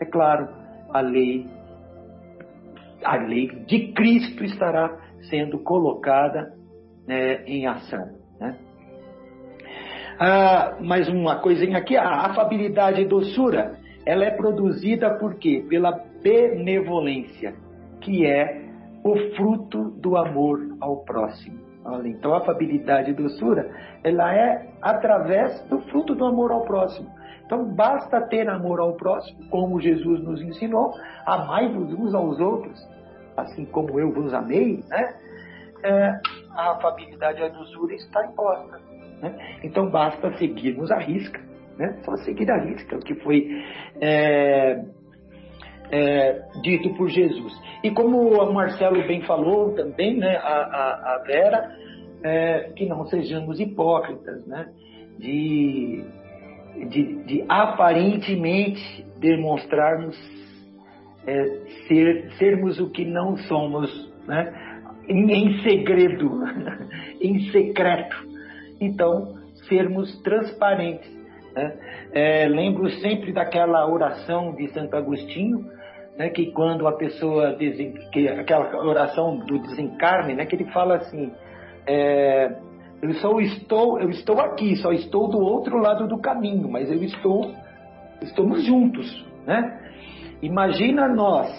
É 0.00 0.04
claro, 0.04 0.48
a 0.92 1.00
lei 1.00 1.46
a 3.04 3.16
lei 3.16 3.48
de 3.66 3.92
Cristo 3.92 4.44
estará 4.44 4.96
sendo 5.28 5.58
colocada 5.58 6.54
né, 7.06 7.42
em 7.46 7.66
ação. 7.66 8.08
Né? 8.40 8.56
Ah, 10.20 10.76
mais 10.80 11.08
uma 11.08 11.40
coisinha 11.40 11.78
aqui, 11.78 11.96
a 11.96 12.26
afabilidade 12.26 13.00
e 13.00 13.04
doçura, 13.04 13.76
ela 14.06 14.24
é 14.24 14.30
produzida 14.30 15.18
por 15.18 15.34
quê? 15.34 15.64
Pela 15.68 16.11
benevolência, 16.22 17.54
que 18.00 18.26
é 18.26 18.62
o 19.04 19.16
fruto 19.34 19.90
do 20.00 20.16
amor 20.16 20.76
ao 20.80 21.04
próximo. 21.04 21.58
Olha, 21.84 22.08
então 22.08 22.32
a 22.32 22.38
afabilidade 22.38 23.10
e 23.10 23.14
doçura, 23.14 23.68
ela 24.04 24.32
é 24.34 24.68
através 24.80 25.60
do 25.68 25.80
fruto 25.82 26.14
do 26.14 26.24
amor 26.24 26.52
ao 26.52 26.62
próximo. 26.62 27.10
Então 27.44 27.64
basta 27.74 28.20
ter 28.28 28.48
amor 28.48 28.80
ao 28.80 28.94
próximo, 28.94 29.48
como 29.50 29.80
Jesus 29.80 30.22
nos 30.22 30.40
ensinou, 30.40 30.92
amai-vos 31.26 31.92
uns 31.92 32.14
aos 32.14 32.38
outros, 32.38 32.80
assim 33.36 33.64
como 33.66 33.98
eu 33.98 34.12
vos 34.12 34.32
amei, 34.32 34.82
né? 34.88 35.14
É, 35.84 36.20
a 36.52 36.72
afabilidade 36.76 37.40
e 37.40 37.44
a 37.44 37.48
doçura 37.48 37.94
está 37.94 38.24
imposta. 38.24 38.78
Né? 39.20 39.36
Então 39.64 39.90
basta 39.90 40.32
seguirmos 40.38 40.90
a 40.92 40.98
risca, 40.98 41.40
né? 41.76 41.98
Só 42.04 42.16
seguir 42.18 42.48
a 42.50 42.58
risca, 42.58 42.96
o 42.96 43.00
que 43.00 43.16
foi 43.16 43.48
é, 44.00 44.84
é, 45.92 46.40
dito 46.62 46.94
por 46.94 47.10
Jesus. 47.10 47.52
E 47.84 47.90
como 47.90 48.18
o 48.18 48.52
Marcelo 48.52 49.06
bem 49.06 49.20
falou 49.22 49.74
também, 49.74 50.16
né, 50.16 50.36
a, 50.36 50.48
a, 50.48 51.14
a 51.14 51.22
Vera, 51.26 51.76
é, 52.24 52.70
que 52.74 52.86
não 52.86 53.04
sejamos 53.04 53.60
hipócritas, 53.60 54.46
né, 54.46 54.68
de, 55.18 56.02
de, 56.88 57.24
de 57.24 57.44
aparentemente 57.46 59.06
demonstrarmos 59.18 60.16
é, 61.26 61.44
ser, 61.86 62.32
sermos 62.38 62.80
o 62.80 62.90
que 62.90 63.04
não 63.04 63.36
somos, 63.36 64.10
né, 64.26 64.80
em, 65.06 65.30
em 65.30 65.62
segredo, 65.62 66.40
em 67.20 67.50
secreto. 67.50 68.16
Então, 68.80 69.34
sermos 69.68 70.20
transparentes. 70.22 71.10
Né? 71.54 71.78
É, 72.12 72.48
lembro 72.48 72.88
sempre 73.00 73.32
daquela 73.32 73.86
oração 73.86 74.54
de 74.54 74.68
Santo 74.68 74.96
Agostinho, 74.96 75.70
né, 76.16 76.28
que 76.30 76.52
quando 76.52 76.86
a 76.86 76.92
pessoa 76.92 77.52
desen... 77.52 77.92
que 78.12 78.28
aquela 78.28 78.84
oração 78.84 79.38
do 79.38 79.58
desencarne, 79.58 80.34
né, 80.34 80.46
que 80.46 80.56
ele 80.56 80.70
fala 80.72 80.96
assim, 80.96 81.32
é, 81.86 82.54
eu 83.02 83.12
só 83.14 83.38
estou, 83.40 84.00
eu 84.00 84.10
estou 84.10 84.40
aqui, 84.40 84.76
só 84.76 84.92
estou 84.92 85.28
do 85.28 85.38
outro 85.38 85.78
lado 85.78 86.06
do 86.06 86.18
caminho, 86.18 86.70
mas 86.70 86.90
eu 86.90 87.02
estou, 87.02 87.52
estamos 88.20 88.64
juntos, 88.64 89.26
né? 89.46 89.80
Imagina 90.40 91.08
nós, 91.08 91.50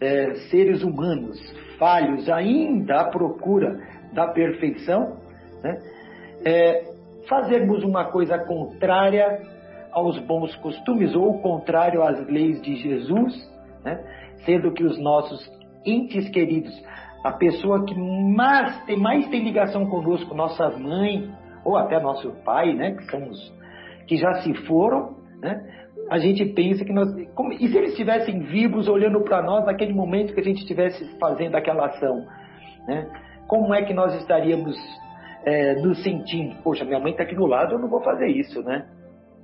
é, 0.00 0.34
seres 0.50 0.82
humanos, 0.82 1.38
falhos, 1.78 2.28
ainda 2.28 3.00
à 3.00 3.04
procura 3.04 3.80
da 4.12 4.28
perfeição, 4.28 5.16
né? 5.62 5.82
É, 6.44 6.84
fazermos 7.28 7.82
uma 7.82 8.04
coisa 8.04 8.38
contrária 8.38 9.42
aos 9.90 10.18
bons 10.20 10.54
costumes 10.56 11.14
ou 11.14 11.40
contrário 11.40 12.02
às 12.02 12.26
leis 12.28 12.60
de 12.60 12.76
Jesus, 12.76 13.53
né? 13.84 14.02
sendo 14.44 14.72
que 14.72 14.84
os 14.84 14.98
nossos 14.98 15.40
entes 15.84 16.28
queridos, 16.30 16.72
a 17.24 17.32
pessoa 17.32 17.84
que 17.84 17.94
mais 17.94 18.84
tem, 18.84 18.98
mais 18.98 19.28
tem 19.28 19.44
ligação 19.44 19.86
conosco, 19.86 20.34
nossa 20.34 20.70
mãe 20.70 21.30
ou 21.64 21.76
até 21.76 22.00
nosso 22.00 22.30
pai, 22.44 22.74
né? 22.74 22.96
que 22.96 23.54
que 24.06 24.16
já 24.16 24.34
se 24.42 24.54
foram, 24.66 25.16
né? 25.40 25.62
a 26.10 26.18
gente 26.18 26.44
pensa 26.46 26.84
que 26.84 26.92
nós. 26.92 27.08
Como, 27.34 27.52
e 27.52 27.68
se 27.68 27.76
eles 27.76 27.90
estivessem 27.90 28.40
vivos 28.40 28.88
olhando 28.88 29.22
para 29.22 29.42
nós 29.42 29.64
naquele 29.64 29.92
momento 29.92 30.34
que 30.34 30.40
a 30.40 30.44
gente 30.44 30.60
estivesse 30.60 31.04
fazendo 31.18 31.56
aquela 31.56 31.86
ação? 31.86 32.26
Né? 32.86 33.08
Como 33.46 33.74
é 33.74 33.82
que 33.82 33.94
nós 33.94 34.14
estaríamos 34.16 34.76
é, 35.44 35.74
nos 35.76 36.02
sentindo? 36.02 36.56
Poxa, 36.62 36.84
minha 36.84 37.00
mãe 37.00 37.12
está 37.12 37.22
aqui 37.22 37.34
do 37.34 37.46
lado, 37.46 37.74
eu 37.74 37.78
não 37.78 37.88
vou 37.88 38.02
fazer 38.02 38.28
isso, 38.28 38.62
né? 38.62 38.86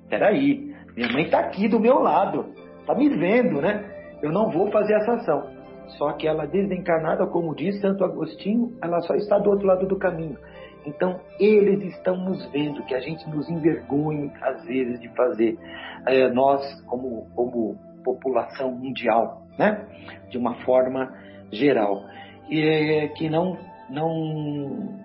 Peraí, 0.08 0.74
minha 0.96 1.12
mãe 1.12 1.24
está 1.24 1.40
aqui 1.40 1.68
do 1.68 1.78
meu 1.78 2.00
lado, 2.00 2.46
está 2.80 2.94
me 2.94 3.08
vendo, 3.08 3.60
né? 3.60 3.89
Eu 4.22 4.32
não 4.32 4.50
vou 4.50 4.70
fazer 4.70 4.94
essa 4.94 5.14
ação. 5.14 5.60
Só 5.98 6.12
que 6.12 6.26
ela 6.26 6.46
desencarnada, 6.46 7.26
como 7.26 7.54
diz 7.54 7.80
Santo 7.80 8.04
Agostinho, 8.04 8.76
ela 8.82 9.00
só 9.02 9.14
está 9.14 9.38
do 9.38 9.50
outro 9.50 9.66
lado 9.66 9.86
do 9.86 9.98
caminho. 9.98 10.38
Então, 10.86 11.20
eles 11.38 11.82
estão 11.94 12.16
nos 12.16 12.44
vendo, 12.52 12.84
que 12.84 12.94
a 12.94 13.00
gente 13.00 13.28
nos 13.28 13.48
envergonhe, 13.50 14.30
às 14.40 14.64
vezes, 14.64 15.00
de 15.00 15.08
fazer. 15.10 15.58
É, 16.06 16.28
nós, 16.30 16.80
como, 16.82 17.26
como 17.34 17.76
população 18.04 18.72
mundial, 18.72 19.42
né? 19.58 19.86
De 20.30 20.38
uma 20.38 20.54
forma 20.62 21.12
geral. 21.52 22.02
E 22.48 22.62
é, 22.62 23.08
que 23.08 23.28
não, 23.28 23.58
não, 23.90 25.00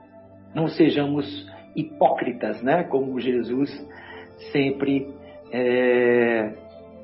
não 0.53 0.67
sejamos 0.67 1.25
hipócritas, 1.75 2.61
né? 2.61 2.83
Como 2.83 3.19
Jesus 3.19 3.69
sempre 4.51 5.13
é, 5.51 6.53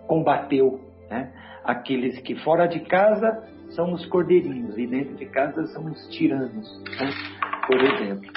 combateu, 0.07 0.79
né? 1.09 1.31
Aqueles 1.63 2.19
que 2.21 2.35
fora 2.43 2.67
de 2.67 2.79
casa 2.81 3.43
são 3.69 3.93
os 3.93 4.05
cordeirinhos 4.07 4.77
e 4.77 4.87
dentro 4.87 5.15
de 5.15 5.25
casa 5.27 5.65
são 5.67 5.85
os 5.85 6.07
tiranos, 6.09 6.83
né? 6.99 7.09
por 7.67 7.79
exemplo. 7.79 8.29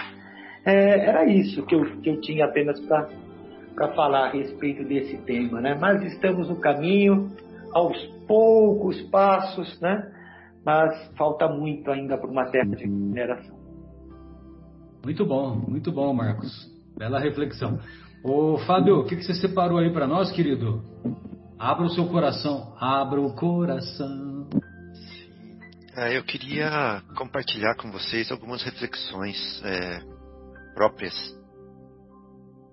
É, 0.65 1.09
era 1.09 1.25
isso 1.27 1.65
que 1.67 1.75
eu, 1.75 1.85
que 2.01 2.09
eu 2.09 2.21
tinha 2.21 2.47
apenas 2.47 2.81
para 2.81 3.89
falar 3.95 4.29
a 4.29 4.31
respeito 4.31 4.85
desse 4.85 5.17
tema, 5.19 5.61
né? 5.61 5.77
Mas 5.79 6.03
estamos 6.03 6.49
no 6.49 6.57
caminho, 6.57 7.31
aos 7.73 7.97
poucos 8.27 9.01
passos, 9.11 9.79
né? 9.81 10.11
Mas 10.65 11.13
falta 11.17 11.49
muito 11.49 11.91
ainda 11.91 12.17
para 12.17 12.31
uma 12.31 12.47
terra 12.47 12.75
de 12.77 12.87
mineração. 12.87 13.57
Muito 15.05 15.27
bom, 15.27 15.55
muito 15.69 15.93
bom, 15.93 16.15
Marcos. 16.15 16.51
Bela 16.97 17.19
reflexão. 17.19 17.79
Ô, 18.25 18.57
Fábio, 18.67 19.01
o 19.01 19.05
que, 19.05 19.17
que 19.17 19.23
você 19.23 19.35
separou 19.35 19.79
aí 19.79 19.93
para 19.93 20.07
nós, 20.07 20.33
querido? 20.33 20.83
Abra 21.65 21.87
o 21.87 21.89
seu 21.89 22.07
coração, 22.07 22.77
abra 22.79 23.19
o 23.19 23.35
coração. 23.35 24.51
É, 25.97 26.15
eu 26.15 26.23
queria 26.23 27.03
compartilhar 27.17 27.75
com 27.77 27.91
vocês 27.91 28.31
algumas 28.31 28.63
reflexões 28.63 29.63
é, 29.65 30.01
próprias 30.75 31.15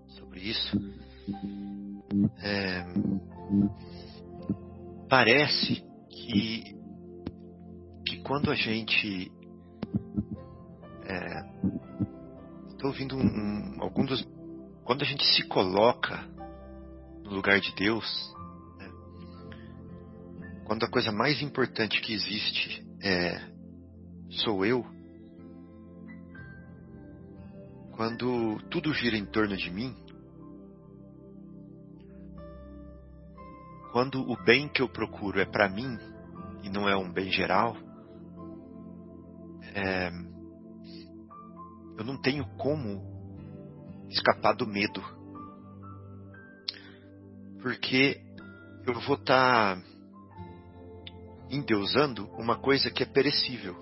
sobre 0.07 0.41
isso. 0.41 0.77
É, 2.43 2.83
parece 5.09 5.81
que, 6.09 6.75
que 8.05 8.17
quando 8.23 8.51
a 8.51 8.55
gente. 8.55 9.31
Estou 12.67 12.87
é, 12.89 12.91
ouvindo 12.91 13.15
um, 13.15 13.23
um, 13.23 13.77
algum 13.79 14.03
dos. 14.03 14.21
Quando 14.83 15.03
a 15.03 15.05
gente 15.05 15.23
se 15.33 15.47
coloca 15.47 16.27
no 17.23 17.31
lugar 17.31 17.61
de 17.61 17.73
Deus, 17.73 18.35
quando 20.71 20.85
a 20.85 20.89
coisa 20.89 21.11
mais 21.11 21.41
importante 21.41 21.99
que 21.99 22.13
existe 22.13 22.81
é 23.03 23.41
sou 24.29 24.65
eu, 24.65 24.85
quando 27.91 28.57
tudo 28.69 28.93
gira 28.93 29.17
em 29.17 29.25
torno 29.25 29.57
de 29.57 29.69
mim, 29.69 29.93
quando 33.91 34.21
o 34.21 34.41
bem 34.45 34.69
que 34.69 34.81
eu 34.81 34.87
procuro 34.87 35.41
é 35.41 35.45
para 35.45 35.67
mim 35.67 35.99
e 36.63 36.69
não 36.69 36.87
é 36.87 36.95
um 36.95 37.11
bem 37.11 37.29
geral, 37.29 37.75
é, 39.75 40.09
eu 41.97 42.05
não 42.05 42.15
tenho 42.15 42.45
como 42.55 43.03
escapar 44.09 44.55
do 44.55 44.65
medo. 44.65 45.03
Porque 47.61 48.21
eu 48.87 48.93
vou 49.01 49.17
estar 49.17 49.75
tá 49.75 49.90
endeusando 51.51 52.27
uma 52.37 52.57
coisa 52.57 52.89
que 52.89 53.03
é 53.03 53.05
perecível. 53.05 53.73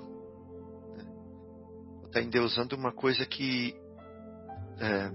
Né? 0.97 1.03
Vou 1.97 2.07
estar 2.07 2.19
tá 2.19 2.21
endeusando 2.21 2.75
uma 2.75 2.91
coisa 2.91 3.25
que 3.25 3.75
é, 4.79 5.11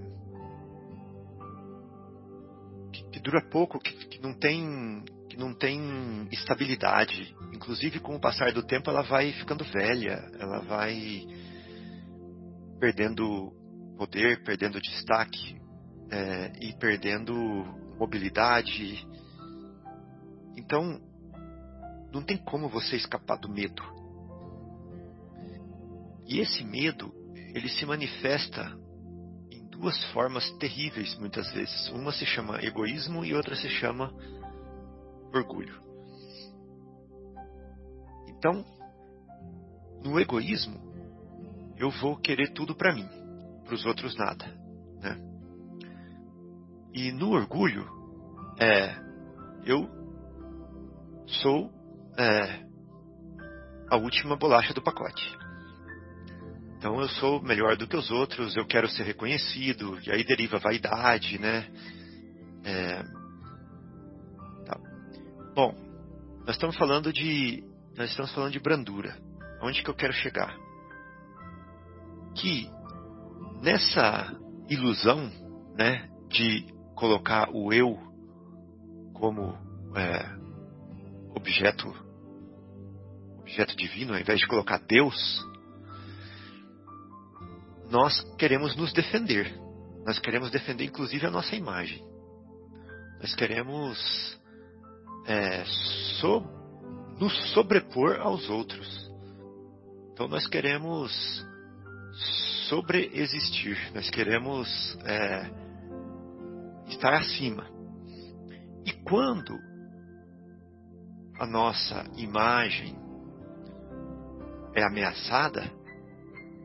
que, 2.93 3.05
que, 3.11 3.21
dura 3.21 3.43
pouco, 3.51 3.81
que, 3.81 3.93
que, 4.07 4.23
não 4.23 4.33
tem 4.35 5.05
que 5.29 5.37
não 5.37 5.53
tem 5.53 6.29
estabilidade. 6.31 7.35
Inclusive, 7.53 7.99
com 7.99 8.15
o 8.15 8.21
passar 8.21 8.53
do 8.53 8.63
tempo, 8.63 8.89
ela 8.89 9.03
vai 9.03 9.33
ficando 9.33 9.65
velha, 9.65 10.31
ela 10.39 10.61
vai 10.61 11.27
perdendo 12.79 13.53
poder, 13.97 14.43
perdendo 14.45 14.81
destaque 14.81 15.61
é, 16.11 16.53
e 16.61 16.73
perdendo 16.79 17.35
mobilidade. 17.99 19.07
Então, 20.57 21.01
não 22.15 22.23
tem 22.23 22.37
como 22.37 22.69
você 22.69 22.95
escapar 22.95 23.37
do 23.37 23.49
medo. 23.49 23.83
E 26.27 26.39
esse 26.39 26.63
medo, 26.63 27.13
ele 27.53 27.69
se 27.69 27.85
manifesta 27.85 28.79
duas 29.69 30.03
formas 30.13 30.49
terríveis 30.53 31.19
muitas 31.19 31.53
vezes. 31.53 31.89
Uma 31.91 32.13
se 32.13 32.25
chama 32.25 32.65
egoísmo 32.65 33.25
e 33.25 33.35
outra 33.35 33.57
se 33.57 33.69
chama 33.69 34.15
orgulho. 35.35 35.83
Então, 38.29 38.65
no 40.03 40.19
egoísmo, 40.21 40.81
eu 41.77 41.91
vou 41.91 42.17
querer 42.17 42.53
tudo 42.53 42.77
para 42.77 42.95
mim, 42.95 43.09
para 43.65 43.75
os 43.75 43.85
outros 43.85 44.17
nada, 44.17 44.47
né? 45.01 45.19
E 46.95 47.11
no 47.11 47.33
orgulho, 47.33 47.85
é, 48.61 48.95
eu 49.67 49.89
sou 51.27 51.74
é, 52.19 52.65
a 53.91 53.97
última 53.97 54.37
bolacha 54.37 54.73
do 54.75 54.83
pacote. 54.83 55.37
Então 56.77 57.01
eu 57.01 57.09
sou 57.09 57.41
melhor 57.43 57.77
do 57.77 57.87
que 57.87 57.97
os 57.97 58.11
outros, 58.11 58.57
eu 58.57 58.67
quero 58.67 58.89
ser 58.89 59.05
reconhecido, 59.05 59.99
e 60.07 60.11
aí 60.11 60.23
deriva 60.23 60.59
vaidade, 60.59 61.39
né? 61.39 61.67
É... 62.63 63.03
Tá. 64.67 64.79
Bom, 65.55 65.75
nós 66.47 66.57
estamos 66.57 66.77
falando 66.77 67.13
de 67.13 67.65
nós 67.97 68.11
estamos 68.11 68.33
falando 68.35 68.53
de 68.53 68.61
brandura. 68.61 69.17
Onde 69.63 69.83
que 69.83 69.89
eu 69.89 69.95
quero 69.95 70.13
chegar? 70.13 70.55
Que 72.35 72.69
nessa 73.63 74.37
ilusão, 74.69 75.31
né, 75.79 76.09
de 76.29 76.67
colocar 76.95 77.49
o 77.51 77.73
eu 77.73 77.99
como 79.15 79.57
é, 79.97 80.37
objeto 81.35 82.04
objeto 83.45 83.77
divino, 83.77 84.15
ao 84.15 84.19
invés 84.19 84.41
de 84.41 84.47
colocar 84.47 84.79
Deus, 84.79 85.15
nós 87.91 88.19
queremos 88.39 88.75
nos 88.75 88.93
defender. 88.93 89.55
Nós 90.05 90.19
queremos 90.19 90.51
defender, 90.51 90.85
inclusive, 90.85 91.27
a 91.27 91.31
nossa 91.31 91.55
imagem. 91.55 92.03
Nós 93.21 93.35
queremos 93.35 94.41
é, 95.27 95.63
so, 96.21 96.43
nos 97.21 97.53
sobrepor 97.53 98.19
aos 98.21 98.49
outros. 98.49 99.11
Então, 100.13 100.27
nós 100.27 100.47
queremos 100.47 101.13
sobreexistir. 102.69 103.93
Nós 103.95 104.09
queremos 104.09 104.99
é, 105.05 105.51
estar 106.89 107.13
acima. 107.13 107.69
E 108.87 108.93
quando 109.05 109.55
a 111.39 111.47
nossa 111.47 112.05
imagem 112.17 113.04
é 114.75 114.83
ameaçada, 114.83 115.63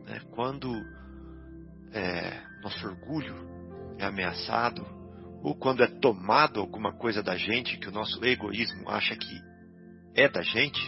né, 0.06 0.22
quando 0.32 0.74
é, 1.94 2.42
nosso 2.64 2.88
orgulho 2.88 3.36
é 3.98 4.06
ameaçado, 4.06 4.86
ou 5.44 5.56
quando 5.56 5.84
é 5.84 5.88
tomado 5.88 6.60
alguma 6.60 6.94
coisa 6.94 7.24
da 7.24 7.36
gente 7.38 7.78
que 7.78 7.88
o 7.88 7.92
nosso 7.92 8.24
egoísmo 8.26 8.90
acha 8.90 9.16
que 9.16 9.42
é 10.16 10.28
da 10.28 10.42
gente, 10.42 10.82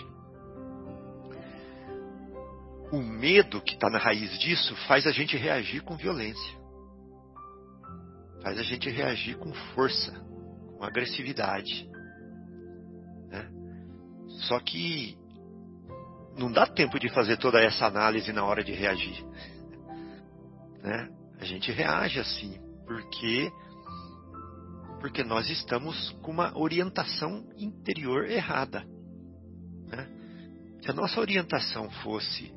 o 2.91 3.01
medo 3.01 3.61
que 3.61 3.73
está 3.73 3.89
na 3.89 3.97
raiz 3.97 4.37
disso 4.39 4.75
faz 4.87 5.07
a 5.07 5.11
gente 5.11 5.37
reagir 5.37 5.81
com 5.81 5.95
violência, 5.95 6.59
faz 8.41 8.59
a 8.59 8.63
gente 8.63 8.89
reagir 8.89 9.37
com 9.37 9.53
força, 9.73 10.11
com 10.77 10.83
agressividade. 10.83 11.89
Né? 13.29 13.49
Só 14.47 14.59
que 14.59 15.17
não 16.37 16.51
dá 16.51 16.65
tempo 16.65 16.99
de 16.99 17.09
fazer 17.09 17.37
toda 17.37 17.61
essa 17.61 17.85
análise 17.85 18.31
na 18.31 18.43
hora 18.43 18.63
de 18.63 18.71
reagir. 18.71 19.23
Né? 20.81 21.09
A 21.39 21.45
gente 21.45 21.71
reage 21.71 22.19
assim, 22.19 22.59
porque 22.85 23.51
porque 24.99 25.23
nós 25.23 25.49
estamos 25.49 26.11
com 26.21 26.31
uma 26.31 26.55
orientação 26.55 27.49
interior 27.57 28.29
errada. 28.29 28.85
Né? 29.87 30.07
Se 30.83 30.91
a 30.91 30.93
nossa 30.93 31.19
orientação 31.19 31.89
fosse 32.03 32.53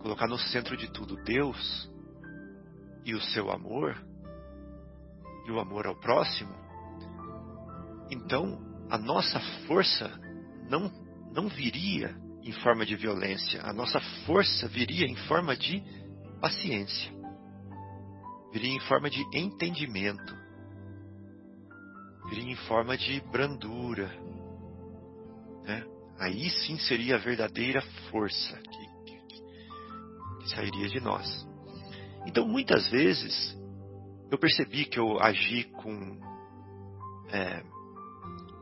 colocar 0.00 0.26
no 0.26 0.36
centro 0.36 0.76
de 0.76 0.90
tudo 0.90 1.16
Deus 1.22 1.88
e 3.04 3.14
o 3.14 3.20
seu 3.20 3.52
amor, 3.52 3.96
e 5.46 5.50
o 5.52 5.60
amor 5.60 5.86
ao 5.86 5.94
próximo, 5.94 6.52
então 8.10 8.58
a 8.90 8.98
nossa 8.98 9.38
força 9.68 10.10
não, 10.68 10.90
não 11.32 11.48
viria 11.48 12.16
em 12.48 12.52
forma 12.52 12.86
de 12.86 12.96
violência, 12.96 13.60
a 13.62 13.74
nossa 13.74 14.00
força 14.24 14.66
viria 14.68 15.06
em 15.06 15.14
forma 15.14 15.54
de 15.54 15.82
paciência, 16.40 17.12
viria 18.50 18.72
em 18.72 18.80
forma 18.80 19.10
de 19.10 19.20
entendimento, 19.36 20.34
viria 22.30 22.50
em 22.50 22.56
forma 22.56 22.96
de 22.96 23.20
brandura. 23.30 24.08
Né? 25.62 25.84
Aí 26.18 26.48
sim 26.48 26.78
seria 26.78 27.16
a 27.16 27.18
verdadeira 27.18 27.82
força 28.10 28.56
que, 28.56 29.04
que, 29.04 29.20
que 30.40 30.48
sairia 30.48 30.88
de 30.88 31.00
nós. 31.00 31.46
Então, 32.26 32.48
muitas 32.48 32.88
vezes, 32.88 33.58
eu 34.30 34.38
percebi 34.38 34.86
que 34.86 34.98
eu 34.98 35.20
agi 35.20 35.64
com, 35.64 36.18
é, 37.30 37.60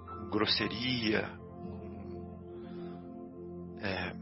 com 0.08 0.28
grosseria, 0.30 1.35
é, 3.86 4.12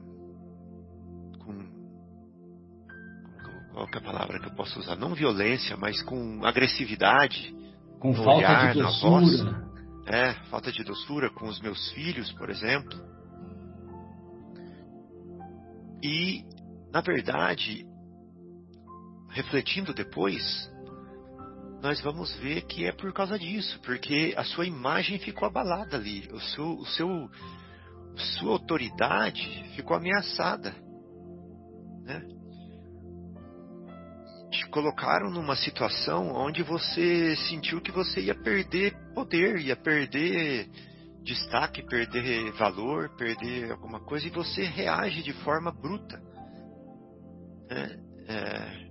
com 1.38 1.74
qual 3.72 3.88
é 3.92 3.96
a 3.96 4.00
palavra 4.00 4.38
que 4.38 4.46
eu 4.46 4.54
posso 4.54 4.78
usar? 4.78 4.96
Não 4.96 5.14
violência, 5.14 5.76
mas 5.76 6.02
com 6.02 6.44
agressividade 6.44 7.54
com 7.98 8.14
falta 8.14 8.36
olhar, 8.36 8.72
de 8.72 8.82
doçura. 8.82 9.64
É, 10.06 10.34
falta 10.50 10.70
de 10.70 10.84
doçura 10.84 11.30
com 11.30 11.46
os 11.48 11.60
meus 11.60 11.90
filhos, 11.92 12.30
por 12.32 12.50
exemplo. 12.50 13.00
E, 16.02 16.44
na 16.92 17.00
verdade, 17.00 17.86
refletindo 19.30 19.94
depois, 19.94 20.70
nós 21.82 22.00
vamos 22.00 22.34
ver 22.36 22.62
que 22.62 22.86
é 22.86 22.92
por 22.92 23.12
causa 23.12 23.38
disso, 23.38 23.80
porque 23.80 24.34
a 24.36 24.44
sua 24.44 24.66
imagem 24.66 25.18
ficou 25.18 25.48
abalada 25.48 25.96
ali, 25.96 26.28
o 26.32 26.40
seu, 26.40 26.78
o 26.78 26.86
seu, 26.86 27.30
sua 28.16 28.52
autoridade 28.52 29.42
ficou 29.74 29.96
ameaçada, 29.96 30.74
né? 32.02 32.22
te 34.50 34.68
colocaram 34.68 35.30
numa 35.30 35.56
situação 35.56 36.32
onde 36.32 36.62
você 36.62 37.34
sentiu 37.48 37.80
que 37.80 37.90
você 37.90 38.20
ia 38.20 38.34
perder 38.34 38.94
poder, 39.12 39.58
ia 39.58 39.76
perder 39.76 40.68
destaque, 41.24 41.82
perder 41.82 42.52
valor, 42.52 43.08
perder 43.16 43.72
alguma 43.72 43.98
coisa, 44.00 44.26
e 44.26 44.30
você 44.30 44.62
reage 44.62 45.22
de 45.22 45.32
forma 45.32 45.72
bruta. 45.72 46.20
Né? 47.68 47.98
É... 48.28 48.84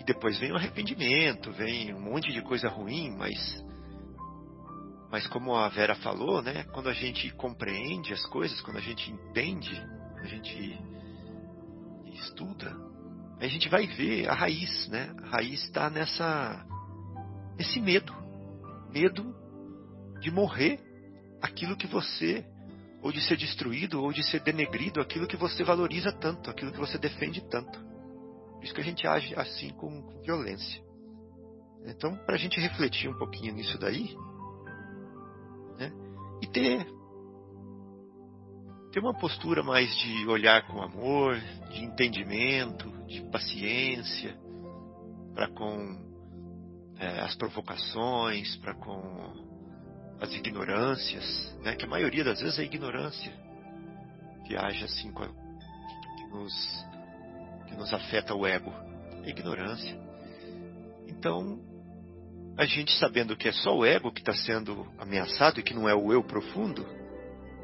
E 0.00 0.04
depois 0.04 0.38
vem 0.38 0.52
o 0.52 0.56
arrependimento, 0.56 1.50
vem 1.52 1.94
um 1.94 2.00
monte 2.00 2.32
de 2.32 2.42
coisa 2.42 2.68
ruim, 2.68 3.10
mas 3.16 3.64
mas 5.12 5.26
como 5.26 5.54
a 5.54 5.68
Vera 5.68 5.94
falou, 5.96 6.40
né, 6.40 6.64
quando 6.72 6.88
a 6.88 6.94
gente 6.94 7.30
compreende 7.32 8.14
as 8.14 8.24
coisas, 8.24 8.62
quando 8.62 8.78
a 8.78 8.80
gente 8.80 9.12
entende, 9.12 9.70
a 10.16 10.24
gente 10.24 10.80
estuda, 12.14 12.74
a 13.38 13.46
gente 13.46 13.68
vai 13.68 13.86
ver 13.86 14.26
a 14.26 14.32
raiz, 14.32 14.88
né? 14.88 15.14
A 15.24 15.36
raiz 15.36 15.62
está 15.64 15.90
nessa 15.90 16.64
nesse 17.58 17.78
medo, 17.78 18.14
medo 18.90 19.34
de 20.18 20.30
morrer 20.30 20.80
aquilo 21.42 21.76
que 21.76 21.86
você 21.86 22.42
ou 23.02 23.12
de 23.12 23.20
ser 23.20 23.36
destruído 23.36 24.02
ou 24.02 24.14
de 24.14 24.22
ser 24.22 24.40
denegrido 24.40 24.98
aquilo 24.98 25.26
que 25.26 25.36
você 25.36 25.62
valoriza 25.62 26.10
tanto, 26.10 26.48
aquilo 26.48 26.72
que 26.72 26.78
você 26.78 26.96
defende 26.96 27.46
tanto. 27.50 27.78
Por 28.54 28.64
isso 28.64 28.72
que 28.72 28.80
a 28.80 28.84
gente 28.84 29.06
age 29.06 29.34
assim 29.34 29.70
com, 29.74 30.00
com 30.00 30.22
violência. 30.22 30.82
Então, 31.84 32.16
para 32.24 32.36
a 32.36 32.38
gente 32.38 32.58
refletir 32.58 33.10
um 33.10 33.18
pouquinho 33.18 33.52
nisso 33.52 33.76
daí? 33.76 34.16
E 36.42 36.46
ter 36.46 36.86
ter 38.92 39.00
uma 39.00 39.14
postura 39.14 39.62
mais 39.62 39.96
de 39.96 40.26
olhar 40.26 40.66
com 40.66 40.82
amor, 40.82 41.40
de 41.70 41.82
entendimento, 41.82 42.90
de 43.06 43.22
paciência 43.30 44.36
para 45.34 45.48
com 45.48 45.98
é, 46.98 47.20
as 47.20 47.34
provocações, 47.36 48.54
para 48.56 48.74
com 48.74 49.32
as 50.20 50.30
ignorâncias, 50.34 51.56
né? 51.62 51.74
que 51.74 51.86
a 51.86 51.88
maioria 51.88 52.22
das 52.22 52.42
vezes 52.42 52.58
é 52.58 52.64
ignorância 52.64 53.32
que 54.52 54.56
age 54.56 54.84
assim, 54.84 55.10
a, 55.10 55.28
que, 56.16 56.26
nos, 56.26 56.86
que 57.66 57.74
nos 57.74 57.92
afeta 57.92 58.34
o 58.34 58.46
ego. 58.46 58.72
É 59.24 59.30
ignorância. 59.30 59.98
Então, 61.06 61.60
a 62.56 62.64
gente 62.64 62.92
sabendo 62.98 63.36
que 63.36 63.48
é 63.48 63.52
só 63.52 63.76
o 63.76 63.84
ego 63.84 64.12
que 64.12 64.20
está 64.20 64.34
sendo 64.34 64.86
ameaçado 64.98 65.58
e 65.58 65.62
que 65.62 65.74
não 65.74 65.88
é 65.88 65.94
o 65.94 66.12
eu 66.12 66.22
profundo, 66.22 66.86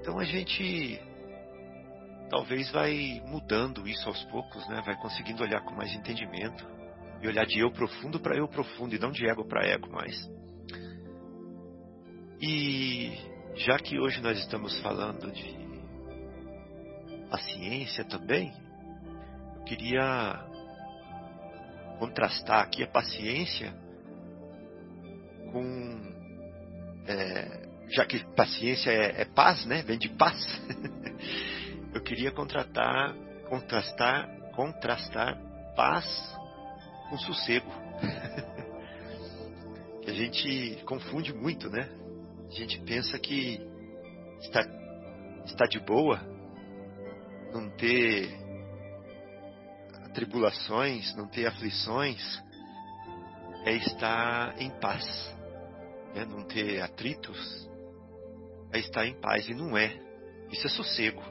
então 0.00 0.18
a 0.18 0.24
gente 0.24 1.00
talvez 2.30 2.70
vai 2.70 3.22
mudando 3.26 3.86
isso 3.86 4.08
aos 4.08 4.22
poucos, 4.24 4.66
né? 4.68 4.82
Vai 4.84 4.96
conseguindo 4.96 5.42
olhar 5.42 5.60
com 5.62 5.74
mais 5.74 5.92
entendimento 5.94 6.66
e 7.20 7.28
olhar 7.28 7.46
de 7.46 7.58
eu 7.58 7.70
profundo 7.70 8.20
para 8.20 8.36
eu 8.36 8.48
profundo 8.48 8.94
e 8.94 8.98
não 8.98 9.10
de 9.10 9.26
ego 9.26 9.44
para 9.44 9.66
ego 9.66 9.90
mais. 9.90 10.16
E 12.40 13.12
já 13.56 13.78
que 13.78 13.98
hoje 13.98 14.20
nós 14.20 14.38
estamos 14.38 14.78
falando 14.80 15.30
de 15.32 15.58
paciência 17.28 18.04
também, 18.04 18.52
eu 19.56 19.64
queria 19.64 20.46
contrastar 21.98 22.62
aqui 22.62 22.82
a 22.84 22.88
paciência 22.88 23.74
com 25.52 26.00
é, 27.06 27.68
já 27.90 28.04
que 28.04 28.22
paciência 28.34 28.90
é, 28.90 29.22
é 29.22 29.24
paz, 29.24 29.64
né? 29.64 29.82
Vem 29.82 29.98
de 29.98 30.10
paz. 30.10 30.36
eu 31.94 32.02
queria 32.02 32.30
contratar, 32.30 33.14
contrastar, 33.48 34.28
contrastar 34.54 35.40
paz 35.74 36.04
com 37.08 37.18
sossego. 37.18 37.72
a 40.06 40.12
gente 40.12 40.82
confunde 40.84 41.32
muito, 41.32 41.70
né? 41.70 41.88
A 42.48 42.52
gente 42.52 42.78
pensa 42.80 43.18
que 43.18 43.60
está, 44.40 44.60
está 45.44 45.66
de 45.66 45.80
boa, 45.80 46.20
não 47.52 47.68
ter 47.70 48.28
tribulações, 50.14 51.14
não 51.14 51.28
ter 51.28 51.46
aflições, 51.46 52.42
é 53.64 53.76
estar 53.76 54.60
em 54.60 54.70
paz. 54.80 55.37
Né? 56.14 56.24
Não 56.24 56.44
ter 56.44 56.80
atritos, 56.80 57.68
é 58.72 58.78
estar 58.78 59.06
em 59.06 59.14
paz. 59.20 59.48
E 59.48 59.54
não 59.54 59.76
é. 59.76 59.98
Isso 60.50 60.66
é 60.66 60.70
sossego. 60.70 61.22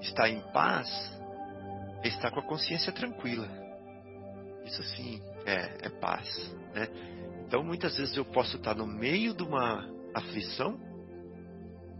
Estar 0.00 0.28
em 0.28 0.40
paz 0.52 0.88
é 2.02 2.08
estar 2.08 2.30
com 2.30 2.40
a 2.40 2.46
consciência 2.46 2.92
tranquila. 2.92 3.48
Isso 4.64 4.82
sim 4.94 5.20
é, 5.44 5.86
é 5.86 5.88
paz. 5.88 6.28
Né? 6.74 6.88
Então 7.46 7.62
muitas 7.64 7.96
vezes 7.96 8.16
eu 8.16 8.24
posso 8.24 8.56
estar 8.56 8.74
no 8.74 8.86
meio 8.86 9.34
de 9.34 9.42
uma 9.42 9.88
aflição, 10.14 10.78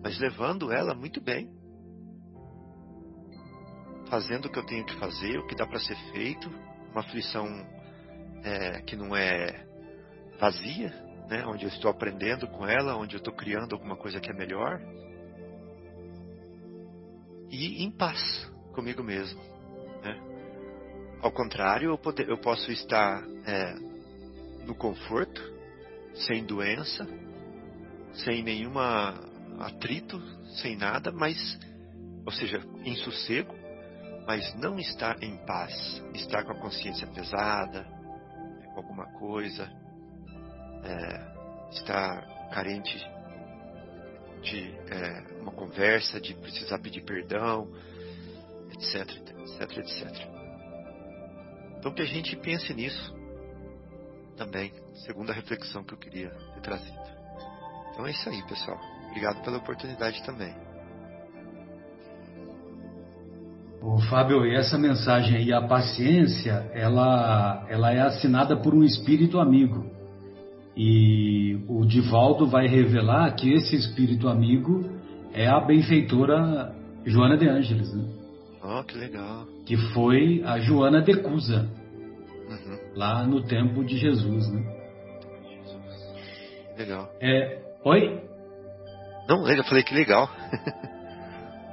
mas 0.03 0.18
levando 0.18 0.70
ela 0.72 0.95
muito 0.95 1.20
bem. 1.20 1.51
Fazendo 4.09 4.47
o 4.47 4.51
que 4.51 4.59
eu 4.59 4.66
tenho 4.66 4.84
que 4.86 4.97
fazer, 4.97 5.39
o 5.39 5.47
que 5.47 5.55
dá 5.55 5.66
para 5.66 5.80
ser 5.80 5.97
feito. 6.12 6.49
Uma 6.91 7.01
aflição 7.01 7.47
é, 8.43 8.80
que 8.82 8.97
não 8.97 9.14
é 9.14 9.66
vazia, 10.39 10.93
né? 11.29 11.45
onde 11.47 11.64
eu 11.64 11.68
estou 11.68 11.91
aprendendo 11.91 12.47
com 12.49 12.66
ela, 12.66 12.97
onde 12.97 13.14
eu 13.14 13.18
estou 13.18 13.35
criando 13.35 13.74
alguma 13.74 13.97
coisa 13.97 14.20
que 14.20 14.31
é 14.31 14.35
melhor 14.35 14.81
e 17.51 17.83
em 17.83 17.91
paz 17.91 18.20
comigo 18.72 19.03
mesmo. 19.03 19.41
Né? 20.03 20.20
Ao 21.20 21.33
contrário, 21.33 21.91
eu, 21.91 22.14
eu 22.26 22.39
posso 22.39 22.70
estar 22.70 23.22
é, 23.47 23.74
no 24.66 24.74
conforto, 24.74 25.41
sem 26.26 26.45
doença, 26.45 27.07
sem 28.12 28.43
nenhuma 28.43 29.18
atrito, 29.61 30.20
sem 30.61 30.76
nada, 30.76 31.11
mas, 31.12 31.59
ou 32.24 32.33
seja, 32.33 32.61
em 32.85 32.97
sossego, 32.97 33.55
mas 34.26 34.55
não 34.57 34.79
estar 34.79 35.22
em 35.22 35.37
paz, 35.47 35.72
estar 36.14 36.45
com 36.45 36.53
a 36.53 36.61
consciência 36.61 37.07
pesada, 37.09 37.85
com 38.66 38.76
alguma 38.76 39.07
coisa. 39.18 39.70
É, 40.85 41.70
está 41.70 42.20
carente 42.53 42.99
de 44.43 44.74
é, 44.91 45.41
uma 45.41 45.53
conversa, 45.53 46.20
de 46.20 46.35
precisar 46.35 46.79
pedir 46.79 47.03
perdão, 47.03 47.68
etc, 48.72 49.11
etc, 49.41 49.79
etc. 49.79 50.39
Então 51.79 51.93
que 51.93 52.03
a 52.03 52.07
gente 52.07 52.37
pense 52.37 52.72
nisso 52.74 53.16
também, 54.37 54.72
segunda 55.07 55.33
reflexão 55.33 55.83
que 55.83 55.95
eu 55.95 55.99
queria 55.99 56.31
ter 56.55 56.61
trazido. 56.61 56.99
Então 57.93 58.07
é 58.07 58.11
isso 58.11 58.29
aí, 58.29 58.43
pessoal. 58.47 58.79
Obrigado 59.09 59.43
pela 59.43 59.59
oportunidade 59.59 60.22
também. 60.24 60.55
O 63.81 64.01
Fábio, 64.03 64.45
e 64.45 64.57
essa 64.57 64.76
mensagem 64.76 65.37
aí, 65.37 65.53
a 65.53 65.62
paciência, 65.62 66.70
ela, 66.74 67.64
ela 67.68 67.93
é 67.93 68.01
assinada 68.01 68.57
por 68.57 68.74
um 68.74 68.83
espírito 68.85 69.39
amigo. 69.39 69.97
E 70.81 71.59
o 71.66 71.85
Divaldo 71.85 72.47
vai 72.47 72.68
revelar 72.68 73.35
que 73.35 73.53
esse 73.53 73.74
espírito 73.74 74.29
amigo 74.29 74.89
é 75.35 75.49
a 75.49 75.59
benfeitora 75.59 76.72
Joana 77.05 77.37
de 77.37 77.49
Ângeles, 77.49 77.93
né? 77.93 78.05
Oh, 78.62 78.85
que 78.85 78.97
legal. 78.97 79.45
Que 79.66 79.76
foi 79.93 80.41
a 80.47 80.61
Joana 80.61 81.03
de 81.03 81.20
Cusa, 81.20 81.68
uhum. 82.49 82.79
lá 82.95 83.26
no 83.26 83.43
tempo 83.43 83.85
de 83.85 83.97
Jesus, 83.97 84.49
né? 84.53 84.62
Legal. 86.79 87.11
É, 87.20 87.59
oi? 87.85 88.20
Não, 89.29 89.49
eu 89.49 89.64
falei 89.64 89.83
que 89.83 89.95
legal. 89.95 90.31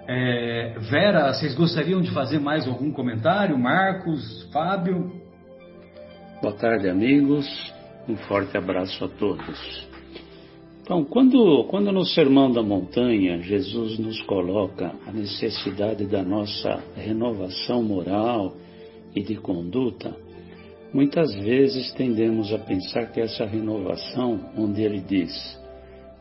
É, 0.07 0.75
Vera, 0.81 1.33
vocês 1.33 1.55
gostariam 1.55 1.99
de 1.99 2.11
fazer 2.11 2.37
mais 2.37 2.67
algum 2.67 2.91
comentário? 2.91 3.57
Marcos, 3.57 4.47
Fábio? 4.53 5.19
Boa 6.43 6.53
tarde, 6.53 6.87
amigos. 6.87 7.73
Um 8.07 8.15
forte 8.15 8.55
abraço 8.57 9.03
a 9.03 9.07
todos. 9.07 9.87
Então, 10.81 11.03
quando, 11.03 11.63
quando 11.63 11.91
no 11.91 12.05
Sermão 12.05 12.51
da 12.51 12.61
Montanha 12.61 13.41
Jesus 13.41 13.97
nos 13.97 14.21
coloca 14.21 14.93
a 15.07 15.11
necessidade 15.11 16.05
da 16.05 16.21
nossa 16.21 16.83
renovação 16.95 17.81
moral 17.81 18.53
e 19.15 19.23
de 19.23 19.35
conduta, 19.35 20.15
muitas 20.93 21.33
vezes 21.33 21.91
tendemos 21.93 22.53
a 22.53 22.59
pensar 22.59 23.11
que 23.11 23.19
essa 23.19 23.45
renovação, 23.45 24.39
onde 24.55 24.83
ele 24.83 25.01
diz 25.01 25.33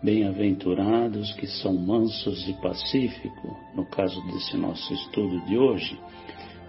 Bem-aventurados 0.04 1.32
que 1.32 1.46
são 1.46 1.72
mansos 1.72 2.46
e 2.46 2.52
pacíficos, 2.60 3.52
no 3.74 3.86
caso 3.86 4.20
desse 4.26 4.54
nosso 4.54 4.92
estudo 4.92 5.40
de 5.46 5.56
hoje, 5.56 5.98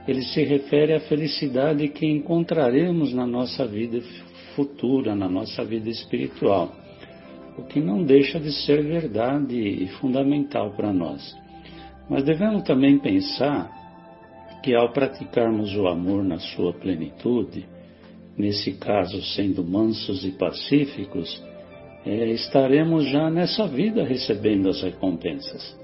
ele 0.08 0.22
se 0.22 0.42
refere 0.46 0.94
à 0.94 1.02
felicidade 1.02 1.90
que 1.90 2.06
encontraremos 2.06 3.14
na 3.14 3.28
nossa 3.28 3.68
vida 3.68 4.00
futura, 4.56 5.16
na 5.16 5.28
nossa 5.30 5.64
vida 5.64 5.90
espiritual, 5.90 6.72
o 7.58 7.64
que 7.64 7.80
não 7.80 8.04
deixa 8.04 8.40
de 8.40 8.52
ser 8.52 8.84
verdade 8.84 9.56
e 9.58 9.88
fundamental 10.00 10.72
para 10.72 10.92
nós. 10.92 11.36
Mas 12.10 12.24
devemos 12.24 12.64
também 12.64 13.00
pensar 13.00 13.72
que 14.64 14.76
ao 14.76 14.92
praticarmos 14.92 15.76
o 15.76 15.88
amor 15.88 16.24
na 16.24 16.40
sua 16.40 16.74
plenitude, 16.74 17.66
nesse 18.38 18.74
caso 18.74 19.22
sendo 19.22 19.64
mansos 19.64 20.26
e 20.26 20.32
pacíficos, 20.32 21.42
é, 22.06 22.30
estaremos 22.32 23.06
já 23.10 23.30
nessa 23.30 23.68
vida 23.68 24.04
recebendo 24.04 24.70
as 24.70 24.82
recompensas. 24.82 25.76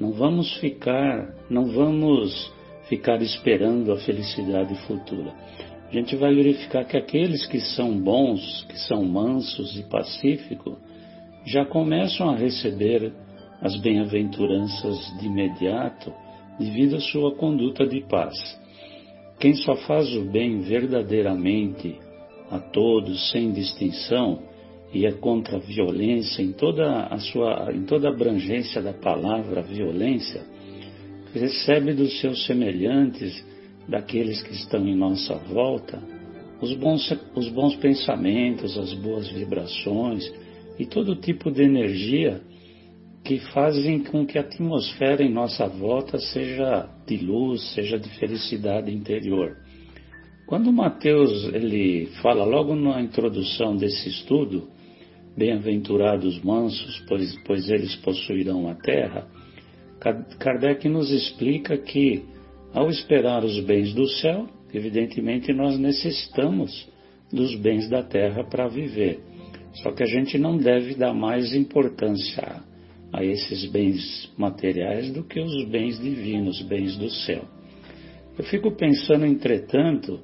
Não 0.00 0.12
vamos 0.12 0.56
ficar, 0.58 1.34
não 1.48 1.66
vamos 1.66 2.52
ficar 2.88 3.20
esperando 3.22 3.92
a 3.92 3.96
felicidade 3.98 4.74
futura. 4.86 5.32
A 5.90 5.92
gente 5.92 6.14
vai 6.14 6.32
verificar 6.32 6.84
que 6.84 6.96
aqueles 6.96 7.44
que 7.46 7.58
são 7.58 7.98
bons, 7.98 8.64
que 8.68 8.78
são 8.78 9.04
mansos 9.04 9.76
e 9.76 9.82
pacíficos, 9.82 10.78
já 11.44 11.64
começam 11.64 12.30
a 12.30 12.36
receber 12.36 13.12
as 13.60 13.76
bem-aventuranças 13.76 14.96
de 15.18 15.26
imediato 15.26 16.12
devido 16.60 16.94
à 16.94 17.00
sua 17.00 17.34
conduta 17.34 17.84
de 17.84 18.02
paz. 18.02 18.36
Quem 19.40 19.54
só 19.54 19.74
faz 19.74 20.14
o 20.14 20.30
bem 20.30 20.60
verdadeiramente 20.60 21.98
a 22.48 22.60
todos, 22.60 23.28
sem 23.32 23.50
distinção, 23.50 24.42
e 24.92 25.06
é 25.06 25.12
contra 25.12 25.56
a 25.56 25.60
violência 25.60 26.40
em 26.40 26.52
toda 26.52 27.06
a 27.06 27.18
sua, 27.18 27.72
em 27.74 27.82
toda 27.84 28.08
a 28.08 28.12
abrangência 28.12 28.80
da 28.80 28.92
palavra 28.92 29.60
violência, 29.60 30.42
recebe 31.34 31.94
dos 31.94 32.20
seus 32.20 32.46
semelhantes, 32.46 33.44
daqueles 33.90 34.42
que 34.42 34.52
estão 34.52 34.86
em 34.86 34.96
nossa 34.96 35.34
volta, 35.34 36.00
os 36.62 36.72
bons, 36.74 37.12
os 37.34 37.48
bons 37.48 37.76
pensamentos, 37.76 38.78
as 38.78 38.94
boas 38.94 39.28
vibrações 39.28 40.30
e 40.78 40.86
todo 40.86 41.16
tipo 41.16 41.50
de 41.50 41.62
energia 41.62 42.40
que 43.24 43.38
fazem 43.52 44.02
com 44.04 44.24
que 44.24 44.38
a 44.38 44.42
atmosfera 44.42 45.22
em 45.22 45.32
nossa 45.32 45.66
volta 45.66 46.18
seja 46.18 46.88
de 47.06 47.18
luz, 47.18 47.74
seja 47.74 47.98
de 47.98 48.08
felicidade 48.18 48.90
interior. 48.90 49.56
Quando 50.46 50.72
Mateus 50.72 51.44
ele 51.52 52.06
fala 52.22 52.44
logo 52.44 52.74
na 52.74 53.00
introdução 53.02 53.76
desse 53.76 54.08
estudo 54.08 54.68
Bem-aventurados 55.36 56.42
mansos, 56.42 57.02
pois, 57.08 57.34
pois 57.46 57.70
eles 57.70 57.94
possuirão 57.96 58.68
a 58.68 58.74
terra. 58.74 59.28
Kardec 60.38 60.88
nos 60.88 61.10
explica 61.10 61.78
que, 61.78 62.24
ao 62.72 62.88
esperar 62.88 63.44
os 63.44 63.58
bens 63.60 63.92
do 63.94 64.06
céu, 64.06 64.48
evidentemente 64.72 65.52
nós 65.52 65.78
necessitamos 65.78 66.88
dos 67.32 67.54
bens 67.56 67.88
da 67.88 68.02
terra 68.02 68.44
para 68.44 68.68
viver. 68.68 69.20
Só 69.74 69.92
que 69.92 70.02
a 70.02 70.06
gente 70.06 70.36
não 70.38 70.56
deve 70.56 70.94
dar 70.94 71.14
mais 71.14 71.54
importância 71.54 72.62
a 73.12 73.24
esses 73.24 73.64
bens 73.66 74.32
materiais 74.36 75.12
do 75.12 75.24
que 75.24 75.40
os 75.40 75.64
bens 75.68 76.00
divinos, 76.00 76.62
bens 76.62 76.96
do 76.96 77.10
céu. 77.10 77.44
Eu 78.38 78.44
fico 78.44 78.70
pensando, 78.72 79.26
entretanto, 79.26 80.20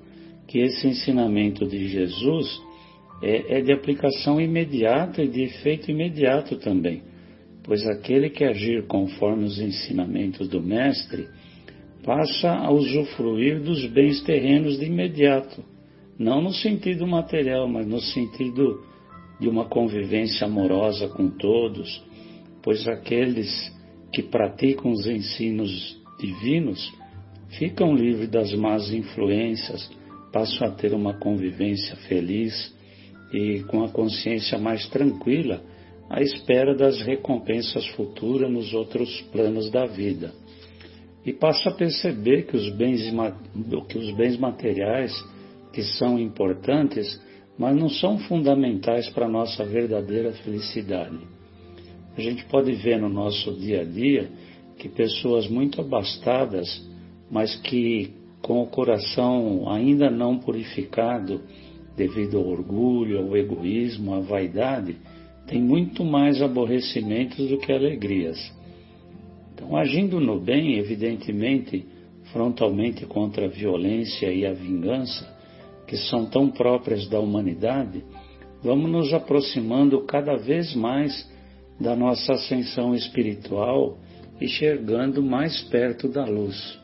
que 0.46 0.58
esse 0.58 0.86
ensinamento 0.86 1.66
de 1.66 1.88
Jesus 1.88 2.60
é, 3.22 3.58
é 3.58 3.60
de 3.60 3.72
aplicação 3.72 4.40
imediata 4.40 5.22
e 5.22 5.28
de 5.28 5.42
efeito 5.42 5.90
imediato 5.90 6.56
também, 6.56 7.02
pois 7.64 7.84
aquele 7.86 8.30
que 8.30 8.44
agir 8.44 8.86
conforme 8.86 9.44
os 9.44 9.58
ensinamentos 9.58 10.48
do 10.48 10.62
Mestre 10.62 11.28
passa 12.06 12.52
a 12.52 12.70
usufruir 12.70 13.60
dos 13.60 13.84
bens 13.86 14.22
terrenos 14.22 14.78
de 14.78 14.86
imediato, 14.86 15.62
não 16.16 16.40
no 16.40 16.52
sentido 16.52 17.04
material, 17.04 17.68
mas 17.68 17.84
no 17.84 18.00
sentido 18.00 18.80
de 19.40 19.48
uma 19.48 19.64
convivência 19.64 20.46
amorosa 20.46 21.08
com 21.08 21.28
todos, 21.28 22.02
pois 22.62 22.86
aqueles 22.86 23.50
que 24.12 24.22
praticam 24.22 24.92
os 24.92 25.06
ensinos 25.06 26.00
divinos 26.18 26.94
ficam 27.58 27.94
livres 27.94 28.30
das 28.30 28.54
más 28.54 28.92
influências, 28.92 29.90
passam 30.32 30.68
a 30.68 30.70
ter 30.70 30.94
uma 30.94 31.14
convivência 31.14 31.96
feliz 32.08 32.72
e 33.32 33.64
com 33.64 33.82
a 33.82 33.88
consciência 33.88 34.58
mais 34.58 34.86
tranquila 34.88 35.60
à 36.08 36.22
espera 36.22 36.72
das 36.72 37.02
recompensas 37.02 37.84
futuras 37.88 38.50
nos 38.50 38.72
outros 38.72 39.20
planos 39.32 39.70
da 39.72 39.86
vida. 39.86 40.32
E 41.26 41.32
passa 41.32 41.70
a 41.70 41.74
perceber 41.74 42.46
que 42.46 42.56
os 42.56 42.70
bens, 42.70 43.02
que 43.88 43.98
os 43.98 44.12
bens 44.12 44.38
materiais, 44.38 45.12
que 45.72 45.82
são 45.82 46.20
importantes, 46.20 47.20
mas 47.58 47.74
não 47.74 47.88
são 47.88 48.16
fundamentais 48.16 49.10
para 49.10 49.26
a 49.26 49.28
nossa 49.28 49.64
verdadeira 49.64 50.32
felicidade. 50.44 51.18
A 52.16 52.20
gente 52.20 52.44
pode 52.44 52.72
ver 52.72 53.00
no 53.00 53.08
nosso 53.08 53.52
dia 53.54 53.80
a 53.80 53.84
dia 53.84 54.30
que 54.78 54.88
pessoas 54.88 55.48
muito 55.48 55.80
abastadas, 55.80 56.80
mas 57.28 57.56
que 57.56 58.14
com 58.40 58.62
o 58.62 58.66
coração 58.68 59.68
ainda 59.68 60.08
não 60.08 60.38
purificado, 60.38 61.40
devido 61.96 62.38
ao 62.38 62.46
orgulho, 62.46 63.18
ao 63.18 63.36
egoísmo, 63.36 64.14
à 64.14 64.20
vaidade, 64.20 64.96
tem 65.48 65.60
muito 65.60 66.04
mais 66.04 66.40
aborrecimentos 66.40 67.48
do 67.48 67.58
que 67.58 67.72
alegrias. 67.72 68.38
Então, 69.56 69.74
agindo 69.74 70.20
no 70.20 70.38
bem, 70.38 70.76
evidentemente, 70.76 71.86
frontalmente 72.30 73.06
contra 73.06 73.46
a 73.46 73.48
violência 73.48 74.30
e 74.30 74.44
a 74.44 74.52
vingança, 74.52 75.26
que 75.86 75.96
são 75.96 76.26
tão 76.26 76.50
próprias 76.50 77.08
da 77.08 77.18
humanidade, 77.18 78.04
vamos 78.62 78.90
nos 78.90 79.14
aproximando 79.14 80.04
cada 80.04 80.36
vez 80.36 80.74
mais 80.74 81.26
da 81.80 81.96
nossa 81.96 82.34
ascensão 82.34 82.94
espiritual 82.94 83.98
e 84.38 84.46
chegando 84.46 85.22
mais 85.22 85.62
perto 85.62 86.06
da 86.06 86.26
luz. 86.26 86.78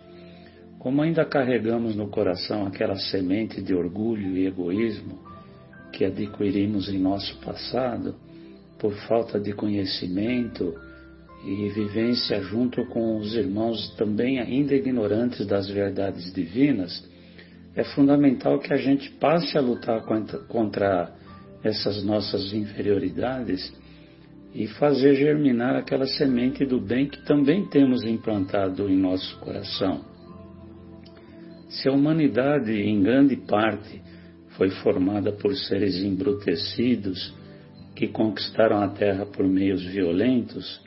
Como 0.79 1.03
ainda 1.03 1.27
carregamos 1.27 1.95
no 1.95 2.09
coração 2.09 2.67
aquela 2.67 2.97
semente 2.97 3.61
de 3.61 3.75
orgulho 3.75 4.35
e 4.39 4.47
egoísmo 4.47 5.19
que 5.93 6.07
adquirimos 6.07 6.89
em 6.89 6.99
nosso 6.99 7.39
passado, 7.41 8.15
por 8.79 8.95
falta 9.07 9.39
de 9.39 9.53
conhecimento 9.53 10.75
e 11.45 11.69
vivência 11.71 12.41
junto 12.43 12.87
com 12.87 13.19
os 13.19 13.35
irmãos 13.35 13.95
também 13.97 14.39
ainda 14.39 14.75
ignorantes 14.75 15.47
das 15.47 15.69
verdades 15.69 16.33
divinas, 16.33 17.05
é 17.75 17.83
fundamental 17.83 18.59
que 18.59 18.73
a 18.73 18.77
gente 18.77 19.11
passe 19.13 19.57
a 19.57 19.61
lutar 19.61 20.03
contra, 20.03 20.39
contra 20.41 21.13
essas 21.65 22.05
nossas 22.05 22.53
inferioridades 22.53 23.73
e 24.55 24.67
fazer 24.67 25.15
germinar 25.15 25.77
aquela 25.77 26.07
semente 26.07 26.65
do 26.65 26.81
bem 26.81 27.09
que 27.09 27.25
também 27.25 27.67
temos 27.69 28.05
implantado 28.05 28.89
em 28.89 28.97
nosso 28.97 29.39
coração. 29.39 30.05
Se 31.69 31.89
a 31.89 31.93
humanidade, 31.93 32.71
em 32.71 33.03
grande 33.03 33.35
parte, 33.37 34.03
foi 34.51 34.69
formada 34.69 35.33
por 35.33 35.57
seres 35.57 35.97
embrutecidos 35.97 37.35
que 37.97 38.09
conquistaram 38.09 38.83
a 38.83 38.89
terra 38.89 39.25
por 39.25 39.47
meios 39.47 39.83
violentos, 39.85 40.81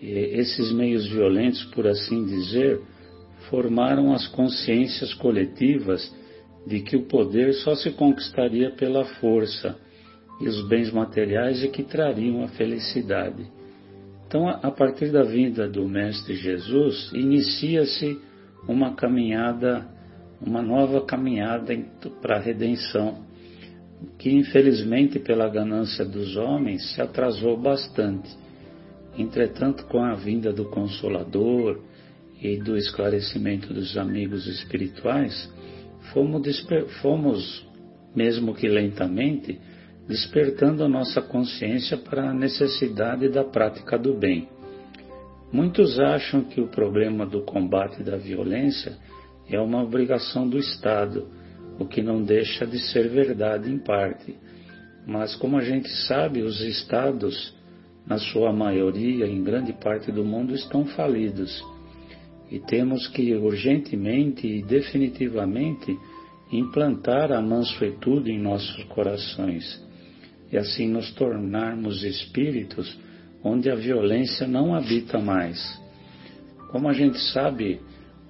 esses 0.00 0.72
meios 0.72 1.06
violentos, 1.08 1.64
por 1.66 1.86
assim 1.86 2.24
dizer, 2.24 2.80
formaram 3.48 4.12
as 4.12 4.26
consciências 4.28 5.14
coletivas 5.14 6.14
de 6.66 6.80
que 6.80 6.96
o 6.96 7.06
poder 7.06 7.54
só 7.54 7.74
se 7.74 7.90
conquistaria 7.92 8.70
pela 8.72 9.04
força 9.04 9.78
e 10.40 10.48
os 10.48 10.68
bens 10.68 10.90
materiais 10.92 11.64
é 11.64 11.68
que 11.68 11.82
trariam 11.82 12.42
a 12.42 12.48
felicidade. 12.48 13.46
Então, 14.26 14.48
a 14.48 14.70
partir 14.70 15.10
da 15.12 15.22
vinda 15.22 15.68
do 15.68 15.88
Mestre 15.88 16.34
Jesus, 16.34 17.10
inicia-se 17.14 18.20
uma 18.68 18.94
caminhada, 18.94 19.86
uma 20.44 20.60
nova 20.60 21.00
caminhada 21.02 21.72
para 22.20 22.36
a 22.36 22.40
redenção, 22.40 23.24
que 24.18 24.30
infelizmente, 24.30 25.18
pela 25.18 25.48
ganância 25.48 26.04
dos 26.04 26.36
homens, 26.36 26.92
se 26.92 27.00
atrasou 27.00 27.56
bastante. 27.56 28.28
Entretanto, 29.18 29.86
com 29.86 30.02
a 30.02 30.14
vinda 30.14 30.52
do 30.52 30.66
Consolador 30.66 31.80
e 32.40 32.58
do 32.58 32.76
esclarecimento 32.76 33.72
dos 33.72 33.96
amigos 33.96 34.46
espirituais, 34.46 35.50
fomos, 36.12 36.66
fomos 37.00 37.66
mesmo 38.14 38.54
que 38.54 38.68
lentamente, 38.68 39.58
despertando 40.06 40.84
a 40.84 40.88
nossa 40.88 41.20
consciência 41.22 41.96
para 41.96 42.30
a 42.30 42.34
necessidade 42.34 43.28
da 43.28 43.42
prática 43.42 43.98
do 43.98 44.14
bem. 44.14 44.48
Muitos 45.52 45.98
acham 45.98 46.44
que 46.44 46.60
o 46.60 46.68
problema 46.68 47.24
do 47.24 47.42
combate 47.42 48.02
da 48.02 48.16
violência 48.16 48.96
é 49.48 49.58
uma 49.60 49.82
obrigação 49.82 50.48
do 50.48 50.58
Estado, 50.58 51.28
o 51.78 51.86
que 51.86 52.02
não 52.02 52.22
deixa 52.22 52.66
de 52.66 52.78
ser 52.78 53.08
verdade 53.08 53.70
em 53.70 53.78
parte. 53.78 54.36
Mas, 55.06 55.36
como 55.36 55.56
a 55.56 55.62
gente 55.62 55.88
sabe, 56.06 56.42
os 56.42 56.60
Estados, 56.60 57.55
na 58.06 58.18
sua 58.18 58.52
maioria, 58.52 59.26
em 59.26 59.42
grande 59.42 59.72
parte 59.72 60.12
do 60.12 60.24
mundo, 60.24 60.54
estão 60.54 60.86
falidos. 60.86 61.64
E 62.50 62.60
temos 62.60 63.08
que 63.08 63.34
urgentemente 63.34 64.46
e 64.46 64.62
definitivamente 64.62 65.98
implantar 66.52 67.32
a 67.32 67.42
mansuetude 67.42 68.30
em 68.30 68.40
nossos 68.40 68.84
corações 68.84 69.84
e 70.50 70.56
assim 70.56 70.88
nos 70.88 71.10
tornarmos 71.12 72.04
espíritos 72.04 72.96
onde 73.42 73.70
a 73.70 73.74
violência 73.74 74.46
não 74.46 74.74
habita 74.74 75.18
mais. 75.18 75.60
Como 76.70 76.88
a 76.88 76.92
gente 76.92 77.18
sabe, 77.32 77.80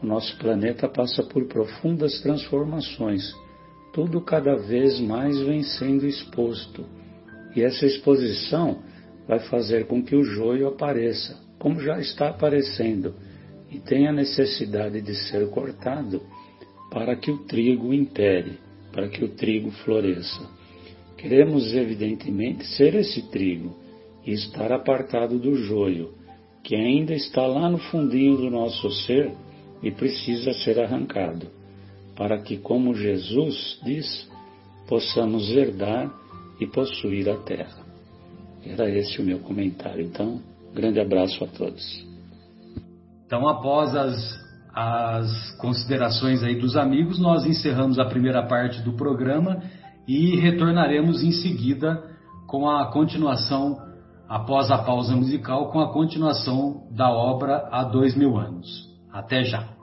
o 0.03 0.07
nosso 0.07 0.37
planeta 0.39 0.89
passa 0.89 1.23
por 1.23 1.47
profundas 1.47 2.21
transformações. 2.21 3.35
Tudo 3.93 4.21
cada 4.21 4.57
vez 4.57 5.01
mais 5.01 5.39
vem 5.41 5.63
sendo 5.63 6.07
exposto. 6.07 6.85
E 7.55 7.63
essa 7.63 7.87
exposição 7.87 8.83
vai 9.27 9.41
fazer 9.41 9.87
com 9.87 10.03
que 10.03 10.15
o 10.15 10.25
joio 10.25 10.69
apareça, 10.69 11.41
como 11.59 11.81
já 11.81 11.99
está 11.99 12.29
aparecendo, 12.29 13.15
e 13.71 13.79
tenha 13.81 14.13
necessidade 14.13 15.01
de 15.01 15.15
ser 15.15 15.49
cortado 15.51 16.23
para 16.91 17.17
que 17.17 17.31
o 17.31 17.39
trigo 17.39 17.93
impere, 17.93 18.59
para 18.93 19.09
que 19.09 19.25
o 19.25 19.29
trigo 19.29 19.71
floresça. 19.71 20.49
Queremos, 21.17 21.75
evidentemente, 21.75 22.67
ser 22.77 22.95
esse 22.95 23.23
trigo 23.31 23.77
e 24.25 24.33
estar 24.33 24.71
apartado 24.73 25.39
do 25.39 25.57
joio, 25.57 26.15
que 26.63 26.75
ainda 26.75 27.15
está 27.15 27.47
lá 27.47 27.69
no 27.69 27.79
fundinho 27.79 28.37
do 28.37 28.51
nosso 28.51 28.91
ser 28.91 29.33
e 29.83 29.91
precisa 29.91 30.53
ser 30.53 30.81
arrancado, 30.81 31.49
para 32.17 32.39
que, 32.41 32.57
como 32.57 32.95
Jesus 32.95 33.81
diz, 33.85 34.29
possamos 34.89 35.51
herdar 35.51 36.13
e 36.61 36.67
possuir 36.67 37.29
a 37.29 37.37
terra. 37.37 37.86
Era 38.69 38.89
esse 38.91 39.21
o 39.21 39.25
meu 39.25 39.39
comentário. 39.41 40.05
Então, 40.05 40.41
grande 40.75 41.01
abraço 41.01 41.43
a 41.45 41.47
todos. 41.47 42.05
Então, 43.27 43.49
após 43.49 43.95
as, 43.95 44.39
as 44.75 45.51
considerações 45.59 46.43
aí 46.43 46.57
dos 46.57 46.77
amigos, 46.77 47.19
nós 47.19 47.45
encerramos 47.45 47.99
a 47.99 48.05
primeira 48.05 48.47
parte 48.47 48.83
do 48.83 48.93
programa 48.93 49.63
e 50.07 50.37
retornaremos 50.37 51.23
em 51.23 51.33
seguida 51.33 52.03
com 52.47 52.69
a 52.69 52.93
continuação, 52.93 53.77
após 54.29 54.71
a 54.71 54.79
pausa 54.79 55.17
musical, 55.17 55.71
com 55.71 55.81
a 55.81 55.93
continuação 55.93 56.87
da 56.91 57.11
obra 57.11 57.69
há 57.73 57.83
dois 57.83 58.17
mil 58.17 58.37
anos. 58.37 58.89
Até 59.13 59.43
já! 59.43 59.76